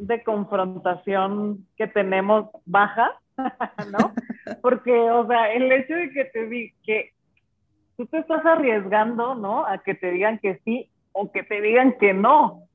de 0.00 0.20
confrontación 0.24 1.64
que 1.76 1.86
tenemos 1.86 2.50
baja 2.64 3.12
¿no? 3.92 4.12
Porque, 4.60 4.92
o 4.92 5.28
sea, 5.28 5.52
el 5.52 5.70
hecho 5.70 5.94
de 5.94 6.10
que 6.10 6.24
te 6.24 6.46
di 6.48 6.72
que 6.84 7.12
tú 7.96 8.06
te 8.06 8.18
estás 8.18 8.44
arriesgando, 8.44 9.36
¿no? 9.36 9.64
A 9.64 9.78
que 9.78 9.94
te 9.94 10.10
digan 10.10 10.40
que 10.40 10.60
sí 10.64 10.90
o 11.12 11.30
que 11.30 11.44
te 11.44 11.60
digan 11.60 11.96
que 11.98 12.12
no. 12.14 12.67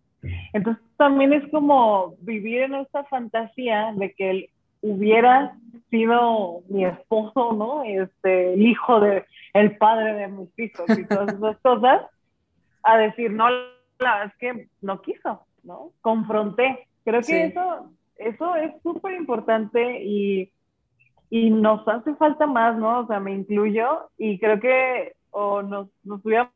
Entonces 0.53 0.84
también 0.97 1.34
es 1.34 1.49
como 1.51 2.15
vivir 2.19 2.61
en 2.61 2.76
esta 2.76 3.03
fantasía 3.05 3.93
de 3.95 4.13
que 4.13 4.30
él 4.30 4.49
hubiera 4.82 5.55
sido 5.89 6.61
mi 6.69 6.86
esposo, 6.86 7.53
¿no? 7.53 7.84
Este, 7.84 8.53
el 8.53 8.65
hijo 8.65 8.99
de, 8.99 9.26
el 9.53 9.78
padre 9.78 10.13
de 10.13 10.28
mis 10.28 10.59
hijos 10.59 10.86
y 10.97 11.05
todas 11.05 11.34
esas 11.36 11.57
cosas, 11.59 12.01
a 12.84 12.97
decir, 12.97 13.32
no, 13.32 13.49
la 13.49 13.67
verdad 13.99 14.26
es 14.26 14.38
que 14.39 14.67
no 14.82 15.01
quiso, 15.01 15.45
¿no? 15.63 15.91
Confronté. 16.01 16.88
Creo 17.03 17.21
que 17.21 17.45
eso 17.45 17.89
eso 18.17 18.55
es 18.55 18.71
súper 18.82 19.13
importante 19.13 20.03
y, 20.03 20.51
y 21.30 21.49
nos 21.49 21.88
hace 21.88 22.15
falta 22.15 22.47
más, 22.47 22.78
¿no? 22.78 22.99
O 22.99 23.07
sea, 23.07 23.19
me 23.19 23.34
incluyo 23.34 24.09
y 24.17 24.39
creo 24.39 24.59
que 24.59 25.13
o 25.32 25.61
nos, 25.61 25.89
nos 26.03 26.24
hubiéramos 26.26 26.51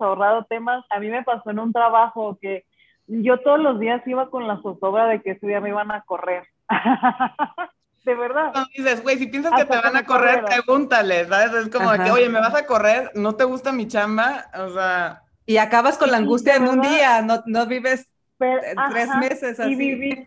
ahorrado 0.00 0.44
temas. 0.44 0.84
A 0.90 1.00
mí 1.00 1.08
me 1.08 1.22
pasó 1.22 1.50
en 1.50 1.58
un 1.58 1.72
trabajo 1.72 2.38
que 2.40 2.64
yo 3.10 3.38
todos 3.40 3.58
los 3.60 3.78
días 3.80 4.06
iba 4.06 4.30
con 4.30 4.46
la 4.46 4.60
zozobra 4.62 5.06
de 5.06 5.20
que 5.20 5.32
ese 5.32 5.46
día 5.46 5.60
me 5.60 5.70
iban 5.70 5.90
a 5.90 6.02
correr. 6.02 6.44
de 8.04 8.14
verdad. 8.14 8.52
No, 8.54 8.64
dices, 8.74 9.02
güey, 9.02 9.18
si 9.18 9.26
piensas 9.26 9.52
que 9.52 9.64
te 9.64 9.76
van 9.76 9.96
a 9.96 10.04
correr, 10.04 10.44
pregúntale, 10.44 11.26
¿sabes? 11.26 11.66
Es 11.66 11.68
como 11.68 11.90
que, 11.92 12.10
oye, 12.10 12.28
¿me 12.28 12.40
vas 12.40 12.54
a 12.54 12.66
correr? 12.66 13.10
¿No 13.14 13.34
te 13.34 13.44
gusta 13.44 13.72
mi 13.72 13.86
chamba? 13.86 14.46
O 14.58 14.70
sea... 14.70 15.22
Y 15.46 15.56
acabas 15.56 15.98
con 15.98 16.10
la 16.10 16.18
angustia 16.18 16.54
en 16.54 16.68
un 16.68 16.80
día, 16.80 17.22
no, 17.22 17.42
no 17.46 17.66
vives 17.66 18.08
tres 18.38 19.16
meses 19.18 19.58
así. 19.58 19.72
Y 19.72 19.74
viví, 19.74 20.24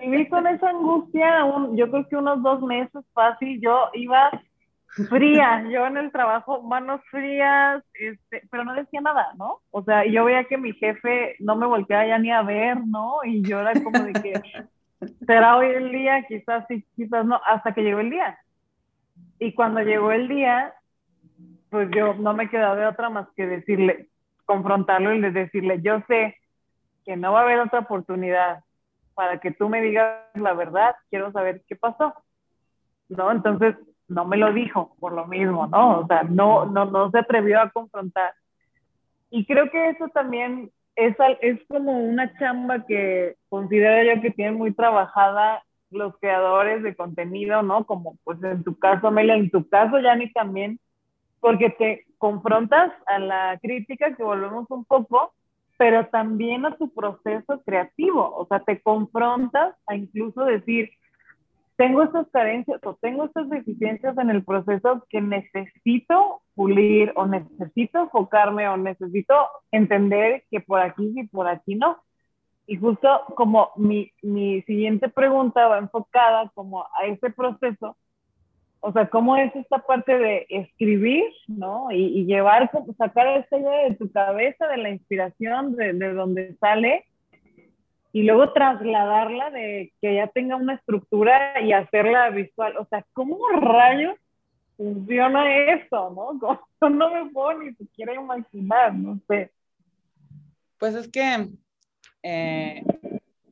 viví 0.00 0.28
con 0.28 0.46
esa 0.46 0.68
angustia, 0.68 1.44
un, 1.44 1.76
yo 1.76 1.90
creo 1.90 2.06
que 2.08 2.16
unos 2.16 2.42
dos 2.42 2.60
meses 2.62 3.02
fácil, 3.14 3.60
yo 3.60 3.88
iba 3.94 4.30
fría, 5.08 5.64
yo 5.70 5.86
en 5.86 5.96
el 5.96 6.10
trabajo, 6.10 6.62
manos 6.62 7.00
frías, 7.10 7.82
este, 7.94 8.42
pero 8.50 8.64
no 8.64 8.74
decía 8.74 9.00
nada, 9.00 9.32
¿no? 9.36 9.60
O 9.70 9.82
sea, 9.82 10.04
yo 10.04 10.24
veía 10.24 10.44
que 10.44 10.58
mi 10.58 10.72
jefe 10.72 11.36
no 11.40 11.56
me 11.56 11.66
volteaba 11.66 12.06
ya 12.06 12.18
ni 12.18 12.30
a 12.30 12.42
ver, 12.42 12.78
¿no? 12.86 13.24
Y 13.24 13.42
yo 13.42 13.60
era 13.60 13.72
como 13.82 14.00
de 14.00 14.12
que, 14.12 14.32
será 15.26 15.56
hoy 15.56 15.66
el 15.66 15.92
día, 15.92 16.24
quizás 16.26 16.64
sí, 16.68 16.84
quizás 16.96 17.24
no, 17.24 17.40
hasta 17.46 17.72
que 17.72 17.82
llegó 17.82 18.00
el 18.00 18.10
día. 18.10 18.38
Y 19.38 19.52
cuando 19.54 19.80
llegó 19.80 20.10
el 20.10 20.28
día, 20.28 20.74
pues 21.70 21.88
yo 21.94 22.14
no 22.14 22.34
me 22.34 22.48
quedaba 22.48 22.74
de 22.76 22.86
otra 22.86 23.10
más 23.10 23.28
que 23.36 23.46
decirle, 23.46 24.08
confrontarlo 24.44 25.14
y 25.14 25.20
decirle, 25.20 25.80
yo 25.82 26.02
sé 26.08 26.36
que 27.04 27.16
no 27.16 27.32
va 27.32 27.40
a 27.40 27.42
haber 27.42 27.60
otra 27.60 27.80
oportunidad 27.80 28.64
para 29.14 29.38
que 29.38 29.50
tú 29.50 29.68
me 29.68 29.82
digas 29.82 30.22
la 30.34 30.54
verdad, 30.54 30.94
quiero 31.10 31.30
saber 31.32 31.62
qué 31.68 31.76
pasó. 31.76 32.14
¿No? 33.08 33.32
Entonces, 33.32 33.74
no 34.08 34.24
me 34.24 34.36
lo 34.36 34.52
dijo 34.52 34.96
por 34.98 35.12
lo 35.12 35.26
mismo, 35.26 35.66
¿no? 35.66 36.00
O 36.00 36.06
sea, 36.06 36.22
no, 36.22 36.66
no, 36.66 36.86
no 36.86 37.10
se 37.10 37.18
atrevió 37.18 37.60
a 37.60 37.70
confrontar. 37.70 38.32
Y 39.30 39.44
creo 39.44 39.70
que 39.70 39.90
eso 39.90 40.08
también 40.08 40.70
es, 40.96 41.16
es 41.40 41.60
como 41.68 41.98
una 41.98 42.36
chamba 42.38 42.84
que 42.86 43.36
considero 43.48 44.14
yo 44.14 44.22
que 44.22 44.30
tienen 44.30 44.54
muy 44.54 44.72
trabajada 44.72 45.62
los 45.90 46.16
creadores 46.18 46.82
de 46.82 46.96
contenido, 46.96 47.62
¿no? 47.62 47.84
Como 47.86 48.16
pues 48.24 48.42
en 48.42 48.64
tu 48.64 48.78
caso, 48.78 49.08
Amelia, 49.08 49.36
en 49.36 49.50
tu 49.50 49.68
caso, 49.68 49.98
Yanni, 50.00 50.32
también, 50.32 50.78
porque 51.40 51.70
te 51.70 52.06
confrontas 52.18 52.92
a 53.06 53.18
la 53.18 53.58
crítica, 53.62 54.14
que 54.14 54.22
volvemos 54.22 54.66
un 54.70 54.84
poco, 54.84 55.32
pero 55.76 56.06
también 56.06 56.66
a 56.66 56.76
tu 56.76 56.92
proceso 56.92 57.62
creativo, 57.64 58.34
o 58.36 58.46
sea, 58.46 58.60
te 58.60 58.80
confrontas 58.80 59.76
a 59.86 59.94
incluso 59.94 60.44
decir, 60.44 60.90
tengo 61.78 62.02
estas 62.02 62.26
carencias 62.32 62.80
o 62.84 62.94
tengo 62.94 63.26
estas 63.26 63.48
deficiencias 63.48 64.18
en 64.18 64.30
el 64.30 64.42
proceso 64.42 65.06
que 65.08 65.20
necesito 65.20 66.42
pulir 66.56 67.12
o 67.14 67.24
necesito 67.24 68.00
enfocarme 68.00 68.68
o 68.68 68.76
necesito 68.76 69.34
entender 69.70 70.42
que 70.50 70.58
por 70.58 70.80
aquí 70.80 71.14
y 71.14 71.28
por 71.28 71.46
aquí 71.46 71.76
no. 71.76 71.96
Y 72.66 72.78
justo 72.78 73.08
como 73.36 73.70
mi, 73.76 74.10
mi 74.22 74.60
siguiente 74.62 75.08
pregunta 75.08 75.68
va 75.68 75.78
enfocada 75.78 76.50
como 76.52 76.82
a 76.82 77.06
ese 77.06 77.30
proceso, 77.30 77.96
o 78.80 78.92
sea, 78.92 79.08
cómo 79.08 79.36
es 79.36 79.54
esta 79.54 79.78
parte 79.78 80.18
de 80.18 80.46
escribir, 80.48 81.26
¿no? 81.46 81.92
Y, 81.92 82.06
y 82.06 82.24
llevar, 82.26 82.68
sacar 82.96 83.28
esta 83.38 83.56
idea 83.56 83.88
de 83.88 83.94
tu 83.94 84.10
cabeza, 84.10 84.66
de 84.66 84.78
la 84.78 84.90
inspiración, 84.90 85.76
de, 85.76 85.92
de 85.92 86.12
donde 86.12 86.56
sale, 86.56 87.04
y 88.12 88.22
luego 88.22 88.52
trasladarla 88.52 89.50
de 89.50 89.92
que 90.00 90.14
ya 90.14 90.28
tenga 90.28 90.56
una 90.56 90.74
estructura 90.74 91.60
y 91.60 91.72
hacerla 91.72 92.30
visual. 92.30 92.76
O 92.78 92.86
sea, 92.86 93.04
¿cómo 93.12 93.38
rayos 93.60 94.16
funciona 94.76 95.72
eso, 95.72 96.10
no? 96.10 96.60
no 96.90 97.14
me 97.14 97.30
puedo 97.30 97.62
ni 97.62 97.74
siquiera 97.74 98.14
imaginar, 98.14 98.94
no 98.94 99.20
sé. 99.28 99.52
Pues 100.78 100.94
es 100.94 101.08
que, 101.08 101.48
eh, 102.22 102.82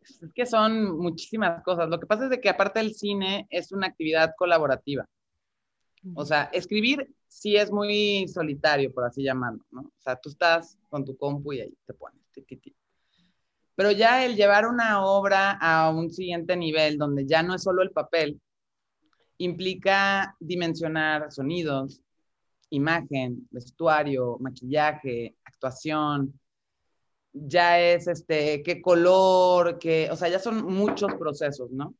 es 0.00 0.32
que 0.34 0.46
son 0.46 0.96
muchísimas 0.98 1.62
cosas. 1.62 1.88
Lo 1.88 1.98
que 2.00 2.06
pasa 2.06 2.24
es 2.24 2.30
de 2.30 2.40
que 2.40 2.48
aparte 2.48 2.78
del 2.78 2.94
cine 2.94 3.46
es 3.50 3.72
una 3.72 3.88
actividad 3.88 4.34
colaborativa. 4.36 5.06
O 6.14 6.24
sea, 6.24 6.44
escribir 6.52 7.12
sí 7.26 7.56
es 7.56 7.72
muy 7.72 8.28
solitario, 8.28 8.92
por 8.92 9.04
así 9.04 9.24
llamarlo, 9.24 9.64
¿no? 9.72 9.80
O 9.80 10.00
sea, 10.00 10.14
tú 10.14 10.28
estás 10.28 10.78
con 10.88 11.04
tu 11.04 11.16
compu 11.16 11.52
y 11.52 11.60
ahí 11.60 11.74
te 11.84 11.94
pones. 11.94 12.20
Pero 13.76 13.92
ya 13.92 14.24
el 14.24 14.36
llevar 14.36 14.66
una 14.66 15.04
obra 15.04 15.52
a 15.52 15.90
un 15.90 16.10
siguiente 16.10 16.56
nivel, 16.56 16.98
donde 16.98 17.26
ya 17.26 17.42
no 17.42 17.54
es 17.54 17.62
solo 17.62 17.82
el 17.82 17.92
papel, 17.92 18.40
implica 19.38 20.36
dimensionar 20.40 21.30
sonidos, 21.30 22.00
imagen, 22.70 23.46
vestuario, 23.50 24.38
maquillaje, 24.40 25.36
actuación, 25.44 26.38
ya 27.32 27.80
es 27.80 28.08
este, 28.08 28.62
qué 28.62 28.80
color, 28.80 29.78
qué, 29.78 30.08
o 30.10 30.16
sea, 30.16 30.28
ya 30.28 30.38
son 30.38 30.64
muchos 30.64 31.14
procesos, 31.14 31.70
¿no? 31.70 31.94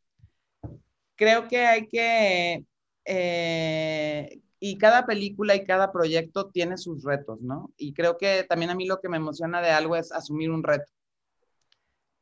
Creo 1.15 1.49
que 1.49 1.67
hay 1.67 1.87
que, 1.89 2.65
eh, 3.05 4.41
y 4.61 4.79
cada 4.79 5.07
película 5.07 5.55
y 5.55 5.65
cada 5.65 5.93
proyecto 5.93 6.51
tiene 6.51 6.77
sus 6.79 7.05
retos, 7.05 7.41
¿no? 7.43 7.73
Y 7.77 7.93
creo 7.95 8.17
que 8.19 8.45
también 8.49 8.71
a 8.71 8.75
mí 8.75 8.87
lo 8.87 9.01
que 9.01 9.09
me 9.09 9.19
emociona 9.19 9.61
de 9.61 9.71
algo 9.71 9.97
es 9.97 10.13
asumir 10.13 10.51
un 10.51 10.63
reto. 10.63 10.93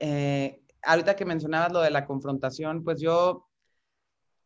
Eh, 0.07 0.61
ahorita 0.83 1.17
que 1.17 1.25
mencionabas 1.25 1.73
lo 1.73 1.81
de 1.81 1.91
la 1.91 2.05
confrontación, 2.05 2.85
pues 2.85 3.01
yo 3.01 3.49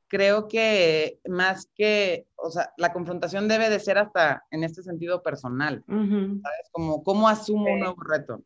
creo 0.07 0.47
que 0.47 1.19
más 1.27 1.69
que, 1.75 2.29
o 2.37 2.49
sea, 2.49 2.73
la 2.77 2.93
confrontación 2.93 3.49
debe 3.49 3.69
de 3.69 3.81
ser 3.81 3.99
hasta 3.99 4.45
en 4.53 4.63
este 4.63 4.85
sentido 4.85 5.21
personal, 5.21 5.83
¿sabes? 5.89 6.69
Como 6.71 7.03
cómo 7.03 7.29
asumo 7.29 7.73
un 7.73 7.81
nuevo 7.81 8.01
reto. 8.01 8.41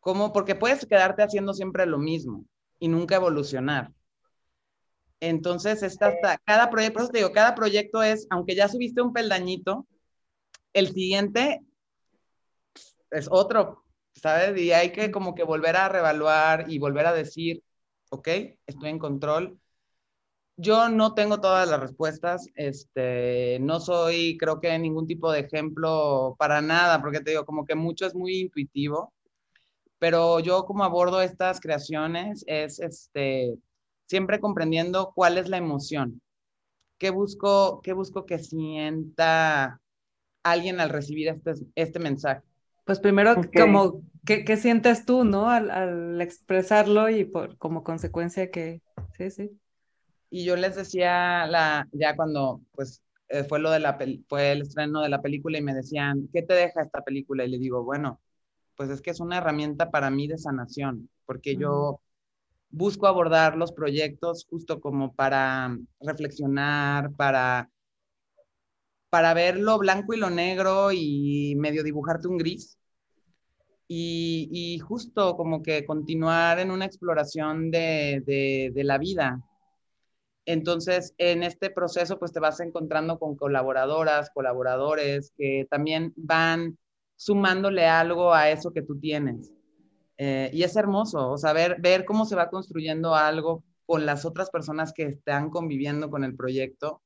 ¿Cómo? 0.00 0.32
Porque 0.32 0.56
puedes 0.56 0.84
quedarte 0.86 1.22
haciendo 1.22 1.54
siempre 1.54 1.86
lo 1.86 1.98
mismo 1.98 2.44
y 2.80 2.88
nunca 2.88 3.14
evolucionar. 3.14 3.92
Entonces, 5.20 5.84
está 5.84 6.08
hasta 6.08 6.38
cada 6.38 6.68
proyecto, 6.68 6.94
por 6.94 7.02
eso 7.02 7.12
te 7.12 7.18
digo, 7.18 7.30
cada 7.30 7.54
proyecto 7.54 8.02
es, 8.02 8.26
aunque 8.30 8.56
ya 8.56 8.66
subiste 8.66 9.02
un 9.02 9.12
peldañito, 9.12 9.86
el 10.72 10.88
siguiente 10.88 11.62
es 13.12 13.28
otro 13.30 13.84
¿sabes? 14.20 14.60
Y 14.60 14.72
hay 14.72 14.92
que 14.92 15.10
como 15.10 15.34
que 15.34 15.44
volver 15.44 15.76
a 15.76 15.88
reevaluar 15.88 16.70
y 16.70 16.78
volver 16.78 17.06
a 17.06 17.12
decir, 17.14 17.62
ok, 18.10 18.28
estoy 18.66 18.90
en 18.90 18.98
control. 18.98 19.58
Yo 20.56 20.88
no 20.88 21.14
tengo 21.14 21.40
todas 21.40 21.68
las 21.68 21.78
respuestas, 21.80 22.48
este, 22.56 23.58
no 23.60 23.78
soy, 23.80 24.36
creo 24.38 24.60
que 24.60 24.76
ningún 24.78 25.06
tipo 25.06 25.30
de 25.30 25.40
ejemplo 25.40 26.34
para 26.38 26.60
nada, 26.60 27.00
porque 27.00 27.20
te 27.20 27.30
digo, 27.30 27.44
como 27.46 27.64
que 27.64 27.76
mucho 27.76 28.06
es 28.06 28.14
muy 28.14 28.40
intuitivo, 28.40 29.12
pero 29.98 30.40
yo 30.40 30.64
como 30.66 30.84
abordo 30.84 31.22
estas 31.22 31.60
creaciones 31.60 32.44
es, 32.48 32.80
este, 32.80 33.56
siempre 34.06 34.40
comprendiendo 34.40 35.12
cuál 35.14 35.38
es 35.38 35.48
la 35.48 35.58
emoción, 35.58 36.20
qué 36.98 37.10
busco, 37.10 37.80
qué 37.82 37.92
busco 37.94 38.26
que 38.26 38.38
sienta 38.38 39.80
alguien 40.44 40.80
al 40.80 40.90
recibir 40.90 41.28
este, 41.28 41.54
este 41.76 41.98
mensaje. 42.00 42.47
Pues 42.88 43.00
primero, 43.00 43.34
como, 43.54 44.00
¿qué, 44.24 44.56
sientes 44.56 45.04
tú, 45.04 45.22
no? 45.22 45.50
Al, 45.50 46.18
expresarlo 46.22 47.10
y 47.10 47.26
por, 47.26 47.58
como 47.58 47.84
consecuencia 47.84 48.50
que, 48.50 48.80
sí, 49.14 49.30
sí. 49.30 49.50
Y 50.30 50.46
yo 50.46 50.56
les 50.56 50.74
decía, 50.74 51.46
la, 51.48 51.86
ya 51.92 52.16
cuando, 52.16 52.62
pues, 52.74 53.02
eh, 53.28 53.44
fue 53.44 53.58
lo 53.58 53.70
de 53.70 53.80
la, 53.80 53.98
fue 54.26 54.52
el 54.52 54.62
estreno 54.62 55.02
de 55.02 55.10
la 55.10 55.20
película 55.20 55.58
y 55.58 55.62
me 55.62 55.74
decían, 55.74 56.30
¿qué 56.32 56.40
te 56.40 56.54
deja 56.54 56.80
esta 56.80 57.02
película? 57.02 57.44
Y 57.44 57.50
le 57.50 57.58
digo, 57.58 57.84
bueno, 57.84 58.22
pues 58.74 58.88
es 58.88 59.02
que 59.02 59.10
es 59.10 59.20
una 59.20 59.36
herramienta 59.36 59.90
para 59.90 60.08
mí 60.08 60.26
de 60.26 60.38
sanación, 60.38 61.10
porque 61.26 61.56
yo 61.56 62.00
busco 62.70 63.06
abordar 63.06 63.54
los 63.54 63.72
proyectos 63.72 64.46
justo 64.48 64.80
como 64.80 65.12
para 65.12 65.76
reflexionar, 66.00 67.12
para 67.12 67.68
para 69.10 69.32
ver 69.34 69.58
lo 69.58 69.78
blanco 69.78 70.12
y 70.14 70.18
lo 70.18 70.30
negro 70.30 70.90
y 70.92 71.54
medio 71.56 71.82
dibujarte 71.82 72.28
un 72.28 72.38
gris 72.38 72.77
y, 73.88 74.78
justo 74.80 75.36
como 75.36 75.62
que 75.62 75.86
continuar 75.86 76.58
en 76.58 76.70
una 76.70 76.84
exploración 76.84 77.70
de, 77.70 78.72
la 78.76 78.98
vida. 78.98 79.42
Entonces, 80.44 81.14
en 81.18 81.42
este 81.42 81.70
proceso, 81.70 82.18
pues 82.18 82.32
te 82.32 82.40
vas 82.40 82.60
encontrando 82.60 83.18
con 83.18 83.36
colaboradoras, 83.36 84.30
colaboradores 84.30 85.32
que 85.36 85.66
también 85.70 86.12
van 86.16 86.78
sumándole 87.16 87.86
algo 87.86 88.32
a 88.32 88.50
eso 88.50 88.72
que 88.72 88.82
tú 88.82 88.98
tienes. 88.98 89.52
Eh, 90.16 90.50
y 90.52 90.62
es 90.62 90.76
hermoso, 90.76 91.30
o 91.30 91.38
sea, 91.38 91.52
ver, 91.52 92.04
cómo 92.04 92.24
se 92.26 92.36
va 92.36 92.50
construyendo 92.50 93.14
algo 93.14 93.64
con 93.86 94.04
las 94.04 94.24
otras 94.24 94.50
personas 94.50 94.92
que 94.92 95.04
están 95.04 95.50
conviviendo 95.50 96.10
con 96.10 96.24
el 96.24 96.34
proyecto 96.34 97.02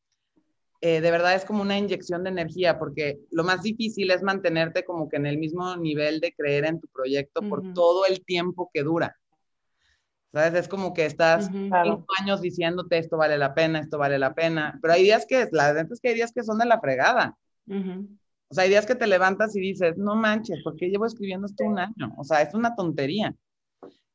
eh, 0.84 1.00
de 1.00 1.12
verdad 1.12 1.36
es 1.36 1.44
como 1.44 1.62
una 1.62 1.78
inyección 1.78 2.24
de 2.24 2.30
energía, 2.30 2.76
porque 2.76 3.20
lo 3.30 3.44
más 3.44 3.62
difícil 3.62 4.10
es 4.10 4.20
mantenerte 4.20 4.84
como 4.84 5.08
que 5.08 5.14
en 5.14 5.26
el 5.26 5.38
mismo 5.38 5.76
nivel 5.76 6.18
de 6.18 6.34
creer 6.34 6.64
en 6.64 6.80
tu 6.80 6.88
proyecto 6.88 7.40
por 7.48 7.72
todo 7.72 8.04
el 8.04 8.24
tiempo 8.24 8.68
que 8.74 8.82
dura. 8.82 9.16
¿Sabes? 10.32 10.54
Es 10.54 10.68
como 10.68 10.92
que 10.92 11.06
estás 11.06 11.46
cinco 11.52 12.04
años 12.18 12.40
diciéndote 12.40 12.98
esto 12.98 13.16
vale 13.16 13.38
la 13.38 13.54
pena, 13.54 13.78
esto 13.78 13.96
vale 13.96 14.18
la 14.18 14.34
pena, 14.34 14.76
pero 14.82 14.94
hay 14.94 15.04
días 15.04 15.24
que, 15.24 15.48
la 15.52 15.72
verdad 15.72 15.92
es 15.92 16.00
que 16.00 16.08
hay 16.08 16.14
días 16.14 16.32
que 16.32 16.42
son 16.42 16.58
de 16.58 16.66
la 16.66 16.80
fregada. 16.80 17.38
O 17.68 18.54
sea, 18.54 18.64
hay 18.64 18.70
días 18.70 18.84
que 18.84 18.96
te 18.96 19.06
levantas 19.06 19.54
y 19.54 19.60
dices, 19.60 19.96
no 19.98 20.16
manches, 20.16 20.64
¿por 20.64 20.74
qué 20.74 20.88
llevo 20.88 21.06
escribiendo 21.06 21.46
esto 21.46 21.62
un 21.62 21.78
año? 21.78 22.12
O 22.16 22.24
sea, 22.24 22.42
es 22.42 22.54
una 22.54 22.74
tontería. 22.74 23.32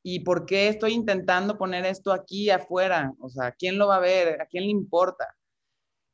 ¿Y 0.04 0.20
por 0.20 0.46
qué 0.46 0.68
estoy 0.68 0.92
intentando 0.92 1.58
poner 1.58 1.86
esto 1.86 2.12
aquí 2.12 2.50
afuera? 2.50 3.14
O 3.20 3.30
sea, 3.30 3.54
¿quién 3.54 3.78
lo 3.78 3.88
va 3.88 3.96
a 3.96 4.02
ver? 4.02 4.42
¿A 4.42 4.48
quién 4.48 4.66
le 4.66 4.72
importa? 4.72 5.34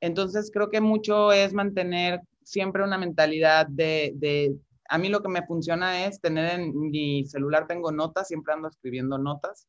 Entonces, 0.04 0.52
creo 0.54 0.70
que 0.70 0.82
mucho 0.82 1.32
es 1.32 1.54
mantener 1.54 2.20
siempre 2.44 2.84
una 2.84 2.98
mentalidad 2.98 3.68
de, 3.68 4.54
a 4.90 4.98
mí 4.98 5.08
lo 5.08 5.22
que 5.22 5.30
me 5.30 5.46
funciona 5.46 6.06
es 6.06 6.20
tener 6.20 6.60
en 6.60 6.78
mi 6.78 7.26
celular, 7.26 7.68
tengo 7.68 7.90
notas, 7.90 8.28
siempre 8.28 8.54
ando 8.54 8.68
escribiendo 8.68 9.18
notas. 9.18 9.66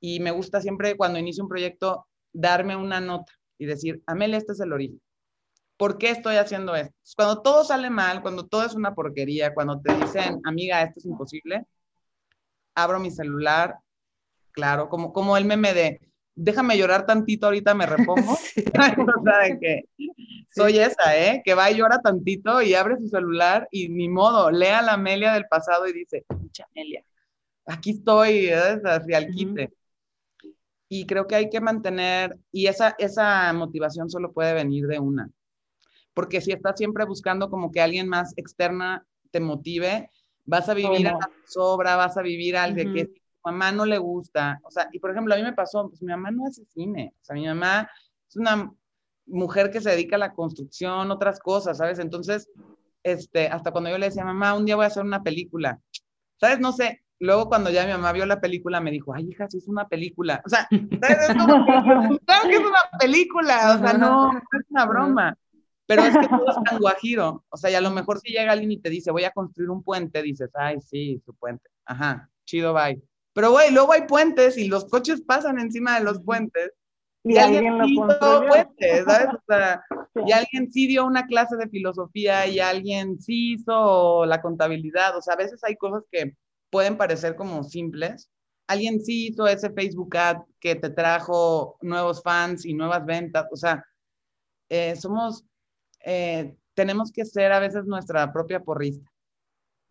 Y 0.00 0.20
me 0.20 0.30
gusta 0.30 0.62
siempre 0.62 0.96
cuando 0.96 1.18
inicio 1.18 1.42
un 1.42 1.50
proyecto 1.50 2.06
darme 2.32 2.76
una 2.76 2.98
nota 2.98 3.30
y 3.58 3.66
decir, 3.66 4.02
Amelia, 4.06 4.38
este 4.38 4.52
es 4.52 4.60
el 4.60 4.72
origen. 4.72 5.02
¿Por 5.76 5.98
qué 5.98 6.08
estoy 6.08 6.36
haciendo 6.36 6.74
esto? 6.74 6.94
Cuando 7.14 7.42
todo 7.42 7.62
sale 7.62 7.90
mal, 7.90 8.22
cuando 8.22 8.46
todo 8.46 8.64
es 8.64 8.74
una 8.74 8.94
porquería, 8.94 9.52
cuando 9.52 9.82
te 9.82 9.94
dicen, 9.94 10.40
amiga, 10.44 10.80
esto 10.80 10.98
es 10.98 11.04
imposible, 11.04 11.66
abro 12.74 12.98
mi 12.98 13.10
celular, 13.10 13.76
claro, 14.52 14.88
como, 14.88 15.12
como 15.12 15.36
el 15.36 15.44
meme 15.44 15.74
de, 15.74 16.11
déjame 16.34 16.76
llorar 16.76 17.06
tantito, 17.06 17.46
ahorita 17.46 17.74
me 17.74 17.86
repongo. 17.86 18.36
que 19.60 19.84
soy 20.54 20.78
esa, 20.78 21.16
¿eh? 21.16 21.42
Que 21.44 21.54
va 21.54 21.70
y 21.70 21.76
llora 21.76 22.00
tantito 22.00 22.60
y 22.62 22.74
abre 22.74 22.96
su 22.98 23.08
celular 23.08 23.68
y 23.70 23.88
ni 23.88 24.08
modo, 24.08 24.50
lea 24.50 24.82
la 24.82 24.94
Amelia 24.94 25.32
del 25.32 25.46
pasado 25.46 25.86
y 25.86 25.92
dice, 25.92 26.24
mucha 26.38 26.66
Amelia, 26.74 27.04
aquí 27.66 27.90
estoy, 27.90 28.46
¿eh? 28.48 28.80
así 28.84 29.14
al 29.14 29.28
quite. 29.28 29.72
Y 30.88 31.06
creo 31.06 31.26
que 31.26 31.36
hay 31.36 31.48
que 31.48 31.60
mantener, 31.60 32.36
y 32.50 32.66
esa, 32.66 32.94
esa 32.98 33.52
motivación 33.54 34.10
solo 34.10 34.32
puede 34.32 34.52
venir 34.52 34.86
de 34.86 34.98
una 34.98 35.30
porque 36.14 36.40
si 36.40 36.52
estás 36.52 36.76
siempre 36.76 37.04
buscando 37.04 37.48
como 37.50 37.70
que 37.70 37.80
alguien 37.80 38.08
más 38.08 38.34
externa 38.36 39.06
te 39.30 39.40
motive, 39.40 40.10
vas 40.44 40.68
a 40.68 40.74
vivir 40.74 41.08
a 41.08 41.12
la 41.12 41.30
sobra, 41.46 41.96
vas 41.96 42.16
a 42.16 42.22
vivir 42.22 42.56
algo 42.56 42.92
que 42.92 43.06
tu 43.06 43.21
mamá 43.44 43.72
no 43.72 43.84
le 43.84 43.98
gusta. 43.98 44.60
O 44.64 44.70
sea, 44.70 44.88
y 44.92 44.98
por 44.98 45.10
ejemplo, 45.10 45.34
a 45.34 45.36
mí 45.36 45.42
me 45.42 45.52
pasó, 45.52 45.88
pues 45.88 46.02
mi 46.02 46.08
mamá 46.08 46.30
no 46.30 46.46
hace 46.46 46.64
cine, 46.66 47.14
o 47.20 47.24
sea, 47.24 47.34
mi 47.34 47.46
mamá 47.46 47.88
es 48.28 48.36
una 48.36 48.72
mujer 49.26 49.70
que 49.70 49.80
se 49.80 49.90
dedica 49.90 50.16
a 50.16 50.18
la 50.18 50.32
construcción, 50.34 51.10
otras 51.10 51.38
cosas, 51.38 51.78
¿sabes? 51.78 51.98
Entonces, 51.98 52.48
este, 53.02 53.48
hasta 53.48 53.70
cuando 53.70 53.90
yo 53.90 53.98
le 53.98 54.06
decía, 54.06 54.24
mamá, 54.24 54.54
un 54.54 54.64
día 54.64 54.76
voy 54.76 54.84
a 54.84 54.88
hacer 54.88 55.04
una 55.04 55.22
película, 55.22 55.80
¿sabes? 56.38 56.60
No 56.60 56.72
sé, 56.72 57.02
luego 57.18 57.48
cuando 57.48 57.70
ya 57.70 57.86
mi 57.86 57.92
mamá 57.92 58.12
vio 58.12 58.26
la 58.26 58.40
película 58.40 58.80
me 58.80 58.90
dijo, 58.90 59.14
ay, 59.14 59.28
hija, 59.30 59.48
si 59.48 59.58
es 59.58 59.68
una 59.68 59.88
película. 59.88 60.42
O 60.44 60.48
sea, 60.48 60.68
¿sabes? 60.70 61.18
Es 61.28 61.34
claro 62.26 62.48
que 62.48 62.56
es 62.56 62.60
una 62.60 62.98
película, 62.98 63.76
o 63.76 63.78
sea, 63.78 63.92
no, 63.94 64.32
no 64.32 64.38
es 64.38 64.66
una 64.70 64.86
broma. 64.86 65.38
Pero 65.86 66.02
es 66.04 66.16
que 66.16 66.28
todo 66.28 66.48
es 66.48 66.62
tan 66.64 66.78
guajiro. 66.78 67.44
O 67.48 67.56
sea, 67.56 67.70
y 67.70 67.74
a 67.74 67.80
lo 67.80 67.90
mejor 67.90 68.18
si 68.20 68.32
llega 68.32 68.52
alguien 68.52 68.72
y 68.72 68.78
te 68.78 68.88
dice, 68.88 69.10
voy 69.10 69.24
a 69.24 69.30
construir 69.30 69.70
un 69.70 69.82
puente, 69.82 70.22
dices, 70.22 70.50
ay, 70.54 70.80
sí, 70.80 71.20
su 71.24 71.34
puente. 71.34 71.68
Ajá, 71.84 72.30
chido, 72.44 72.72
bye. 72.72 73.02
Pero, 73.34 73.50
güey, 73.50 73.70
luego 73.72 73.92
hay 73.92 74.02
puentes 74.06 74.58
y 74.58 74.68
los 74.68 74.84
coches 74.86 75.22
pasan 75.22 75.58
encima 75.58 75.98
de 75.98 76.04
los 76.04 76.22
puentes. 76.22 76.72
Y, 77.24 77.38
alguien, 77.38 77.78
lo 77.78 77.86
hizo 77.86 78.46
puentes, 78.48 79.04
¿sabes? 79.04 79.28
O 79.28 79.42
sea, 79.46 79.82
y 80.26 80.32
alguien 80.32 80.72
sí 80.72 80.88
dio 80.88 81.06
una 81.06 81.26
clase 81.26 81.56
de 81.56 81.68
filosofía 81.68 82.46
y 82.46 82.58
alguien 82.58 83.20
sí 83.20 83.54
hizo 83.54 84.26
la 84.26 84.42
contabilidad. 84.42 85.16
O 85.16 85.22
sea, 85.22 85.34
a 85.34 85.38
veces 85.38 85.62
hay 85.64 85.76
cosas 85.76 86.02
que 86.10 86.36
pueden 86.70 86.96
parecer 86.96 87.36
como 87.36 87.62
simples. 87.62 88.28
Alguien 88.66 89.00
sí 89.00 89.28
hizo 89.28 89.46
ese 89.46 89.70
Facebook 89.70 90.16
ad 90.16 90.38
que 90.58 90.74
te 90.74 90.90
trajo 90.90 91.76
nuevos 91.80 92.22
fans 92.22 92.64
y 92.66 92.74
nuevas 92.74 93.04
ventas. 93.06 93.46
O 93.52 93.56
sea, 93.56 93.84
eh, 94.68 94.96
somos 94.96 95.44
eh, 96.04 96.56
tenemos 96.74 97.12
que 97.12 97.24
ser 97.24 97.52
a 97.52 97.60
veces 97.60 97.84
nuestra 97.84 98.32
propia 98.32 98.60
porrista. 98.60 99.10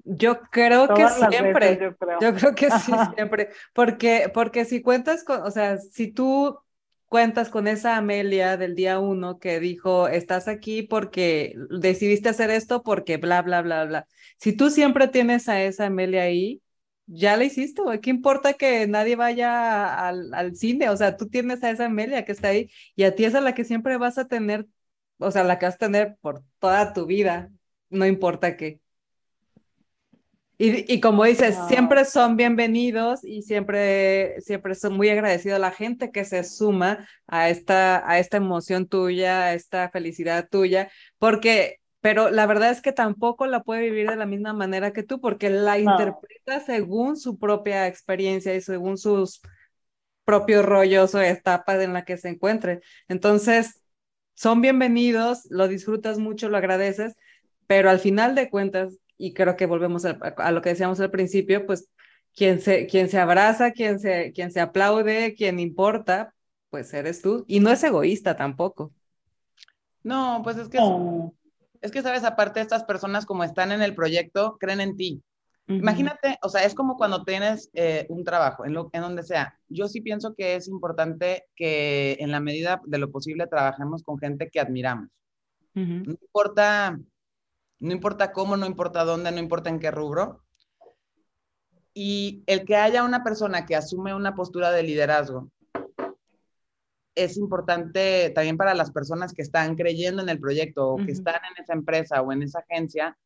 Yo 0.04 0.42
creo 0.52 0.88
que 0.94 1.08
siempre, 1.08 1.80
yo, 2.20 2.34
creo. 2.36 2.56
que 2.56 2.70
sí, 2.72 2.92
siempre, 3.16 3.50
porque, 3.74 4.32
porque 4.34 4.66
si 4.66 4.82
cuentas 4.82 5.24
con, 5.24 5.42
o 5.44 5.52
sea, 5.52 5.78
si 5.78 6.12
tú 6.12 6.60
cuentas 7.08 7.50
con 7.50 7.68
esa 7.68 7.98
Amelia 7.98 8.58
del 8.58 8.76
día 8.76 9.00
uno 9.00 9.38
que 9.40 9.60
dijo, 9.60 10.08
estás 10.08 10.48
aquí 10.48 10.84
porque 10.84 11.56
decidiste 11.70 12.30
hacer 12.30 12.50
esto 12.50 12.84
porque 12.84 13.18
bla, 13.18 13.42
bla, 13.42 13.62
bla, 13.62 13.86
bla. 13.86 14.08
Si 14.38 14.54
tú 14.54 14.70
siempre 14.70 15.08
tienes 15.08 15.50
a 15.50 15.62
esa 15.62 15.88
Amelia 15.88 16.24
ahí, 16.24 16.62
ya 17.06 17.36
la 17.38 17.44
hiciste, 17.44 17.82
¿Qué 18.02 18.10
importa 18.10 18.54
que 18.54 18.88
nadie 18.88 19.16
vaya 19.16 20.08
al, 20.08 20.34
al, 20.34 20.56
cine? 20.56 20.90
O 20.90 20.98
sea, 20.98 21.18
tú 21.18 21.28
tienes 21.28 21.64
a 21.64 21.72
esa 21.72 21.86
Amelia 21.86 22.26
que 22.26 22.32
está 22.32 22.50
ahí 22.50 22.72
y 22.96 23.04
a 23.04 23.14
ti 23.16 23.26
es 23.26 23.36
a 23.36 23.42
la 23.42 23.54
que 23.54 23.66
siempre 23.66 23.98
vas 23.98 24.18
a 24.18 24.28
tener 24.28 24.68
o 25.22 25.32
sea, 25.32 25.44
la 25.44 25.60
que 25.60 25.66
vas 25.66 25.76
a 25.76 25.78
tener 25.78 26.18
por 26.22 26.44
toda 26.60 26.94
tu 26.94 27.06
vida, 27.06 27.52
no 27.90 28.06
importa 28.06 28.58
qué. 28.58 28.82
Y, 30.64 30.86
y 30.94 31.02
como 31.02 31.24
dices, 31.24 31.58
siempre 31.68 32.06
son 32.06 32.38
bienvenidos 32.38 33.24
y 33.24 33.42
siempre, 33.42 34.40
siempre 34.42 34.76
son 34.76 34.94
muy 34.94 35.10
agradecidos 35.10 35.56
a 35.56 35.60
la 35.60 35.72
gente 35.72 36.12
que 36.12 36.24
se 36.24 36.44
suma 36.44 37.08
a 37.26 37.50
esta, 37.50 38.08
a 38.08 38.20
esta 38.20 38.38
emoción 38.38 38.86
tuya, 38.88 39.46
a 39.46 39.54
esta 39.56 39.90
felicidad 39.90 40.48
tuya, 40.52 40.92
porque, 41.18 41.80
pero 42.00 42.30
la 42.30 42.46
verdad 42.46 42.70
es 42.70 42.84
que 42.84 42.92
tampoco 42.92 43.48
la 43.48 43.64
puede 43.64 43.82
vivir 43.82 44.08
de 44.08 44.16
la 44.16 44.28
misma 44.28 44.54
manera 44.54 44.94
que 44.94 45.02
tú, 45.02 45.20
porque 45.20 45.50
la 45.50 45.80
interpreta 45.80 46.60
según 46.60 47.18
su 47.18 47.40
propia 47.40 47.88
experiencia 47.88 48.54
y 48.54 48.62
según 48.62 49.00
sus 49.00 49.42
propios 50.26 50.64
rollos 50.64 51.16
o 51.16 51.22
etapas 51.22 51.82
en 51.82 51.94
la 51.94 52.06
que 52.06 52.18
se 52.18 52.30
encuentre. 52.30 52.82
Entonces, 53.08 53.82
son 54.36 54.62
bienvenidos, 54.62 55.48
lo 55.50 55.68
disfrutas 55.68 56.20
mucho, 56.20 56.50
lo 56.50 56.58
agradeces, 56.58 57.16
pero 57.66 57.90
al 57.90 57.98
final 57.98 58.36
de 58.36 58.52
cuentas, 58.52 59.00
y 59.22 59.34
creo 59.34 59.56
que 59.56 59.68
volvemos 59.68 60.04
a, 60.06 60.52
lo 60.52 60.62
que 60.62 60.70
decíamos 60.70 61.00
al 61.00 61.12
principio, 61.12 61.68
pues 61.68 61.88
quien 62.36 62.60
se, 62.60 62.88
quien 62.88 63.08
se 63.08 63.20
abraza, 63.20 63.72
quien 63.72 64.00
se, 64.00 64.32
quien 64.34 64.52
se 64.52 64.60
aplaude, 64.60 65.36
quien 65.36 65.60
importa, 65.60 66.34
pues 66.72 66.92
eres 66.94 67.22
tú. 67.22 67.46
Y 67.48 67.60
no 67.60 67.70
es 67.70 67.84
egoísta 67.84 68.36
tampoco. 68.36 68.92
No, 70.04 70.42
pues 70.44 70.58
es 70.58 70.70
que, 70.70 70.80
es 71.82 71.92
que, 71.92 72.02
sabes, 72.02 72.24
aparte 72.24 72.62
estas 72.62 72.84
personas 72.84 73.28
como 73.28 73.44
están 73.44 73.72
en 73.72 73.84
el 73.84 73.94
proyecto, 73.94 74.58
creen 74.60 74.82
en 74.82 74.98
ti. 74.98 75.24
Imagínate, 75.68 76.38
o 76.42 76.50
sea, 76.50 76.66
es 76.66 76.74
como 76.74 76.98
cuando 76.98 77.24
tienes 77.24 77.70
eh, 77.74 78.06
un 78.10 78.26
trabajo, 78.26 78.66
en, 78.66 78.74
lo, 78.74 78.90
en 78.92 79.02
donde 79.02 79.24
sea. 79.24 79.58
Yo 79.70 79.88
sí 79.88 80.02
pienso 80.02 80.34
que 80.36 80.56
es 80.56 80.68
importante 80.68 81.46
que 81.56 82.18
en 82.20 82.32
la 82.32 82.42
medida 82.42 82.82
de 82.86 82.98
lo 82.98 83.10
posible 83.10 83.48
trabajemos 83.48 84.04
con 84.04 84.18
gente 84.18 84.50
que 84.50 84.60
admiramos. 84.60 85.08
No 85.74 86.12
importa, 86.12 87.00
no 87.82 87.92
importa 87.92 88.32
cómo, 88.32 88.56
no 88.58 88.68
importa 88.68 89.04
dónde, 89.04 89.32
no 89.32 89.40
importa 89.40 89.70
en 89.70 89.80
qué 89.80 89.90
rubro. 89.90 90.44
Y 91.94 92.44
el 92.46 92.64
que 92.64 92.78
haya 92.78 93.04
una 93.04 93.24
persona 93.24 93.66
que 93.66 93.76
asume 93.76 94.14
una 94.14 94.36
postura 94.36 94.72
de 94.72 94.84
liderazgo 94.84 95.52
es 97.16 97.38
importante 97.38 98.30
también 98.30 98.56
para 98.56 98.76
las 98.76 98.92
personas 98.92 99.34
que 99.34 99.42
están 99.42 99.76
creyendo 99.76 100.22
en 100.22 100.30
el 100.30 100.40
proyecto 100.40 100.92
o 100.92 100.98
que 100.98 101.12
están 101.12 101.36
en 101.36 101.62
esa 101.62 101.74
empresa 101.74 102.22
o 102.22 102.32
en 102.32 102.44
esa 102.44 102.60
agencia, 102.60 103.18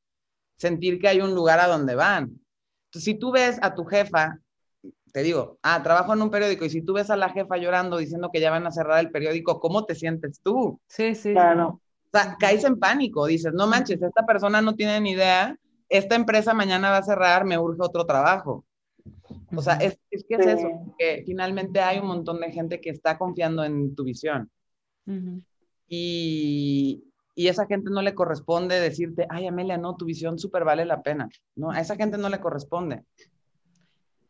sentir 0.57 0.99
que 0.99 1.09
hay 1.09 1.21
un 1.21 1.35
lugar 1.35 1.59
a 1.59 1.67
donde 1.67 1.93
van. 1.93 2.39
Entonces, 2.85 3.03
si 3.03 3.15
tú 3.15 3.31
ves 3.31 3.59
a 3.61 3.75
tu 3.75 3.83
jefa, 3.85 4.39
te 5.11 5.21
digo, 5.21 5.59
ah, 5.61 5.83
trabajo 5.83 6.13
en 6.13 6.21
un 6.21 6.31
periódico 6.31 6.65
y 6.65 6.69
si 6.69 6.81
tú 6.81 6.93
ves 6.93 7.09
a 7.09 7.17
la 7.17 7.29
jefa 7.29 7.57
llorando 7.57 7.97
diciendo 7.97 8.31
que 8.33 8.39
ya 8.39 8.51
van 8.51 8.65
a 8.65 8.71
cerrar 8.71 8.99
el 8.99 9.11
periódico, 9.11 9.59
¿cómo 9.59 9.85
te 9.85 9.95
sientes 9.95 10.39
tú? 10.41 10.79
Sí, 10.87 11.13
sí. 11.13 11.33
Claro. 11.33 11.81
Caes 12.39 12.63
en 12.63 12.80
pánico, 12.80 13.26
dices, 13.26 13.53
no 13.53 13.68
manches, 13.68 14.01
esta 14.01 14.26
persona 14.26 14.61
no 14.61 14.76
tiene 14.76 14.99
ni 15.01 15.11
idea, 15.11 15.57
esta 15.89 16.16
empresa 16.16 16.53
mañana 16.53 16.89
va 16.89 16.97
a 16.97 17.03
cerrar, 17.03 17.45
me 17.45 17.57
urge 17.57 17.82
otro 17.82 18.05
trabajo. 18.05 18.66
O 19.55 19.61
sea, 19.61 19.76
es, 19.76 19.97
es 20.11 20.26
que 20.28 20.36
es 20.36 20.45
eso, 20.45 20.68
que 20.97 21.24
finalmente 21.26 21.80
hay 21.80 21.99
un 21.99 22.07
montón 22.07 22.39
de 22.39 22.51
gente 22.51 22.82
que 22.82 22.89
está 22.89 23.18
confiando 23.18 23.63
en 23.63 23.95
tu 23.95 24.03
visión. 24.03 24.49
Y, 25.88 27.03
y 27.36 27.47
esa 27.47 27.68
gente 27.68 27.91
no 27.91 28.01
le 28.01 28.16
corresponde 28.16 28.80
decirte, 28.80 29.28
ay, 29.30 29.47
Amelia, 29.47 29.78
no, 29.78 29.95
tu 29.95 30.05
visión 30.05 30.39
súper 30.39 30.63
vale 30.63 30.86
la 30.86 31.03
pena. 31.03 31.30
No, 31.55 31.72
a 31.72 31.80
esa 31.80 31.95
gente 31.95 32.18
no 32.18 32.30
le 32.30 32.39
corresponde. 32.39 33.03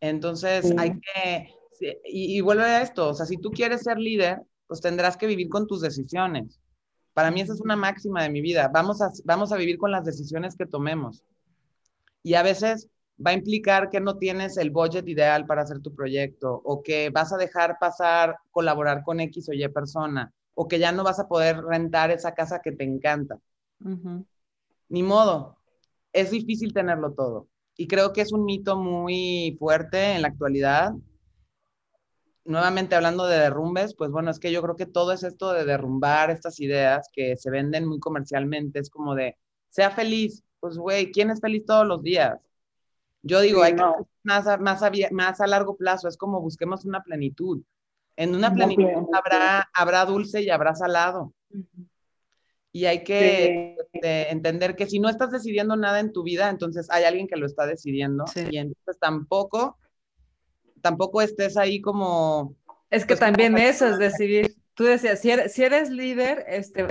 Entonces, 0.01 0.73
hay 0.77 0.99
que, 0.99 1.55
y, 2.03 2.41
vuelve 2.41 2.63
a 2.63 2.81
esto, 2.81 3.09
o 3.09 3.13
sea, 3.13 3.25
si 3.25 3.37
tú 3.37 3.51
quieres 3.51 3.81
ser 3.81 3.97
líder, 3.97 4.41
pues 4.67 4.81
tendrás 4.81 5.17
que 5.17 5.27
vivir 5.27 5.49
con 5.49 5.67
tus 5.67 5.81
decisiones. 5.81 6.59
Para 7.15 7.31
mí 7.31 7.39
esa 7.39 7.53
es 7.53 7.61
una 7.61 7.77
máxima 7.77 8.21
de 8.23 8.29
mi 8.29 8.41
vida. 8.41 8.67
Vamos 8.67 9.01
a, 9.01 9.09
vamos 9.23 9.53
a 9.53 9.55
vivir 9.55 9.77
con 9.77 9.89
las 9.89 10.03
decisiones 10.03 10.57
que 10.57 10.65
tomemos. 10.65 11.23
Y 12.21 12.33
a 12.33 12.43
veces 12.43 12.89
va 13.25 13.31
a 13.31 13.35
implicar 13.35 13.89
que 13.89 14.01
no 14.01 14.17
tienes 14.17 14.57
el 14.57 14.69
budget 14.69 15.07
ideal 15.07 15.45
para 15.45 15.61
hacer 15.61 15.79
tu 15.79 15.95
proyecto 15.95 16.61
o 16.65 16.83
que 16.83 17.09
vas 17.11 17.31
a 17.31 17.37
dejar 17.37 17.77
pasar 17.79 18.35
colaborar 18.51 19.01
con 19.03 19.21
X 19.21 19.47
o 19.47 19.53
Y 19.53 19.65
persona 19.69 20.33
o 20.55 20.67
que 20.67 20.77
ya 20.77 20.91
no 20.91 21.05
vas 21.05 21.19
a 21.19 21.29
poder 21.29 21.63
rentar 21.63 22.11
esa 22.11 22.33
casa 22.33 22.59
que 22.61 22.73
te 22.73 22.83
encanta. 22.83 23.39
Ni 24.89 25.01
modo, 25.01 25.57
es 26.11 26.31
difícil 26.31 26.73
tenerlo 26.73 27.13
todo. 27.13 27.47
Y 27.77 27.87
creo 27.87 28.11
que 28.11 28.19
es 28.19 28.33
un 28.33 28.43
mito 28.43 28.75
muy 28.75 29.55
fuerte 29.57 30.15
en 30.15 30.21
la 30.21 30.27
actualidad. 30.27 30.91
Nuevamente 32.45 32.95
hablando 32.95 33.25
de 33.27 33.39
derrumbes, 33.39 33.95
pues 33.95 34.11
bueno, 34.11 34.31
es 34.31 34.39
que 34.39 34.51
yo 34.51 34.61
creo 34.61 34.75
que 34.75 34.85
todo 34.85 35.11
es 35.11 35.23
esto 35.23 35.51
de 35.51 35.65
derrumbar 35.65 36.29
estas 36.29 36.59
ideas 36.59 37.09
que 37.11 37.35
se 37.37 37.49
venden 37.49 37.87
muy 37.87 37.99
comercialmente. 37.99 38.79
Es 38.79 38.89
como 38.89 39.15
de, 39.15 39.37
sea 39.69 39.91
feliz. 39.91 40.43
Pues, 40.59 40.77
güey, 40.77 41.11
¿quién 41.11 41.31
es 41.31 41.41
feliz 41.41 41.65
todos 41.65 41.85
los 41.85 42.01
días? 42.01 42.39
Yo 43.23 43.41
digo, 43.41 43.63
hay 43.63 43.75
que 43.75 43.83
más 44.23 44.47
a, 44.47 44.57
más, 44.57 44.83
a, 44.83 44.91
más 45.11 45.41
a 45.41 45.47
largo 45.47 45.75
plazo, 45.75 46.07
es 46.07 46.17
como 46.17 46.41
busquemos 46.41 46.85
una 46.85 47.01
plenitud. 47.01 47.61
En 48.15 48.35
una 48.35 48.53
plenitud 48.53 49.07
habrá, 49.13 49.69
habrá 49.73 50.05
dulce 50.05 50.41
y 50.41 50.49
habrá 50.49 50.75
salado. 50.75 51.33
Y 52.71 52.85
hay 52.85 53.03
que 53.03 53.77
este, 53.93 54.31
entender 54.31 54.75
que 54.75 54.85
si 54.85 54.99
no 54.99 55.09
estás 55.09 55.31
decidiendo 55.31 55.75
nada 55.75 55.99
en 55.99 56.11
tu 56.13 56.23
vida, 56.23 56.49
entonces 56.49 56.89
hay 56.89 57.03
alguien 57.03 57.27
que 57.27 57.37
lo 57.37 57.45
está 57.45 57.65
decidiendo. 57.65 58.25
Y 58.51 58.57
entonces 58.57 58.99
tampoco, 58.99 59.77
tampoco 60.85 61.23
estés 61.23 61.57
ahí 61.57 61.81
como... 61.81 62.55
Es 62.91 63.05
que 63.05 63.15
pues, 63.15 63.21
también 63.21 63.57
eso 63.57 63.87
es 63.87 63.97
decidir. 63.97 64.55
Tú 64.75 64.83
decías, 64.83 65.19
si 65.19 65.31
eres, 65.31 65.51
si 65.51 65.63
eres 65.63 65.89
líder, 65.89 66.45
este, 66.47 66.85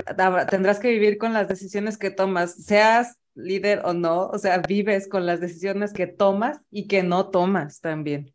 tendrás 0.49 0.79
que 0.79 0.89
vivir 0.89 1.17
con 1.17 1.31
las 1.31 1.47
decisiones 1.47 1.97
que 1.97 2.11
tomas, 2.11 2.55
seas 2.65 3.17
líder 3.35 3.83
o 3.85 3.93
no, 3.93 4.27
o 4.27 4.37
sea, 4.37 4.57
vives 4.57 5.07
con 5.07 5.25
las 5.25 5.39
decisiones 5.39 5.93
que 5.93 6.07
tomas 6.07 6.65
y 6.71 6.87
que 6.87 7.03
no 7.03 7.29
tomas 7.29 7.79
también. 7.79 8.33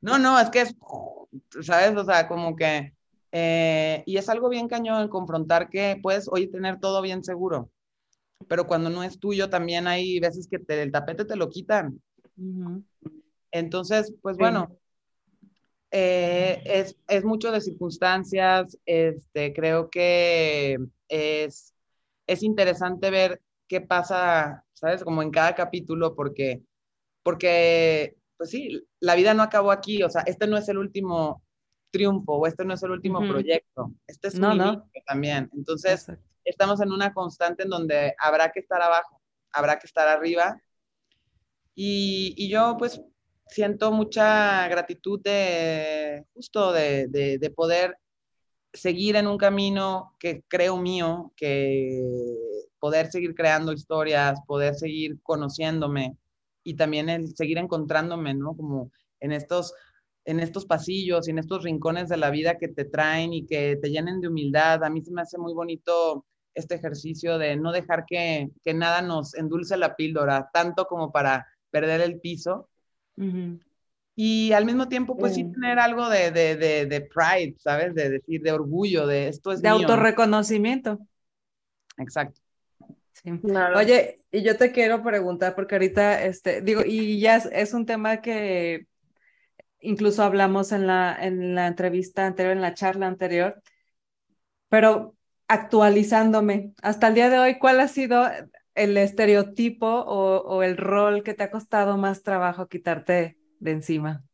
No, 0.00 0.18
no, 0.18 0.38
es 0.38 0.50
que 0.50 0.60
es, 0.60 0.76
¿sabes? 1.62 1.96
O 1.96 2.04
sea, 2.04 2.28
como 2.28 2.54
que, 2.54 2.94
eh, 3.32 4.04
y 4.06 4.16
es 4.16 4.28
algo 4.28 4.48
bien 4.48 4.68
cañón 4.68 5.08
confrontar 5.08 5.68
que 5.70 5.98
puedes 6.00 6.28
hoy 6.28 6.48
tener 6.48 6.78
todo 6.78 7.02
bien 7.02 7.24
seguro, 7.24 7.70
pero 8.46 8.68
cuando 8.68 8.90
no 8.90 9.02
es 9.02 9.18
tuyo 9.18 9.50
también 9.50 9.88
hay 9.88 10.20
veces 10.20 10.48
que 10.48 10.60
el 10.68 10.92
tapete 10.92 11.24
te 11.24 11.34
lo 11.34 11.48
quitan. 11.48 12.00
Entonces, 13.50 14.14
pues 14.22 14.36
bueno, 14.36 14.78
eh, 15.90 16.62
es, 16.64 16.96
es 17.08 17.24
mucho 17.24 17.50
de 17.50 17.60
circunstancias, 17.60 18.78
este, 18.84 19.52
creo 19.52 19.88
que 19.90 20.78
es 21.08 21.74
es 22.28 22.42
interesante 22.42 23.10
ver 23.10 23.42
qué 23.66 23.80
pasa, 23.80 24.64
¿sabes? 24.74 25.02
Como 25.02 25.22
en 25.22 25.30
cada 25.30 25.54
capítulo, 25.54 26.14
porque, 26.14 26.62
porque, 27.24 28.16
pues 28.36 28.50
sí, 28.50 28.86
la 29.00 29.16
vida 29.16 29.34
no 29.34 29.42
acabó 29.42 29.72
aquí, 29.72 30.02
o 30.02 30.10
sea, 30.10 30.22
este 30.22 30.46
no 30.46 30.56
es 30.56 30.68
el 30.68 30.78
último 30.78 31.42
triunfo 31.90 32.34
o 32.34 32.46
este 32.46 32.64
no 32.64 32.74
es 32.74 32.82
el 32.82 32.90
último 32.92 33.20
proyecto, 33.20 33.92
este 34.06 34.28
es 34.28 34.34
un 34.34 34.58
no, 34.58 34.88
también. 35.06 35.50
Entonces, 35.54 36.06
estamos 36.44 36.80
en 36.82 36.92
una 36.92 37.12
constante 37.14 37.64
en 37.64 37.70
donde 37.70 38.14
habrá 38.18 38.52
que 38.52 38.60
estar 38.60 38.80
abajo, 38.80 39.20
habrá 39.52 39.78
que 39.78 39.86
estar 39.86 40.06
arriba. 40.06 40.60
Y, 41.80 42.34
y 42.36 42.48
yo, 42.48 42.74
pues, 42.76 43.00
siento 43.46 43.92
mucha 43.92 44.66
gratitud 44.66 45.20
de 45.22 46.24
justo 46.34 46.72
de, 46.72 47.06
de, 47.06 47.38
de 47.38 47.50
poder 47.50 47.96
seguir 48.72 49.14
en 49.14 49.28
un 49.28 49.38
camino 49.38 50.16
que 50.18 50.42
creo 50.48 50.76
mío, 50.78 51.32
que 51.36 52.02
poder 52.80 53.12
seguir 53.12 53.32
creando 53.32 53.72
historias, 53.72 54.40
poder 54.44 54.74
seguir 54.74 55.20
conociéndome 55.22 56.16
y 56.64 56.74
también 56.74 57.08
el 57.08 57.36
seguir 57.36 57.58
encontrándome, 57.58 58.34
¿no? 58.34 58.56
Como 58.56 58.90
en 59.20 59.30
estos, 59.30 59.72
en 60.24 60.40
estos 60.40 60.66
pasillos 60.66 61.28
y 61.28 61.30
en 61.30 61.38
estos 61.38 61.62
rincones 61.62 62.08
de 62.08 62.16
la 62.16 62.30
vida 62.30 62.58
que 62.58 62.66
te 62.66 62.86
traen 62.86 63.32
y 63.32 63.46
que 63.46 63.76
te 63.80 63.90
llenen 63.90 64.20
de 64.20 64.26
humildad. 64.26 64.82
A 64.82 64.90
mí 64.90 65.00
se 65.04 65.12
me 65.12 65.22
hace 65.22 65.38
muy 65.38 65.54
bonito 65.54 66.26
este 66.54 66.74
ejercicio 66.74 67.38
de 67.38 67.54
no 67.54 67.70
dejar 67.70 68.04
que, 68.04 68.50
que 68.64 68.74
nada 68.74 69.00
nos 69.00 69.36
endulce 69.36 69.76
la 69.76 69.94
píldora, 69.94 70.50
tanto 70.52 70.86
como 70.86 71.12
para 71.12 71.46
perder 71.70 72.00
el 72.00 72.20
piso, 72.20 72.68
y 74.20 74.52
al 74.52 74.64
mismo 74.64 74.88
tiempo, 74.88 75.16
pues 75.16 75.34
sí 75.34 75.44
tener 75.44 75.78
algo 75.78 76.08
de, 76.08 76.32
de, 76.32 76.56
de, 76.56 76.86
de, 76.86 77.00
pride, 77.02 77.54
¿sabes? 77.58 77.94
De 77.94 78.10
decir, 78.10 78.42
de 78.42 78.50
orgullo, 78.50 79.06
de 79.06 79.28
esto 79.28 79.52
es 79.52 79.62
De 79.62 79.68
autorreconocimiento. 79.68 80.98
Exacto. 81.96 82.40
Sí. 83.12 83.30
Oye, 83.76 84.20
y 84.32 84.42
yo 84.42 84.56
te 84.56 84.72
quiero 84.72 85.02
preguntar, 85.02 85.54
porque 85.54 85.76
ahorita, 85.76 86.24
este, 86.24 86.62
digo, 86.62 86.82
y 86.84 87.20
ya 87.20 87.36
es, 87.36 87.74
un 87.74 87.86
tema 87.86 88.20
que 88.20 88.86
incluso 89.80 90.24
hablamos 90.24 90.72
en 90.72 90.88
la, 90.88 91.16
en 91.20 91.54
la 91.54 91.68
entrevista 91.68 92.26
anterior, 92.26 92.56
en 92.56 92.62
la 92.62 92.74
charla 92.74 93.06
anterior, 93.06 93.62
pero 94.68 95.14
actualizándome, 95.46 96.72
hasta 96.82 97.08
el 97.08 97.14
día 97.14 97.30
de 97.30 97.38
hoy, 97.38 97.58
¿cuál 97.60 97.78
ha 97.78 97.88
sido 97.88 98.24
el 98.78 98.96
estereotipo 98.96 99.86
o, 99.86 100.62
el 100.62 100.76
rol 100.76 101.22
que 101.22 101.34
te 101.34 101.42
ha 101.42 101.50
costado 101.50 101.96
más 101.96 102.22
trabajo 102.22 102.68
quitarte 102.68 103.36
de 103.58 103.70
encima? 103.72 104.24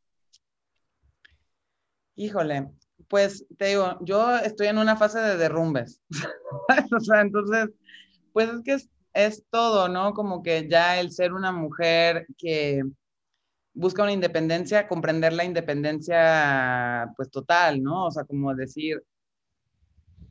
Híjole, 2.15 2.71
pues 3.09 3.47
te 3.57 3.67
digo, 3.67 3.99
yo 4.03 4.37
estoy 4.39 4.69
en 4.69 4.79
una 4.79 4.97
fase 4.97 5.19
de 5.19 5.37
derrumbes. 5.37 6.01
o 6.97 7.01
sea, 7.01 7.23
entonces, 7.23 7.71
pues 8.33 8.51
es 8.51 8.63
que 8.63 8.79
es, 9.15 9.45
todo, 9.51 9.89
¿no? 9.89 10.13
Como 10.13 10.43
que 10.43 10.69
ya 10.69 11.01
el 11.01 11.11
ser 11.11 11.33
una 11.33 11.51
mujer 11.51 12.27
que 12.37 12.83
busca 13.73 14.03
una 14.03 14.13
independencia, 14.13 14.87
comprender 14.87 15.33
la 15.33 15.45
independencia, 15.45 17.13
pues 17.17 17.31
total, 17.31 17.83
¿no? 17.83 18.07
O 18.07 18.11
sea, 18.11 18.25
como 18.25 18.55
decir, 18.55 19.03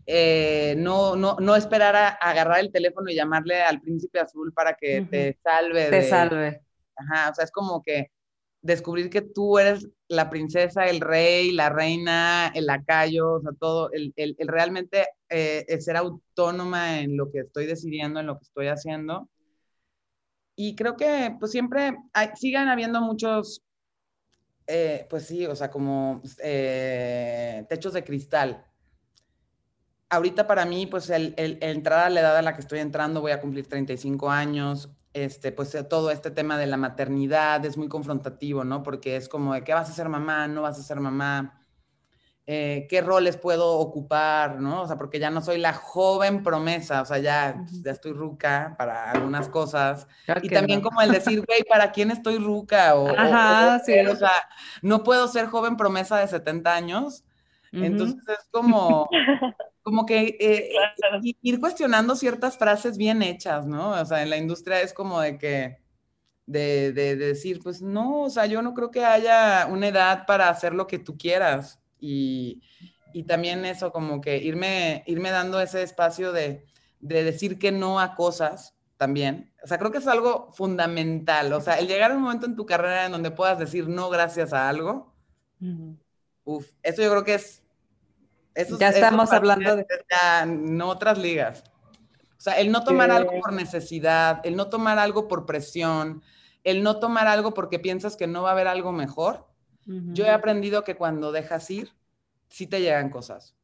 eh, 0.05 0.75
no, 0.77 1.15
no, 1.15 1.37
no 1.39 1.55
esperar 1.55 1.95
a, 1.95 2.09
agarrar 2.09 2.59
el 2.59 2.71
teléfono 2.71 3.09
y 3.09 3.15
llamarle 3.15 3.61
al 3.61 3.81
príncipe 3.81 4.19
azul 4.19 4.53
para 4.53 4.73
que 4.73 5.07
te 5.09 5.37
salve. 5.43 5.89
Te 5.89 6.09
salve. 6.09 6.61
Ajá, 6.95 7.31
o 7.31 7.35
sea, 7.35 7.45
es 7.45 7.51
como 7.51 7.81
que 7.81 8.11
descubrir 8.61 9.09
que 9.09 9.21
tú 9.21 9.59
eres 9.59 9.87
la 10.07 10.29
princesa, 10.29 10.85
el 10.85 11.01
rey, 11.01 11.51
la 11.51 11.69
reina, 11.69 12.51
el 12.55 12.65
lacayo, 12.67 13.33
o 13.33 13.41
sea, 13.41 13.51
todo, 13.59 13.91
el, 13.91 14.13
el, 14.15 14.35
realmente 14.47 15.07
eh, 15.29 15.65
ser 15.81 15.97
autónoma 15.97 17.01
en 17.01 17.17
lo 17.17 17.31
que 17.31 17.39
estoy 17.39 17.65
decidiendo, 17.65 18.19
en 18.19 18.27
lo 18.27 18.37
que 18.37 18.43
estoy 18.43 18.67
haciendo. 18.67 19.29
Y 20.55 20.75
creo 20.75 20.95
que 20.95 21.35
pues 21.39 21.51
siempre 21.51 21.97
hay, 22.13 22.29
sigan 22.35 22.67
habiendo 22.67 23.01
muchos, 23.01 23.63
eh, 24.67 25.07
pues 25.09 25.25
sí, 25.25 25.45
o 25.45 25.55
sea, 25.55 25.69
como 25.69 26.21
eh, 26.43 27.65
techos 27.69 27.93
de 27.93 28.03
cristal. 28.03 28.65
Ahorita 30.13 30.45
para 30.45 30.65
mí, 30.65 30.85
pues 30.85 31.09
el, 31.09 31.33
el, 31.37 31.57
entrar 31.61 32.05
a 32.05 32.09
la 32.09 32.19
edad 32.19 32.37
a 32.37 32.41
la 32.41 32.53
que 32.53 32.61
estoy 32.61 32.79
entrando, 32.79 33.21
voy 33.21 33.31
a 33.31 33.41
cumplir 33.41 33.67
35 33.67 34.29
años, 34.29 34.89
este, 35.13 35.51
pues 35.51 35.73
eh, 35.75 35.83
todo 35.83 36.11
este 36.11 36.31
tema 36.31 36.57
de 36.57 36.67
la 36.67 36.77
maternidad 36.77 37.63
es 37.65 37.77
muy 37.77 37.87
confrontativo, 37.87 38.63
¿no? 38.63 38.83
Porque 38.83 39.15
es 39.15 39.29
como 39.29 39.53
de 39.53 39.63
qué 39.63 39.73
vas 39.73 39.89
a 39.89 39.93
ser 39.93 40.09
mamá, 40.09 40.47
no 40.47 40.61
vas 40.63 40.79
a 40.79 40.83
ser 40.83 40.99
mamá, 40.99 41.59
eh, 42.45 42.87
qué 42.89 43.01
roles 43.01 43.37
puedo 43.37 43.77
ocupar, 43.79 44.59
¿no? 44.59 44.81
O 44.81 44.87
sea, 44.87 44.97
porque 44.97 45.17
ya 45.17 45.29
no 45.29 45.41
soy 45.41 45.59
la 45.59 45.73
joven 45.73 46.43
promesa, 46.43 47.01
o 47.01 47.05
sea, 47.05 47.19
ya, 47.19 47.63
ya 47.83 47.91
estoy 47.91 48.11
ruca 48.11 48.75
para 48.77 49.11
algunas 49.11 49.47
cosas. 49.49 50.07
y 50.41 50.49
también 50.49 50.81
como 50.81 51.01
el 51.01 51.11
decir, 51.11 51.43
güey, 51.45 51.63
¿para 51.63 51.91
quién 51.91 52.11
estoy 52.11 52.39
ruca? 52.39 52.95
O, 52.95 53.07
Ajá, 53.09 53.79
sí. 53.79 53.97
O 53.99 54.15
sea, 54.15 54.33
no 54.81 55.03
puedo 55.03 55.27
ser 55.27 55.47
joven 55.47 55.77
promesa 55.77 56.17
de 56.17 56.27
70 56.27 56.75
años. 56.75 57.23
Entonces 57.71 58.21
es 58.27 58.47
como, 58.51 59.09
como 59.83 60.05
que 60.05 60.37
eh, 60.39 60.71
ir 61.41 61.59
cuestionando 61.59 62.15
ciertas 62.15 62.57
frases 62.57 62.97
bien 62.97 63.21
hechas, 63.21 63.67
¿no? 63.67 63.91
O 63.91 64.05
sea, 64.05 64.23
en 64.23 64.29
la 64.29 64.37
industria 64.37 64.81
es 64.81 64.93
como 64.93 65.19
de 65.21 65.37
que, 65.37 65.77
de, 66.45 66.93
de, 66.93 67.15
decir, 67.17 67.59
pues 67.61 67.81
no, 67.81 68.23
o 68.23 68.29
sea, 68.29 68.45
yo 68.45 68.61
no 68.61 68.73
creo 68.73 68.91
que 68.91 69.03
haya 69.03 69.67
una 69.69 69.89
edad 69.89 70.25
para 70.25 70.49
hacer 70.49 70.73
lo 70.73 70.87
que 70.87 70.99
tú 70.99 71.17
quieras. 71.17 71.81
Y, 71.99 72.61
y 73.13 73.23
también 73.23 73.65
eso, 73.65 73.91
como 73.91 74.21
que 74.21 74.37
irme, 74.37 75.03
irme 75.05 75.31
dando 75.31 75.59
ese 75.59 75.83
espacio 75.83 76.31
de, 76.31 76.65
de 77.01 77.23
decir 77.23 77.59
que 77.59 77.71
no 77.71 77.99
a 77.99 78.15
cosas 78.15 78.75
también. 78.97 79.53
O 79.63 79.67
sea, 79.67 79.77
creo 79.77 79.91
que 79.91 79.97
es 79.97 80.07
algo 80.07 80.49
fundamental. 80.53 81.51
O 81.51 81.59
sea, 81.59 81.77
el 81.77 81.87
llegar 81.87 82.11
a 82.11 82.15
un 82.15 82.21
momento 82.21 82.45
en 82.45 82.55
tu 82.55 82.65
carrera 82.65 83.05
en 83.05 83.11
donde 83.11 83.31
puedas 83.31 83.59
decir 83.59 83.89
no 83.89 84.09
gracias 84.09 84.53
a 84.53 84.69
algo, 84.69 85.13
uf, 86.45 86.71
eso 86.81 87.01
yo 87.01 87.11
creo 87.11 87.23
que 87.25 87.35
es 87.35 87.62
ya 88.79 88.89
estamos 88.89 89.31
hablando 89.31 89.75
de... 89.75 89.85
no 90.45 90.89
otras 90.89 91.17
ligas. 91.17 91.63
O 92.37 92.41
sea, 92.43 92.59
el 92.59 92.71
no 92.71 92.83
tomar 92.83 93.09
algo 93.09 93.31
por 93.39 93.53
necesidad, 93.53 94.41
el 94.43 94.55
no 94.55 94.67
tomar 94.69 94.99
algo 94.99 95.27
por 95.27 95.45
presión, 95.45 96.21
el 96.63 96.83
no 96.83 96.99
tomar 96.99 97.27
algo 97.27 97.53
porque 97.53 97.79
piensas 97.79 98.17
que 98.17 98.27
no 98.27 98.43
va 98.43 98.49
a 98.49 98.51
haber 98.53 98.67
algo 98.67 98.91
mejor. 98.91 99.47
Yo 99.85 100.25
he 100.25 100.29
aprendido 100.29 100.83
que 100.83 100.95
cuando 100.95 101.33
dejas 101.33 101.69
ir, 101.69 101.91
sí 102.47 102.67
te 102.67 102.79
llegan 102.79 103.09
cosas. 103.09 103.55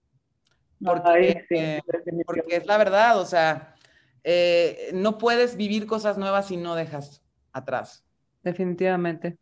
Porque, 0.84 1.46
eh, 1.50 1.82
porque 2.26 2.58
es 2.58 2.66
la 2.66 2.78
verdad, 2.78 3.20
o 3.20 3.26
sea, 3.26 3.76
eh, 4.24 4.92
no 4.94 5.18
puedes 5.18 5.56
vivir 5.56 5.86
cosas 5.86 6.18
nuevas 6.18 6.48
si 6.48 6.58
no 6.58 6.76
dejas 6.76 7.22
atrás. 7.52 8.04
Definitivamente. 8.44 9.38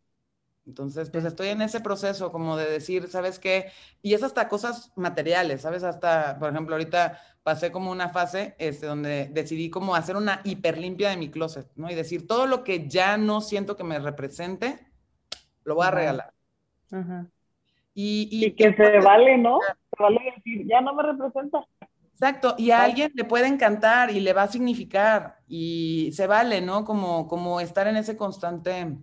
Entonces, 0.68 1.08
pues 1.08 1.24
estoy 1.24 1.48
en 1.48 1.62
ese 1.62 1.80
proceso 1.80 2.30
como 2.30 2.58
de 2.58 2.70
decir, 2.70 3.08
¿sabes 3.08 3.38
qué? 3.38 3.72
Y 4.02 4.12
es 4.12 4.22
hasta 4.22 4.48
cosas 4.48 4.92
materiales, 4.96 5.62
¿sabes? 5.62 5.82
Hasta, 5.82 6.38
por 6.38 6.50
ejemplo, 6.50 6.74
ahorita 6.74 7.18
pasé 7.42 7.72
como 7.72 7.90
una 7.90 8.10
fase 8.10 8.54
este, 8.58 8.86
donde 8.86 9.30
decidí 9.32 9.70
como 9.70 9.94
hacer 9.94 10.16
una 10.16 10.42
hiperlimpia 10.44 11.08
de 11.08 11.16
mi 11.16 11.30
closet, 11.30 11.70
¿no? 11.74 11.90
Y 11.90 11.94
decir, 11.94 12.26
todo 12.26 12.46
lo 12.46 12.64
que 12.64 12.86
ya 12.86 13.16
no 13.16 13.40
siento 13.40 13.76
que 13.76 13.84
me 13.84 13.98
represente, 13.98 14.78
lo 15.64 15.74
voy 15.74 15.86
a 15.86 15.90
regalar. 15.90 16.34
Y, 17.94 18.28
y, 18.30 18.52
que 18.52 18.74
se 18.74 18.98
vale, 19.00 19.38
¿no? 19.38 19.58
Se 19.96 20.02
vale 20.02 20.20
decir, 20.36 20.66
ya 20.68 20.82
no 20.82 20.94
me 20.94 21.02
representa. 21.02 21.66
Exacto, 22.12 22.56
y 22.58 22.72
a 22.72 22.82
alguien 22.82 23.12
le 23.14 23.24
puede 23.24 23.46
encantar 23.46 24.10
y 24.10 24.20
le 24.20 24.34
va 24.34 24.42
a 24.42 24.48
significar 24.48 25.38
y 25.48 26.10
se 26.12 26.26
vale, 26.26 26.60
¿no? 26.60 26.84
Como, 26.84 27.26
como 27.26 27.60
estar 27.60 27.86
en 27.86 27.96
ese 27.96 28.18
constante. 28.18 28.98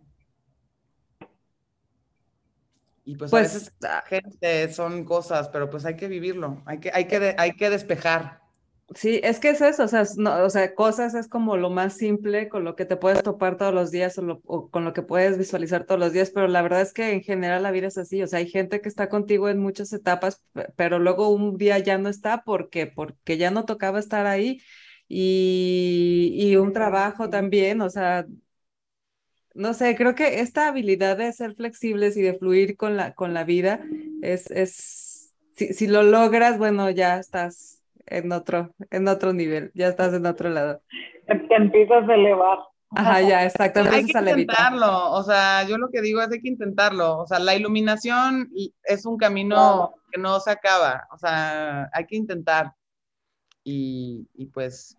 Y 3.05 3.15
pues, 3.15 3.33
a 3.35 3.39
Pues, 3.39 3.41
veces 3.41 3.71
gente 4.07 4.71
son 4.73 5.05
cosas, 5.05 5.49
pero 5.49 5.69
pues 5.69 5.85
hay 5.85 5.95
que 5.95 6.07
vivirlo, 6.07 6.63
hay 6.65 6.79
que, 6.79 6.91
hay 6.93 7.07
que, 7.07 7.19
de- 7.19 7.35
hay 7.37 7.53
que 7.55 7.69
despejar. 7.69 8.41
Sí, 8.95 9.19
es 9.23 9.39
que 9.39 9.49
es 9.49 9.61
eso, 9.61 9.83
o 9.85 9.87
sea, 9.87 10.01
es- 10.01 10.15
no, 10.17 10.43
o 10.45 10.49
sea, 10.49 10.75
cosas 10.75 11.15
es 11.15 11.27
como 11.27 11.57
lo 11.57 11.71
más 11.71 11.97
simple 11.97 12.47
con 12.49 12.63
lo 12.63 12.75
que 12.75 12.85
te 12.85 12.95
puedes 12.97 13.23
topar 13.23 13.57
todos 13.57 13.73
los 13.73 13.89
días 13.89 14.15
o, 14.19 14.21
lo- 14.21 14.41
o 14.45 14.69
con 14.69 14.85
lo 14.85 14.93
que 14.93 15.01
puedes 15.01 15.37
visualizar 15.39 15.85
todos 15.85 15.99
los 15.99 16.13
días, 16.13 16.29
pero 16.29 16.47
la 16.47 16.61
verdad 16.61 16.81
es 16.81 16.93
que 16.93 17.11
en 17.11 17.23
general 17.23 17.63
la 17.63 17.71
vida 17.71 17.87
es 17.87 17.97
así, 17.97 18.21
o 18.21 18.27
sea, 18.27 18.39
hay 18.39 18.47
gente 18.47 18.81
que 18.81 18.89
está 18.89 19.09
contigo 19.09 19.49
en 19.49 19.59
muchas 19.59 19.91
etapas, 19.91 20.43
pe- 20.53 20.67
pero 20.75 20.99
luego 20.99 21.29
un 21.29 21.57
día 21.57 21.79
ya 21.79 21.97
no 21.97 22.09
está 22.09 22.43
porque, 22.43 22.85
porque 22.85 23.37
ya 23.37 23.49
no 23.49 23.65
tocaba 23.65 23.97
estar 23.99 24.27
ahí 24.27 24.61
y, 25.07 26.31
y 26.37 26.55
un 26.57 26.71
trabajo 26.71 27.29
también, 27.29 27.81
o 27.81 27.89
sea, 27.89 28.25
no 29.55 29.73
sé, 29.73 29.95
creo 29.95 30.15
que 30.15 30.41
esta 30.41 30.67
habilidad 30.67 31.17
de 31.17 31.31
ser 31.31 31.55
flexibles 31.55 32.17
y 32.17 32.21
de 32.21 32.37
fluir 32.37 32.77
con 32.77 32.97
la, 32.97 33.13
con 33.13 33.33
la 33.33 33.43
vida 33.45 33.79
es, 34.21 34.51
es, 34.51 35.33
si, 35.55 35.73
si 35.73 35.87
lo 35.87 36.03
logras, 36.03 36.57
bueno, 36.57 36.89
ya 36.89 37.17
estás 37.17 37.81
en 38.05 38.31
otro, 38.31 38.75
en 38.91 39.07
otro 39.07 39.33
nivel, 39.33 39.71
ya 39.73 39.87
estás 39.87 40.13
en 40.13 40.25
otro 40.25 40.49
lado. 40.49 40.81
Te, 41.25 41.35
te 41.35 41.55
empiezas 41.55 42.07
a 42.07 42.13
elevar. 42.13 42.59
Ajá, 42.91 43.21
ya, 43.21 43.43
exacto, 43.43 43.81
Hay 43.81 44.05
que 44.05 44.17
intentarlo, 44.17 45.11
o 45.11 45.23
sea, 45.23 45.67
yo 45.67 45.77
lo 45.77 45.89
que 45.89 46.01
digo 46.01 46.21
es 46.21 46.31
hay 46.31 46.41
que 46.41 46.47
intentarlo, 46.47 47.17
o 47.17 47.27
sea, 47.27 47.39
la 47.39 47.55
iluminación 47.55 48.49
es 48.83 49.05
un 49.05 49.17
camino 49.17 49.93
que 50.11 50.19
no 50.21 50.39
se 50.39 50.51
acaba, 50.51 51.07
o 51.11 51.17
sea, 51.17 51.89
hay 51.91 52.05
que 52.05 52.15
intentar 52.15 52.73
y, 53.63 54.27
y 54.35 54.45
pues 54.45 54.97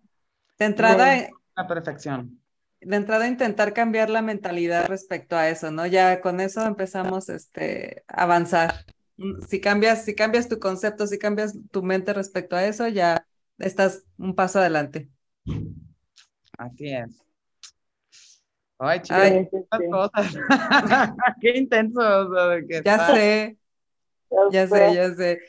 De 0.59 0.65
entrada, 0.65 1.13
Bien. 1.13 1.29
la 1.55 1.67
perfección. 1.67 2.39
De 2.87 2.95
entrada 2.95 3.27
intentar 3.27 3.73
cambiar 3.73 4.09
la 4.09 4.21
mentalidad 4.21 4.87
respecto 4.87 5.35
a 5.35 5.49
eso, 5.49 5.71
¿no? 5.71 5.85
Ya 5.85 6.21
con 6.21 6.39
eso 6.39 6.65
empezamos 6.65 7.27
este, 7.27 8.03
a 8.07 8.23
avanzar. 8.23 8.85
Mm, 9.17 9.41
Si 9.47 9.59
cambias, 9.59 10.05
si 10.05 10.15
cambias 10.15 10.47
tu 10.47 10.57
concepto, 10.57 11.05
si 11.05 11.19
cambias 11.19 11.53
tu 11.71 11.83
mente 11.83 12.13
respecto 12.13 12.55
a 12.55 12.65
eso, 12.65 12.87
ya 12.87 13.27
estás 13.57 14.03
un 14.17 14.35
paso 14.35 14.59
adelante. 14.59 15.09
Así 16.57 16.87
es. 16.93 17.21
Ay, 18.79 19.01
chicos, 19.01 19.21
Ay. 19.21 19.49
Sí. 19.51 19.89
cosas. 19.91 20.35
Qué 21.41 21.57
intenso. 21.57 21.99
o 21.99 22.33
sea, 22.33 22.45
de 22.47 22.67
que 22.67 22.73
Ya 22.85 22.93
está- 22.93 23.13
sé, 23.15 23.57
ya 24.51 24.67
sé, 24.67 24.93
ya 24.95 25.13
sé. 25.13 25.39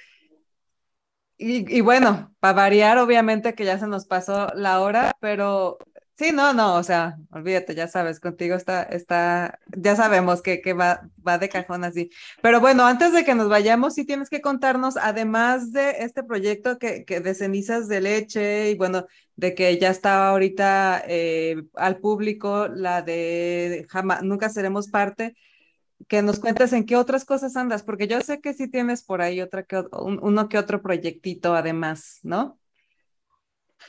Y, 1.36 1.76
y 1.76 1.80
bueno, 1.82 2.34
para 2.40 2.54
variar, 2.54 2.98
obviamente 2.98 3.54
que 3.54 3.64
ya 3.64 3.78
se 3.78 3.86
nos 3.86 4.06
pasó 4.06 4.48
la 4.54 4.80
hora, 4.80 5.12
pero 5.20 5.78
sí, 6.18 6.32
no, 6.32 6.52
no, 6.52 6.74
o 6.76 6.82
sea, 6.82 7.16
olvídate, 7.30 7.74
ya 7.74 7.88
sabes, 7.88 8.20
contigo 8.20 8.56
está, 8.56 8.82
está, 8.82 9.58
ya 9.76 9.96
sabemos 9.96 10.42
que, 10.42 10.60
que 10.60 10.72
va, 10.72 11.08
va 11.26 11.38
de 11.38 11.48
cajón 11.48 11.84
así. 11.84 12.10
Pero 12.42 12.60
bueno, 12.60 12.84
antes 12.86 13.12
de 13.12 13.24
que 13.24 13.34
nos 13.34 13.48
vayamos, 13.48 13.94
sí 13.94 14.04
tienes 14.04 14.28
que 14.30 14.40
contarnos, 14.40 14.96
además 14.96 15.72
de 15.72 15.90
este 16.02 16.22
proyecto 16.24 16.78
que, 16.78 17.04
que 17.04 17.20
de 17.20 17.34
cenizas 17.34 17.88
de 17.88 18.00
leche 18.00 18.70
y 18.70 18.74
bueno, 18.76 19.06
de 19.36 19.54
que 19.54 19.78
ya 19.78 19.90
está 19.90 20.28
ahorita 20.28 21.02
eh, 21.06 21.62
al 21.74 21.98
público, 22.00 22.68
la 22.68 23.02
de 23.02 23.86
jamás, 23.88 24.22
nunca 24.22 24.48
seremos 24.50 24.88
parte 24.88 25.36
que 26.08 26.22
nos 26.22 26.40
cuentes 26.40 26.72
en 26.74 26.86
qué 26.86 26.96
otras 26.96 27.24
cosas 27.24 27.56
andas, 27.56 27.82
porque 27.84 28.08
yo 28.08 28.20
sé 28.22 28.40
que 28.40 28.54
sí 28.54 28.68
tienes 28.68 29.04
por 29.04 29.22
ahí 29.22 29.40
otra 29.42 29.64
que, 29.64 29.78
un- 29.92 30.20
uno 30.22 30.48
que 30.48 30.58
otro 30.58 30.82
proyectito 30.82 31.54
además, 31.56 32.20
¿no? 32.24 32.58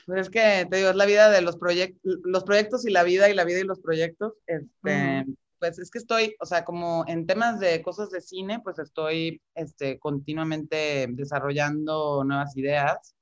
Pues 0.05 0.21
es 0.21 0.29
que 0.29 0.67
te 0.69 0.77
digo, 0.77 0.89
es 0.89 0.95
la 0.95 1.05
vida 1.05 1.29
de 1.29 1.41
los 1.41 1.57
proyectos, 1.57 2.19
los 2.23 2.43
proyectos 2.43 2.85
y 2.85 2.91
la 2.91 3.03
vida 3.03 3.29
y 3.29 3.33
la 3.33 3.43
vida 3.43 3.59
y 3.59 3.63
los 3.63 3.79
proyectos. 3.79 4.33
Este, 4.45 5.25
Pues 5.59 5.77
es 5.79 5.91
que 5.91 5.97
estoy, 5.97 6.35
o 6.39 6.45
sea, 6.45 6.63
como 6.63 7.03
en 7.07 7.25
temas 7.25 7.59
de 7.59 7.81
cosas 7.81 8.09
de 8.11 8.21
cine, 8.21 8.59
pues 8.63 8.79
estoy 8.79 9.41
este, 9.55 9.99
continuamente 9.99 11.07
desarrollando 11.09 12.23
nuevas 12.23 12.55
ideas. 12.55 13.15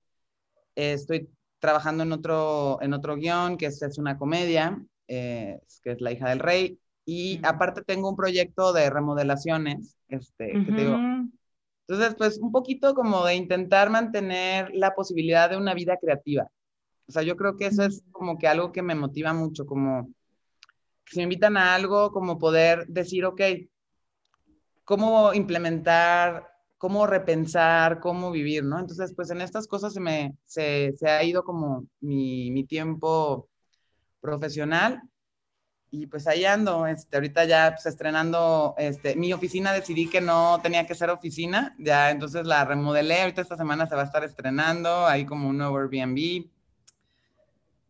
Eh, 0.76 0.94
estoy 0.94 1.30
trabajando 1.60 2.04
en 2.04 2.12
otro, 2.12 2.78
en 2.82 2.94
otro 2.94 3.16
guion, 3.16 3.58
que 3.58 3.68
es, 3.68 3.82
es 3.82 3.98
una 3.98 4.18
comedia, 4.18 4.80
eh, 5.08 5.60
que 5.84 5.92
es 5.92 6.02
La 6.02 6.12
hija 6.12 6.30
del 6.30 6.40
rey. 6.40 6.80
Y 7.06 7.40
aparte 7.44 7.82
tengo 7.84 8.10
un 8.10 8.16
proyecto 8.16 8.74
de 8.74 8.90
remodelaciones, 8.90 9.98
este, 10.10 10.52
que 10.52 10.72
te 10.74 10.82
digo, 10.82 10.98
entonces, 11.88 12.16
pues 12.16 12.38
un 12.40 12.52
poquito 12.52 12.94
como 12.94 13.26
de 13.26 13.36
intentar 13.36 13.90
mantener 13.90 14.70
la 14.74 14.94
posibilidad 14.94 15.50
de 15.50 15.56
una 15.56 15.74
vida 15.74 15.98
creativa. 15.98 16.50
O 17.08 17.12
sea, 17.12 17.24
yo 17.24 17.38
creo 17.38 17.56
que 17.58 17.68
eso 17.68 17.84
es 17.84 18.04
como 18.12 18.38
que 18.38 18.48
algo 18.48 18.72
que 18.72 18.82
me 18.82 18.96
motiva 18.96 19.34
mucho, 19.34 19.66
como 19.66 20.10
que 21.06 21.14
si 21.14 21.18
me 21.18 21.24
invitan 21.24 21.58
a 21.58 21.74
algo, 21.76 22.12
como 22.12 22.38
poder 22.38 22.86
decir, 22.88 23.26
ok, 23.26 23.42
cómo 24.84 25.34
implementar, 25.34 26.48
cómo 26.78 27.08
repensar, 27.08 28.00
cómo 28.00 28.32
vivir, 28.32 28.64
¿no? 28.64 28.80
Entonces, 28.80 29.14
pues 29.16 29.30
en 29.32 29.42
estas 29.42 29.68
cosas 29.68 29.94
se 29.94 30.00
me, 30.00 30.36
se, 30.46 30.94
se 30.98 31.10
ha 31.10 31.24
ido 31.24 31.44
como 31.44 31.86
mi, 32.02 32.52
mi 32.52 32.66
tiempo 32.66 33.50
profesional 34.22 35.02
y 35.90 36.08
pues 36.08 36.28
ahí 36.28 36.46
ando, 36.46 36.86
este, 36.88 37.16
ahorita 37.18 37.46
ya 37.46 37.72
pues, 37.74 37.86
estrenando, 37.86 38.76
este, 38.78 39.16
mi 39.16 39.32
oficina 39.34 39.72
decidí 39.72 40.10
que 40.10 40.22
no 40.22 40.60
tenía 40.62 40.86
que 40.86 40.96
ser 40.96 41.10
oficina, 41.10 41.76
ya 41.80 42.12
entonces 42.12 42.46
la 42.46 42.66
remodelé, 42.66 43.22
ahorita 43.22 43.42
esta 43.42 43.56
semana 43.58 43.88
se 43.88 43.96
va 43.96 44.02
a 44.02 44.06
estar 44.06 44.24
estrenando, 44.24 45.06
ahí 45.06 45.26
como 45.26 45.48
un 45.50 45.58
nuevo 45.58 45.78
Airbnb. 45.78 46.46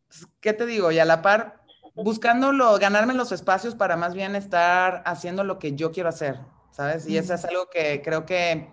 Pues, 0.07 0.27
¿Qué 0.39 0.53
te 0.53 0.65
digo? 0.65 0.91
Y 0.91 0.99
a 0.99 1.05
la 1.05 1.21
par, 1.21 1.61
buscándolo, 1.95 2.77
ganarme 2.77 3.13
los 3.13 3.31
espacios 3.31 3.75
para 3.75 3.95
más 3.97 4.13
bien 4.13 4.35
estar 4.35 5.01
haciendo 5.05 5.43
lo 5.43 5.59
que 5.59 5.73
yo 5.73 5.91
quiero 5.91 6.09
hacer, 6.09 6.39
¿sabes? 6.71 7.07
Y 7.07 7.17
eso 7.17 7.33
es 7.33 7.45
algo 7.45 7.69
que 7.69 8.01
creo 8.03 8.25
que 8.25 8.69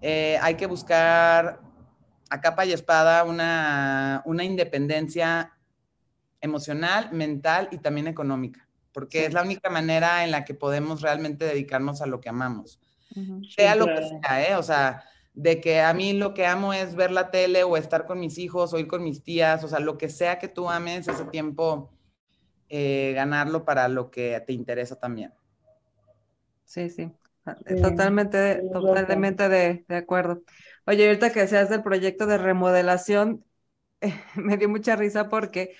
eh, 0.00 0.38
hay 0.40 0.54
que 0.54 0.66
buscar 0.66 1.60
a 2.30 2.40
capa 2.40 2.64
y 2.66 2.72
espada 2.72 3.24
una, 3.24 4.22
una 4.26 4.44
independencia 4.44 5.52
emocional, 6.40 7.10
mental 7.12 7.68
y 7.72 7.78
también 7.78 8.06
económica, 8.06 8.68
porque 8.92 9.20
Sí. 9.20 9.24
es 9.26 9.32
la 9.34 9.42
única 9.42 9.70
manera 9.70 10.24
en 10.24 10.30
la 10.30 10.44
que 10.44 10.54
podemos 10.54 11.00
realmente 11.00 11.44
dedicarnos 11.44 12.00
a 12.00 12.06
lo 12.06 12.20
que 12.20 12.28
amamos, 12.28 12.80
sea 13.56 13.74
lo 13.74 13.86
que 13.86 14.08
sea, 14.22 14.48
¿eh? 14.48 14.54
O 14.54 14.62
sea, 14.62 15.02
de 15.38 15.60
que 15.60 15.80
a 15.80 15.94
mí 15.94 16.12
lo 16.14 16.34
que 16.34 16.46
amo 16.46 16.72
es 16.74 16.96
ver 16.96 17.12
la 17.12 17.30
tele 17.30 17.64
o 17.64 17.76
estar 17.76 18.06
con 18.06 18.20
mis 18.20 18.38
hijos 18.38 18.72
o 18.74 18.78
ir 18.78 18.88
con 18.88 19.04
mis 19.04 19.22
tías, 19.22 19.64
o 19.64 19.68
sea, 19.68 19.80
lo 19.80 19.98
que 19.98 20.08
sea 20.10 20.38
que 20.38 20.48
tú 20.48 20.68
ames, 20.70 21.08
ese 21.08 21.24
tiempo, 21.26 21.92
eh, 22.70 23.12
ganarlo 23.14 23.64
para 23.64 23.88
lo 23.88 24.10
que 24.10 24.42
te 24.46 24.52
interesa 24.54 24.96
también. 25.00 25.32
Sí, 26.64 26.90
sí, 26.90 27.10
ah, 27.46 27.56
Sí, 27.66 27.74
totalmente, 27.80 28.68
totalmente 28.72 29.48
de, 29.48 29.84
de 29.88 29.96
acuerdo. 29.96 30.42
Oye, 30.86 31.06
ahorita 31.06 31.32
que 31.32 31.40
decías 31.40 31.70
del 31.70 31.82
proyecto 31.82 32.26
de 32.26 32.38
remodelación, 32.38 33.44
me 34.36 34.56
dio 34.58 34.68
mucha 34.68 34.96
risa 34.96 35.28
porque 35.28 35.76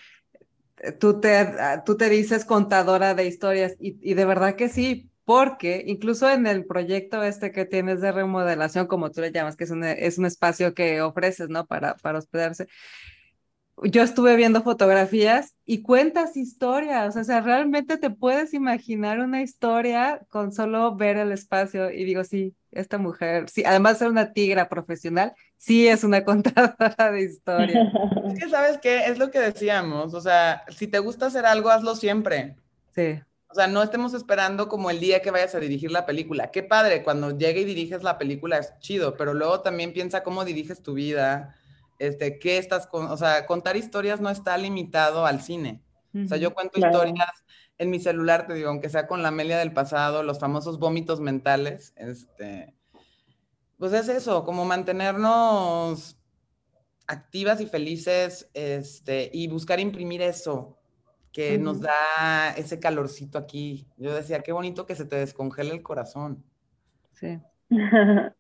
eh, 0.79 0.93
tú 0.93 1.21
te, 1.21 1.37
ah, 1.39 1.85
tú 1.85 1.97
te 1.97 2.09
dices 2.11 2.45
contadora 2.45 3.15
de 3.15 3.27
historias 3.27 3.77
y, 3.81 3.99
y 4.03 4.15
de 4.15 4.25
verdad 4.27 4.57
que 4.57 4.69
sí, 4.69 5.11
porque 5.29 5.85
incluso 5.87 6.31
en 6.31 6.47
el 6.47 6.65
proyecto 6.65 7.23
este 7.23 7.53
que 7.53 7.67
tienes 7.67 8.01
de 8.01 8.13
remodelación, 8.13 8.87
como 8.87 9.11
tú 9.11 9.21
le 9.21 9.31
llamas, 9.31 9.57
que 9.57 9.65
es 9.65 9.71
un, 9.71 9.85
es 9.85 10.17
un 10.17 10.25
espacio 10.25 10.73
que 10.73 11.03
ofreces, 11.03 11.51
¿no? 11.51 11.67
Para, 11.67 11.97
para 11.97 12.19
hospedarse. 12.19 12.67
Yo 13.83 14.01
estuve 14.01 14.37
viendo 14.37 14.63
fotografías 14.63 15.55
y 15.67 15.83
cuentas 15.83 16.35
historias, 16.39 17.15
o 17.15 17.25
sea, 17.25 17.43
realmente 17.43 17.99
te 17.99 18.09
puedes 18.09 18.55
imaginar 18.55 19.21
una 19.21 19.43
historia 19.43 20.23
con 20.31 20.51
solo 20.51 20.97
ver 20.97 21.19
el 21.19 21.31
espacio 21.31 21.91
y 21.91 22.05
digo, 22.05 22.25
sí, 22.25 22.55
esta 22.71 22.97
mujer, 22.97 23.51
sí, 23.51 23.65
además 23.67 23.95
de 23.95 23.99
ser 23.99 24.09
una 24.09 24.33
tigra 24.33 24.71
profesional, 24.71 25.35
sí 25.59 25.89
es 25.89 26.05
una 26.05 26.25
contadora 26.25 27.13
de 27.13 27.21
historia. 27.21 27.93
Es 28.29 28.39
que, 28.45 28.49
¿sabes 28.49 28.79
qué? 28.79 29.05
Es 29.05 29.19
lo 29.19 29.31
que 29.31 29.41
decíamos, 29.41 30.15
o 30.15 30.23
sea, 30.23 30.65
si 30.71 30.87
te 30.87 31.01
gusta 31.01 31.27
hacer 31.27 31.45
algo, 31.45 31.69
hazlo 31.69 31.97
siempre. 31.97 32.57
Sí, 32.95 33.21
O 33.51 33.55
sea, 33.55 33.67
no 33.67 33.83
estemos 33.83 34.13
esperando 34.13 34.69
como 34.69 34.91
el 34.91 35.01
día 35.01 35.23
que 35.23 35.31
vayas 35.31 35.55
a 35.55 35.61
dirigir 35.61 35.91
la 35.91 36.05
película. 36.05 36.51
Qué 36.51 36.63
padre, 36.63 37.03
cuando 37.03 37.37
llegue 37.37 37.61
y 37.63 37.65
diriges 37.65 38.03
la 38.03 38.19
película 38.19 38.59
es 38.59 38.79
chido, 38.79 39.17
pero 39.17 39.33
luego 39.33 39.61
también 39.61 39.95
piensa 39.95 40.23
cómo 40.23 40.45
diriges 40.45 40.83
tu 40.83 40.93
vida, 40.93 41.55
este, 41.99 42.39
qué 42.39 42.59
estás 42.59 42.87
con, 42.87 43.07
o 43.07 43.17
sea, 43.17 43.47
contar 43.47 43.77
historias 43.77 44.21
no 44.21 44.29
está 44.29 44.59
limitado 44.59 45.25
al 45.25 45.41
cine. 45.41 45.83
O 46.15 46.27
sea, 46.29 46.37
yo 46.37 46.53
cuento 46.53 46.75
Claro. 46.75 46.97
historias 46.97 47.45
en 47.79 47.91
mi 47.91 48.01
celular, 48.01 48.47
te 48.47 48.55
digo, 48.55 48.69
aunque 48.71 48.89
sea 48.89 49.07
con 49.07 49.23
la 49.23 49.29
Amelia 49.29 49.59
del 49.59 49.73
pasado, 49.73 50.23
los 50.23 50.39
famosos 50.41 50.79
vómitos 50.79 51.21
mentales, 51.21 51.93
este, 51.97 52.75
pues 53.79 53.93
es 53.93 54.09
eso, 54.09 54.45
como 54.45 54.65
mantenernos 54.65 56.19
activas 57.07 57.61
y 57.61 57.67
felices, 57.67 58.51
este, 58.53 59.31
y 59.33 59.49
buscar 59.49 59.81
imprimir 59.81 60.21
eso 60.23 60.78
que 61.39 61.57
nos 61.57 61.81
da 61.81 62.51
ese 62.57 62.81
calorcito 62.81 63.39
aquí. 63.39 63.87
Yo 63.97 64.13
decía, 64.13 64.41
qué 64.41 64.51
bonito 64.51 64.87
que 64.87 64.97
se 64.97 65.05
te 65.05 65.15
descongele 65.15 65.71
el 65.71 65.83
corazón. 65.83 66.45
sí. 67.13 67.39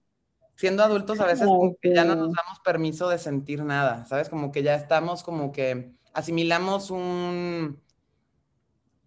siendo 0.57 0.83
adultos 0.83 1.21
a 1.21 1.27
veces 1.27 1.47
como 1.47 1.77
que 1.81 1.95
ya 1.95 2.05
no 2.05 2.17
nos 2.17 2.33
damos 2.33 2.59
permiso 2.65 3.09
de 3.09 3.19
sentir 3.19 3.63
nada, 3.63 4.05
¿sabes? 4.07 4.29
Como 4.29 4.51
que 4.51 4.65
ya 4.65 4.75
estamos 4.75 5.23
como 5.23 5.53
que 5.53 5.93
asimilamos 6.13 6.91
un, 6.91 7.81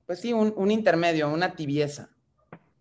pues 0.06 0.20
sí, 0.22 0.32
un, 0.32 0.72
intermedio, 0.72 1.28
una 1.28 1.54
tibieza. 1.54 2.10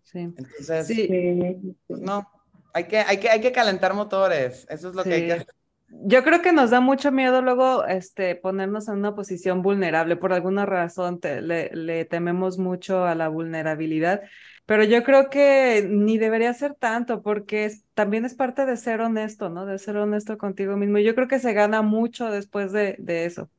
Sí. 0.03 0.19
Entonces, 0.19 0.87
sí. 0.87 1.75
Pues 1.85 1.99
no, 1.99 2.25
hay 2.71 2.85
que, 2.85 2.99
hay, 2.99 3.17
que, 3.17 3.29
hay 3.29 3.41
que 3.41 3.51
calentar 3.51 3.93
motores, 3.93 4.65
eso 4.69 4.87
es 4.87 4.95
lo 4.95 5.03
que 5.03 5.13
hay 5.15 5.25
que 5.25 5.33
hacer. 5.33 5.55
Yo 6.03 6.23
creo 6.23 6.41
que 6.41 6.53
nos 6.53 6.69
da 6.69 6.79
mucho 6.79 7.11
miedo 7.11 7.41
luego 7.41 7.85
este, 7.85 8.35
ponernos 8.35 8.87
en 8.87 8.95
una 8.95 9.13
posición 9.13 9.61
vulnerable. 9.61 10.15
Por 10.15 10.31
alguna 10.31 10.65
razón 10.65 11.19
le, 11.21 11.69
le, 11.73 12.05
tememos 12.05 12.57
mucho 12.57 13.05
a 13.05 13.13
la 13.13 13.27
vulnerabilidad, 13.27 14.21
pero 14.65 14.85
yo 14.85 15.03
creo 15.03 15.29
que 15.29 15.85
ni 15.89 16.17
debería 16.17 16.53
ser 16.53 16.75
tanto 16.75 17.21
porque 17.21 17.71
también 17.93 18.23
es 18.23 18.35
parte 18.35 18.65
de 18.65 18.77
ser 18.77 19.01
honesto, 19.01 19.49
¿no? 19.49 19.65
De 19.65 19.77
ser 19.79 19.97
honesto 19.97 20.37
contigo 20.37 20.77
mismo. 20.77 20.97
Yo 20.99 21.13
creo 21.13 21.27
que 21.27 21.39
se 21.39 21.53
gana 21.53 21.81
mucho 21.81 22.31
después 22.31 22.71
de, 22.71 22.95
de 22.97 23.25
eso. 23.25 23.49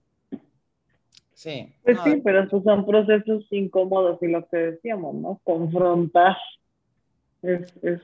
Sí. 1.35 1.73
Pues 1.83 1.99
sí, 2.05 2.21
pero 2.25 2.45
esos 2.45 2.63
son 2.63 2.87
procesos 2.87 3.47
incómodos 3.51 4.23
y 4.23 4.29
lo 4.29 4.47
que 4.47 4.57
decíamos, 4.57 5.15
¿no? 5.17 5.41
Confrontar 5.45 6.37
es, 7.43 7.77
es 7.83 8.01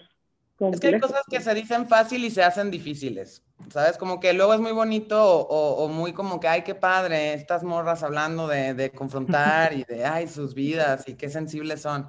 Es 0.60 0.80
que 0.80 0.88
hay 0.88 1.00
cosas 1.00 1.22
que 1.30 1.40
se 1.40 1.54
dicen 1.54 1.86
fácil 1.86 2.24
y 2.24 2.30
se 2.30 2.42
hacen 2.42 2.70
difíciles, 2.70 3.44
¿sabes? 3.72 3.96
Como 3.96 4.18
que 4.18 4.32
luego 4.32 4.54
es 4.54 4.60
muy 4.60 4.72
bonito 4.72 5.22
o, 5.22 5.84
o 5.84 5.88
muy 5.88 6.12
como 6.12 6.40
que, 6.40 6.48
ay, 6.48 6.62
qué 6.62 6.74
padre, 6.74 7.34
estas 7.34 7.62
morras 7.62 8.02
hablando 8.02 8.48
de, 8.48 8.74
de 8.74 8.90
confrontar 8.90 9.72
y 9.72 9.84
de, 9.84 10.04
ay, 10.04 10.26
sus 10.26 10.54
vidas 10.54 11.06
y 11.06 11.14
qué 11.14 11.30
sensibles 11.30 11.82
son. 11.82 12.08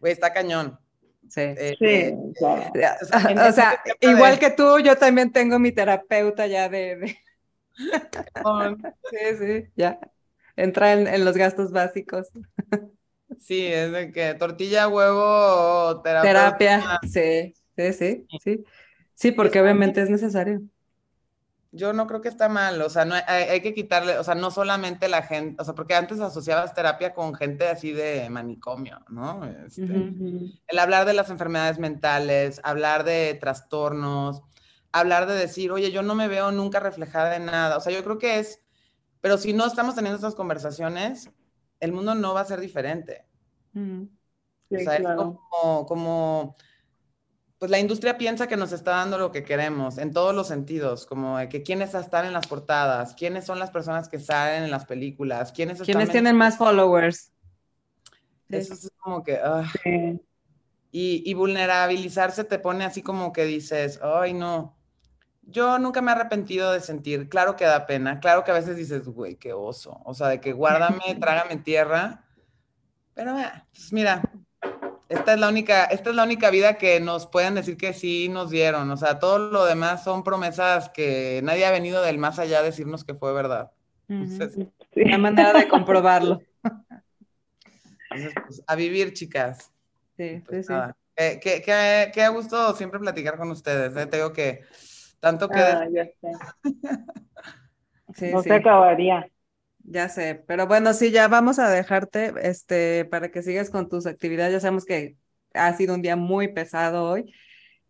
Güey, 0.00 0.12
está 0.12 0.32
cañón. 0.32 0.78
Sí, 1.28 1.40
eh, 1.40 1.76
sí 1.78 1.86
eh, 1.86 2.16
O 3.48 3.52
sea, 3.52 3.80
igual 4.00 4.38
que 4.38 4.50
tú, 4.50 4.78
yo 4.78 4.96
también 4.96 5.32
tengo 5.32 5.58
mi 5.58 5.72
terapeuta 5.72 6.46
ya 6.46 6.68
de... 6.68 6.96
de... 6.96 7.18
sí, 9.10 9.36
sí, 9.38 9.70
ya 9.76 9.98
entra 10.56 10.94
en, 10.94 11.24
los 11.24 11.36
gastos 11.36 11.70
básicos. 11.70 12.28
Sí, 13.38 13.66
es 13.66 13.92
de 13.92 14.12
que 14.12 14.34
tortilla, 14.34 14.88
huevo, 14.88 16.00
terapia. 16.02 16.30
Terapia, 16.30 17.00
sí, 17.02 17.54
sí, 17.76 17.92
sí, 17.92 18.26
sí. 18.42 18.64
Sí, 19.14 19.32
porque 19.32 19.60
obviamente 19.60 20.02
es 20.02 20.10
necesario. 20.10 20.62
Yo 21.72 21.92
no 21.92 22.06
creo 22.06 22.22
que 22.22 22.28
está 22.28 22.48
mal, 22.48 22.80
o 22.80 22.88
sea, 22.88 23.04
no 23.04 23.14
hay, 23.26 23.60
que 23.60 23.74
quitarle, 23.74 24.18
o 24.18 24.24
sea, 24.24 24.34
no 24.34 24.50
solamente 24.50 25.08
la 25.08 25.22
gente, 25.22 25.60
o 25.60 25.64
sea, 25.64 25.74
porque 25.74 25.94
antes 25.94 26.20
asociabas 26.20 26.74
terapia 26.74 27.12
con 27.12 27.34
gente 27.34 27.68
así 27.68 27.92
de 27.92 28.30
manicomio, 28.30 29.00
¿no? 29.10 29.44
Este, 29.44 29.82
el 29.82 30.78
hablar 30.78 31.06
de 31.06 31.12
las 31.12 31.28
enfermedades 31.28 31.78
mentales, 31.78 32.60
hablar 32.64 33.04
de 33.04 33.36
trastornos, 33.38 34.42
hablar 34.92 35.26
de 35.26 35.34
decir, 35.34 35.70
oye, 35.70 35.90
yo 35.90 36.02
no 36.02 36.14
me 36.14 36.28
veo 36.28 36.50
nunca 36.50 36.80
reflejada 36.80 37.36
en 37.36 37.46
nada, 37.46 37.76
o 37.76 37.80
sea, 37.80 37.92
yo 37.92 38.02
creo 38.02 38.16
que 38.16 38.38
es 38.38 38.60
pero 39.26 39.38
si 39.38 39.52
no 39.52 39.66
estamos 39.66 39.96
teniendo 39.96 40.14
estas 40.14 40.36
conversaciones, 40.36 41.32
el 41.80 41.92
mundo 41.92 42.14
no 42.14 42.32
va 42.32 42.42
a 42.42 42.44
ser 42.44 42.60
diferente. 42.60 43.24
Mm. 43.72 44.02
o 44.02 44.78
sea, 44.78 44.96
es 44.98 45.06
como, 45.16 45.84
como, 45.86 46.56
pues 47.58 47.70
la 47.70 47.78
industria 47.78 48.18
piensa 48.18 48.46
que 48.46 48.56
nos 48.56 48.72
está 48.72 48.92
dando 48.92 49.18
lo 49.18 49.32
que 49.32 49.42
queremos 49.42 49.98
en 49.98 50.12
todos 50.12 50.34
los 50.34 50.48
sentidos, 50.48 51.06
como 51.06 51.38
de 51.38 51.48
que 51.48 51.62
quiénes 51.62 51.94
están 51.94 52.26
en 52.26 52.34
las 52.34 52.46
portadas, 52.46 53.14
quiénes 53.14 53.46
son 53.46 53.58
las 53.58 53.70
personas 53.70 54.08
que 54.08 54.18
salen 54.18 54.64
en 54.64 54.70
las 54.70 54.84
películas, 54.84 55.52
quiénes, 55.52 55.80
¿Quiénes 55.80 56.10
tienen 56.10 56.36
más 56.36 56.58
followers. 56.58 57.32
Eso 58.48 58.74
es 58.74 58.90
como 58.98 59.22
que... 59.22 59.38
Ah. 59.42 59.64
Y, 60.92 61.22
y, 61.26 61.34
vulnerabilizarse 61.34 62.44
te 62.44 62.58
pone 62.58 62.84
así 62.84 63.02
como 63.02 63.32
que 63.32 63.44
dices, 63.44 64.00
ay 64.02 64.32
no, 64.32 64.76
yo 65.42 65.78
nunca 65.78 66.00
me 66.02 66.10
he 66.10 66.14
arrepentido 66.14 66.72
de 66.72 66.80
sentir, 66.80 67.28
claro 67.28 67.54
que 67.54 67.64
da 67.64 67.86
pena, 67.86 68.18
claro 68.18 68.44
que 68.44 68.50
a 68.50 68.54
veces 68.54 68.76
dices, 68.76 69.06
güey, 69.06 69.36
qué 69.36 69.52
oso, 69.52 70.00
o 70.04 70.14
sea, 70.14 70.28
de 70.28 70.40
que 70.40 70.52
guárdame, 70.52 71.14
trágame 71.20 71.56
tierra, 71.58 72.24
pero 73.14 73.38
eh, 73.38 73.50
pues 73.72 73.92
mira, 73.92 74.22
esta 75.08 75.34
es 75.34 75.40
la 75.40 75.48
única, 75.48 75.84
esta 75.84 76.10
es 76.10 76.16
la 76.16 76.24
única 76.24 76.50
vida 76.50 76.78
que 76.78 77.00
nos 77.00 77.26
pueden 77.26 77.54
decir 77.54 77.76
que 77.76 77.92
sí 77.92 78.28
nos 78.28 78.50
dieron, 78.50 78.90
o 78.90 78.96
sea, 78.96 79.18
todo 79.18 79.38
lo 79.38 79.64
demás 79.64 80.02
son 80.02 80.24
promesas 80.24 80.88
que 80.90 81.40
nadie 81.44 81.66
ha 81.66 81.70
venido 81.70 82.02
del 82.02 82.18
más 82.18 82.38
allá 82.38 82.58
a 82.58 82.62
decirnos 82.62 83.04
que 83.04 83.14
fue 83.14 83.32
verdad. 83.32 83.70
Una 84.08 85.18
manera 85.18 85.52
de 85.52 85.68
comprobarlo. 85.68 86.40
Pues, 88.08 88.62
a 88.66 88.76
vivir, 88.76 89.12
chicas. 89.12 89.72
Sí, 90.16 90.42
pues 90.46 90.66
sí, 90.66 90.72
sí. 90.72 90.78
Qué, 91.40 92.12
qué, 92.14 92.28
gusto 92.28 92.74
siempre 92.74 93.00
platicar 93.00 93.36
con 93.36 93.50
ustedes. 93.50 93.96
¿eh? 93.96 94.06
Te 94.06 94.16
digo 94.16 94.32
que 94.32 94.62
tanto 95.20 95.48
que... 95.48 95.58
Ah, 95.58 95.86
ya 95.90 96.04
sé. 96.04 96.32
no 98.32 98.42
se 98.42 98.54
acabaría. 98.54 99.28
Ya 99.88 100.08
sé, 100.08 100.42
pero 100.48 100.66
bueno, 100.66 100.92
sí, 100.94 101.12
ya 101.12 101.28
vamos 101.28 101.60
a 101.60 101.70
dejarte 101.70 102.34
este, 102.42 103.04
para 103.04 103.30
que 103.30 103.42
sigas 103.42 103.70
con 103.70 103.88
tus 103.88 104.06
actividades. 104.06 104.52
Ya 104.52 104.60
sabemos 104.60 104.84
que 104.84 105.16
ha 105.54 105.72
sido 105.76 105.94
un 105.94 106.02
día 106.02 106.16
muy 106.16 106.48
pesado 106.48 107.04
hoy. 107.04 107.32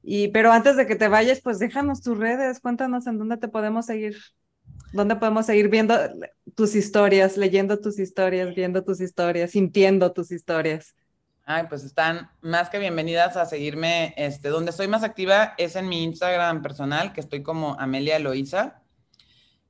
Y, 0.03 0.29
pero 0.29 0.53
antes 0.53 0.77
de 0.77 0.87
que 0.87 0.95
te 0.95 1.09
vayas, 1.09 1.41
pues 1.41 1.59
déjanos 1.59 2.03
tus 2.03 2.19
redes, 2.19 2.61
cuéntanos 2.61 3.07
en 3.07 3.19
dónde 3.19 3.39
te 3.39 3.49
podemos 3.49 3.87
seguir, 3.87 4.19
dónde 4.93 5.17
podemos 5.17 5.47
seguir 5.47 5.71
viendo 5.71 5.95
tus 6.55 6.75
historias, 6.75 7.39
leyendo 7.39 7.81
tus 7.81 7.99
historias, 7.99 8.55
viendo 8.55 8.85
tus 8.85 9.01
historias, 9.01 9.53
sintiendo 9.53 10.13
tus 10.13 10.31
historias. 10.33 10.95
Ay, 11.47 11.65
pues 11.69 11.83
están 11.83 12.31
más 12.43 12.69
que 12.69 12.79
bienvenidas 12.79 13.39
a 13.39 13.47
seguirme. 13.47 14.13
Este, 14.19 14.51
donde 14.51 14.71
estoy 14.71 14.87
más 14.87 15.03
activa 15.03 15.55
es 15.57 15.77
en 15.77 15.89
mi 15.89 16.05
Instagram 16.05 16.61
personal, 16.61 17.15
que 17.15 17.23
estoy 17.23 17.43
como 17.43 17.75
Amelia 17.81 18.19
Loiza. 18.19 18.83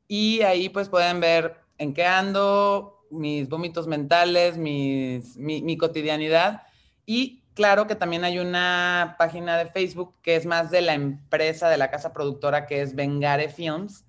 Y 0.08 0.42
ahí 0.42 0.68
pues 0.68 0.88
pueden 0.88 1.20
ver 1.20 1.65
en 1.78 1.94
qué 1.94 2.04
ando, 2.04 3.04
mis 3.10 3.48
vómitos 3.48 3.86
mentales, 3.86 4.56
mi, 4.56 5.20
mi 5.36 5.76
cotidianidad. 5.76 6.62
Y 7.04 7.42
claro 7.54 7.86
que 7.86 7.94
también 7.94 8.24
hay 8.24 8.38
una 8.38 9.16
página 9.18 9.56
de 9.58 9.66
Facebook 9.66 10.14
que 10.22 10.36
es 10.36 10.46
más 10.46 10.70
de 10.70 10.80
la 10.80 10.94
empresa, 10.94 11.68
de 11.68 11.78
la 11.78 11.90
casa 11.90 12.12
productora, 12.12 12.66
que 12.66 12.82
es 12.82 12.94
Vengare 12.94 13.48
Films. 13.48 14.04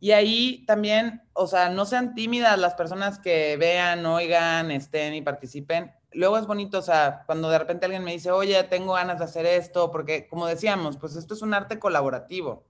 Y 0.00 0.10
ahí 0.10 0.64
también, 0.66 1.22
o 1.32 1.46
sea, 1.46 1.68
no 1.68 1.86
sean 1.86 2.14
tímidas 2.14 2.58
las 2.58 2.74
personas 2.74 3.18
que 3.18 3.56
vean, 3.56 4.04
oigan, 4.04 4.70
estén 4.70 5.14
y 5.14 5.22
participen 5.22 5.92
luego 6.14 6.38
es 6.38 6.46
bonito, 6.46 6.78
o 6.78 6.82
sea, 6.82 7.22
cuando 7.26 7.48
de 7.50 7.58
repente 7.58 7.86
alguien 7.86 8.04
me 8.04 8.12
dice, 8.12 8.30
oye, 8.30 8.62
tengo 8.64 8.94
ganas 8.94 9.18
de 9.18 9.24
hacer 9.24 9.46
esto, 9.46 9.90
porque 9.90 10.26
como 10.26 10.46
decíamos, 10.46 10.96
pues 10.96 11.16
esto 11.16 11.34
es 11.34 11.42
un 11.42 11.54
arte 11.54 11.78
colaborativo. 11.78 12.64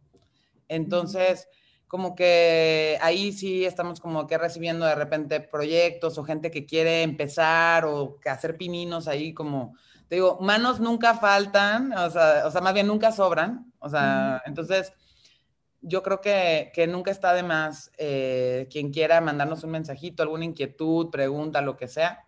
Entonces, 0.69 1.49
como 1.93 2.15
que 2.15 2.97
ahí 3.03 3.33
sí 3.33 3.67
estamos 3.67 4.01
como 4.01 4.27
que 4.27 4.39
recibiendo 4.39 4.87
de 4.87 4.95
repente 4.95 5.41
proyectos 5.41 6.17
o 6.17 6.25
gente 6.25 6.51
que 6.51 6.65
quiere 6.65 7.03
empezar 7.03 7.85
o 7.85 8.19
que 8.19 8.31
hacer 8.31 8.57
pininos 8.57 9.09
ahí 9.09 9.35
como, 9.35 9.77
te 10.09 10.15
digo, 10.15 10.39
manos 10.41 10.81
nunca 10.81 11.13
faltan, 11.13 11.93
o 11.93 12.09
sea, 12.09 12.47
o 12.47 12.51
sea 12.51 12.63
más 12.63 12.73
bien 12.73 12.87
nunca 12.87 13.13
sobran, 13.13 13.71
o 13.79 13.91
sea, 13.91 14.41
entonces 14.47 14.95
yo 15.83 16.03
creo 16.03 16.23
que, 16.23 16.73
que, 16.73 16.87
nunca 16.87 17.11
está 17.11 17.35
de 17.35 17.43
más 17.43 17.93
eh, 17.99 18.69
quien 18.71 18.91
quiera 18.91 19.21
mandarnos 19.21 19.63
un 19.63 19.73
mensajito, 19.73 20.23
alguna 20.23 20.47
inquietud, 20.47 21.11
pregunta, 21.11 21.61
lo 21.61 21.77
que 21.77 21.89
sea 21.89 22.25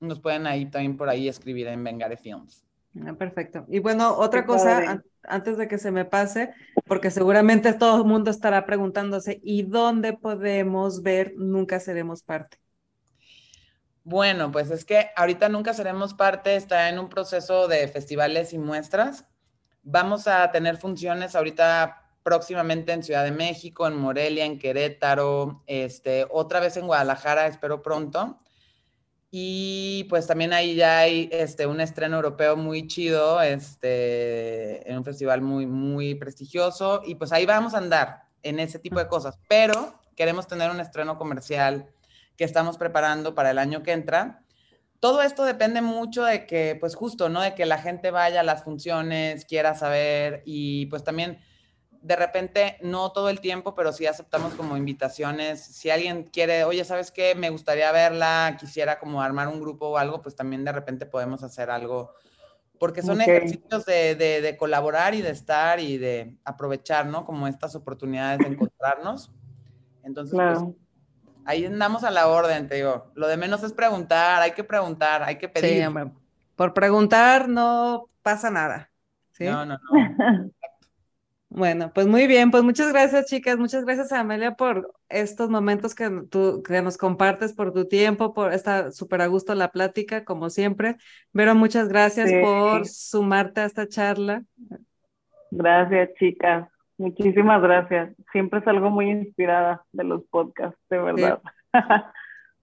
nos 0.00 0.20
pueden 0.20 0.46
ahí 0.46 0.66
también 0.66 0.98
por 0.98 1.08
ahí 1.08 1.28
escribir 1.28 1.66
en 1.68 1.82
Vengare 1.82 2.18
Films. 2.18 2.62
Ah, 3.06 3.14
perfecto. 3.14 3.64
Y 3.68 3.78
bueno, 3.78 4.14
otra 4.18 4.44
cosa, 4.44 5.02
antes 5.28 5.56
de 5.56 5.68
que 5.68 5.78
se 5.78 5.90
me 5.90 6.04
pase, 6.04 6.52
porque 6.86 7.10
seguramente 7.10 7.72
todo 7.72 7.98
el 7.98 8.04
mundo 8.04 8.30
estará 8.30 8.66
preguntándose, 8.66 9.40
¿y 9.42 9.62
dónde 9.62 10.12
podemos 10.12 11.02
ver 11.02 11.34
Nunca 11.36 11.80
Seremos 11.80 12.22
Parte? 12.22 12.58
Bueno, 14.04 14.50
pues 14.50 14.70
es 14.70 14.84
que 14.84 15.10
ahorita 15.16 15.48
Nunca 15.48 15.74
Seremos 15.74 16.14
Parte 16.14 16.56
está 16.56 16.88
en 16.88 16.98
un 16.98 17.08
proceso 17.08 17.68
de 17.68 17.86
festivales 17.88 18.52
y 18.52 18.58
muestras. 18.58 19.26
Vamos 19.82 20.26
a 20.26 20.50
tener 20.50 20.78
funciones 20.78 21.36
ahorita 21.36 22.08
próximamente 22.22 22.92
en 22.92 23.02
Ciudad 23.02 23.24
de 23.24 23.32
México, 23.32 23.86
en 23.86 23.96
Morelia, 23.96 24.44
en 24.44 24.58
Querétaro, 24.58 25.62
este, 25.66 26.26
otra 26.30 26.60
vez 26.60 26.76
en 26.76 26.86
Guadalajara, 26.86 27.46
espero 27.46 27.82
pronto. 27.82 28.38
Y 29.30 30.04
pues 30.08 30.26
también 30.26 30.52
ahí 30.52 30.74
ya 30.74 31.00
hay 31.00 31.28
este, 31.32 31.66
un 31.66 31.80
estreno 31.80 32.16
europeo 32.16 32.56
muy 32.56 32.86
chido, 32.86 33.42
este, 33.42 34.90
en 34.90 34.98
un 34.98 35.04
festival 35.04 35.42
muy, 35.42 35.66
muy 35.66 36.14
prestigioso. 36.14 37.02
Y 37.04 37.16
pues 37.16 37.32
ahí 37.32 37.44
vamos 37.44 37.74
a 37.74 37.78
andar 37.78 38.22
en 38.42 38.58
ese 38.58 38.78
tipo 38.78 38.98
de 38.98 39.08
cosas. 39.08 39.38
Pero 39.48 40.00
queremos 40.16 40.46
tener 40.46 40.70
un 40.70 40.80
estreno 40.80 41.18
comercial 41.18 41.90
que 42.36 42.44
estamos 42.44 42.78
preparando 42.78 43.34
para 43.34 43.50
el 43.50 43.58
año 43.58 43.82
que 43.82 43.92
entra. 43.92 44.42
Todo 45.00 45.22
esto 45.22 45.44
depende 45.44 45.82
mucho 45.82 46.24
de 46.24 46.46
que, 46.46 46.76
pues 46.80 46.94
justo, 46.96 47.28
¿no? 47.28 47.42
De 47.42 47.54
que 47.54 47.66
la 47.66 47.78
gente 47.78 48.10
vaya 48.10 48.40
a 48.40 48.44
las 48.44 48.64
funciones, 48.64 49.44
quiera 49.44 49.74
saber 49.74 50.42
y 50.44 50.86
pues 50.86 51.04
también 51.04 51.38
de 52.00 52.16
repente, 52.16 52.78
no 52.82 53.12
todo 53.12 53.28
el 53.28 53.40
tiempo, 53.40 53.74
pero 53.74 53.92
sí 53.92 54.06
aceptamos 54.06 54.54
como 54.54 54.76
invitaciones. 54.76 55.62
Si 55.62 55.90
alguien 55.90 56.24
quiere, 56.24 56.64
oye, 56.64 56.84
¿sabes 56.84 57.10
qué? 57.10 57.34
Me 57.34 57.50
gustaría 57.50 57.90
verla, 57.92 58.56
quisiera 58.58 58.98
como 58.98 59.22
armar 59.22 59.48
un 59.48 59.60
grupo 59.60 59.88
o 59.88 59.98
algo, 59.98 60.22
pues 60.22 60.36
también 60.36 60.64
de 60.64 60.72
repente 60.72 61.06
podemos 61.06 61.42
hacer 61.42 61.70
algo, 61.70 62.14
porque 62.78 63.02
son 63.02 63.20
ejercicios 63.20 63.84
de, 63.84 64.56
colaborar 64.58 65.14
y 65.14 65.22
de 65.22 65.30
estar 65.30 65.80
y 65.80 65.98
de 65.98 66.36
aprovechar, 66.44 67.06
¿no? 67.06 67.24
Como 67.24 67.48
estas 67.48 67.74
oportunidades 67.74 68.38
de 68.38 68.46
encontrarnos. 68.46 69.32
Entonces, 70.04 70.38
pues, 70.38 70.60
ahí 71.44 71.66
andamos 71.66 72.04
a 72.04 72.10
la 72.10 72.28
orden, 72.28 72.68
te 72.68 72.76
digo. 72.76 73.10
Lo 73.14 73.26
de 73.26 73.36
menos 73.36 73.62
es 73.64 73.72
preguntar, 73.72 74.40
hay 74.42 74.52
que 74.52 74.64
preguntar, 74.64 75.22
hay 75.24 75.36
que 75.36 75.48
pedir. 75.48 75.84
Sí, 75.84 76.10
por 76.54 76.74
preguntar 76.74 77.48
no 77.48 78.08
pasa 78.22 78.50
nada. 78.50 78.90
¿sí? 79.32 79.44
No, 79.44 79.64
no, 79.64 79.78
no. 79.78 80.50
Bueno, 81.50 81.90
pues 81.94 82.06
muy 82.06 82.26
bien, 82.26 82.50
pues 82.50 82.62
muchas 82.62 82.92
gracias 82.92 83.24
chicas, 83.26 83.56
muchas 83.56 83.84
gracias 83.84 84.12
a 84.12 84.20
Amelia 84.20 84.54
por 84.54 84.92
estos 85.08 85.48
momentos 85.48 85.94
que, 85.94 86.10
tú, 86.30 86.62
que 86.62 86.82
nos 86.82 86.98
compartes, 86.98 87.54
por 87.54 87.72
tu 87.72 87.86
tiempo, 87.88 88.34
por 88.34 88.52
esta 88.52 88.92
súper 88.92 89.22
a 89.22 89.26
gusto 89.28 89.54
la 89.54 89.70
plática, 89.70 90.24
como 90.24 90.50
siempre. 90.50 90.96
Vero, 91.32 91.54
muchas 91.54 91.88
gracias 91.88 92.30
por 92.42 92.86
sumarte 92.86 93.62
a 93.62 93.64
esta 93.64 93.88
charla. 93.88 94.42
Gracias 95.50 96.10
chicas, 96.18 96.68
muchísimas 96.98 97.62
gracias. 97.62 98.14
Siempre 98.30 98.62
salgo 98.62 98.90
muy 98.90 99.10
inspirada 99.10 99.82
de 99.92 100.04
los 100.04 100.24
podcasts, 100.24 100.78
de 100.90 100.98
verdad. 100.98 101.40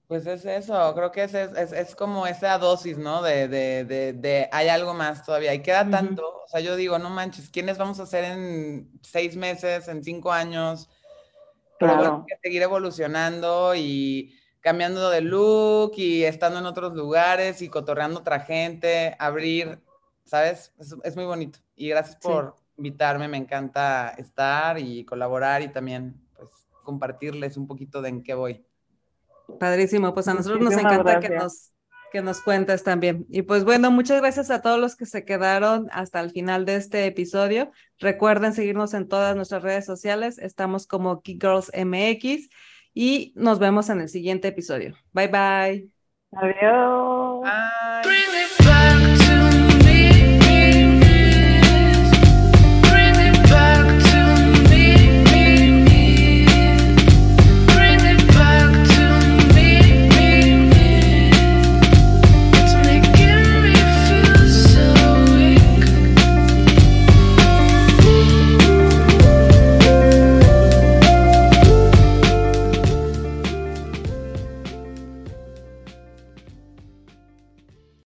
Pues 0.07 0.27
es 0.27 0.45
eso, 0.45 0.93
creo 0.93 1.11
que 1.11 1.23
es, 1.23 1.33
es, 1.33 1.71
es 1.71 1.95
como 1.95 2.27
esa 2.27 2.59
dosis, 2.59 2.95
¿no? 2.97 3.23
De, 3.23 3.47
de, 3.47 3.85
de, 3.85 4.13
de, 4.13 4.47
hay 4.51 4.67
algo 4.67 4.93
más 4.93 5.25
todavía, 5.25 5.51
y 5.55 5.63
queda 5.63 5.89
tanto, 5.89 6.43
o 6.43 6.47
sea, 6.47 6.59
yo 6.59 6.75
digo, 6.75 6.99
no 6.99 7.09
manches, 7.09 7.49
¿quiénes 7.49 7.79
vamos 7.79 7.99
a 7.99 8.03
hacer 8.03 8.23
en 8.23 8.91
seis 9.01 9.35
meses, 9.35 9.87
en 9.87 10.03
cinco 10.03 10.31
años? 10.31 10.89
Pero 11.79 11.95
bueno, 11.97 12.25
que 12.27 12.37
seguir 12.37 12.61
evolucionando 12.61 13.73
y 13.75 14.37
cambiando 14.61 15.09
de 15.09 15.21
look 15.21 15.93
y 15.97 16.23
estando 16.23 16.59
en 16.59 16.67
otros 16.67 16.93
lugares 16.93 17.63
y 17.63 17.69
cotorreando 17.69 18.19
otra 18.19 18.41
gente, 18.41 19.15
abrir, 19.17 19.81
¿sabes? 20.23 20.71
Es, 20.77 20.95
es 21.03 21.15
muy 21.15 21.25
bonito. 21.25 21.59
Y 21.75 21.89
gracias 21.89 22.17
por 22.17 22.55
invitarme, 22.77 23.27
me 23.27 23.37
encanta 23.37 24.09
estar 24.19 24.77
y 24.77 25.03
colaborar 25.03 25.63
y 25.63 25.69
también, 25.69 26.21
pues, 26.35 26.49
compartirles 26.83 27.57
un 27.57 27.65
poquito 27.65 28.03
de 28.03 28.09
en 28.09 28.23
qué 28.23 28.35
voy. 28.35 28.65
Padrísimo, 29.59 30.13
pues 30.13 30.27
a 30.27 30.33
nosotros 30.33 30.61
nos 30.61 30.73
encanta 30.73 31.19
que 31.19 31.29
nos, 31.29 31.71
que 32.11 32.21
nos 32.21 32.41
cuentes 32.41 32.83
también. 32.83 33.25
Y 33.29 33.43
pues 33.43 33.63
bueno, 33.63 33.91
muchas 33.91 34.21
gracias 34.21 34.49
a 34.51 34.61
todos 34.61 34.79
los 34.79 34.95
que 34.95 35.05
se 35.05 35.25
quedaron 35.25 35.87
hasta 35.91 36.19
el 36.19 36.31
final 36.31 36.65
de 36.65 36.75
este 36.75 37.05
episodio. 37.05 37.71
Recuerden 37.99 38.53
seguirnos 38.53 38.93
en 38.93 39.07
todas 39.07 39.35
nuestras 39.35 39.63
redes 39.63 39.85
sociales. 39.85 40.37
Estamos 40.37 40.87
como 40.87 41.21
Geek 41.21 41.41
Girls 41.41 41.71
MX 41.73 42.49
y 42.93 43.33
nos 43.35 43.59
vemos 43.59 43.89
en 43.89 44.01
el 44.01 44.09
siguiente 44.09 44.47
episodio. 44.47 44.95
Bye 45.11 45.27
bye. 45.27 45.89
Adiós. 46.31 47.43
Bye. 48.03 48.54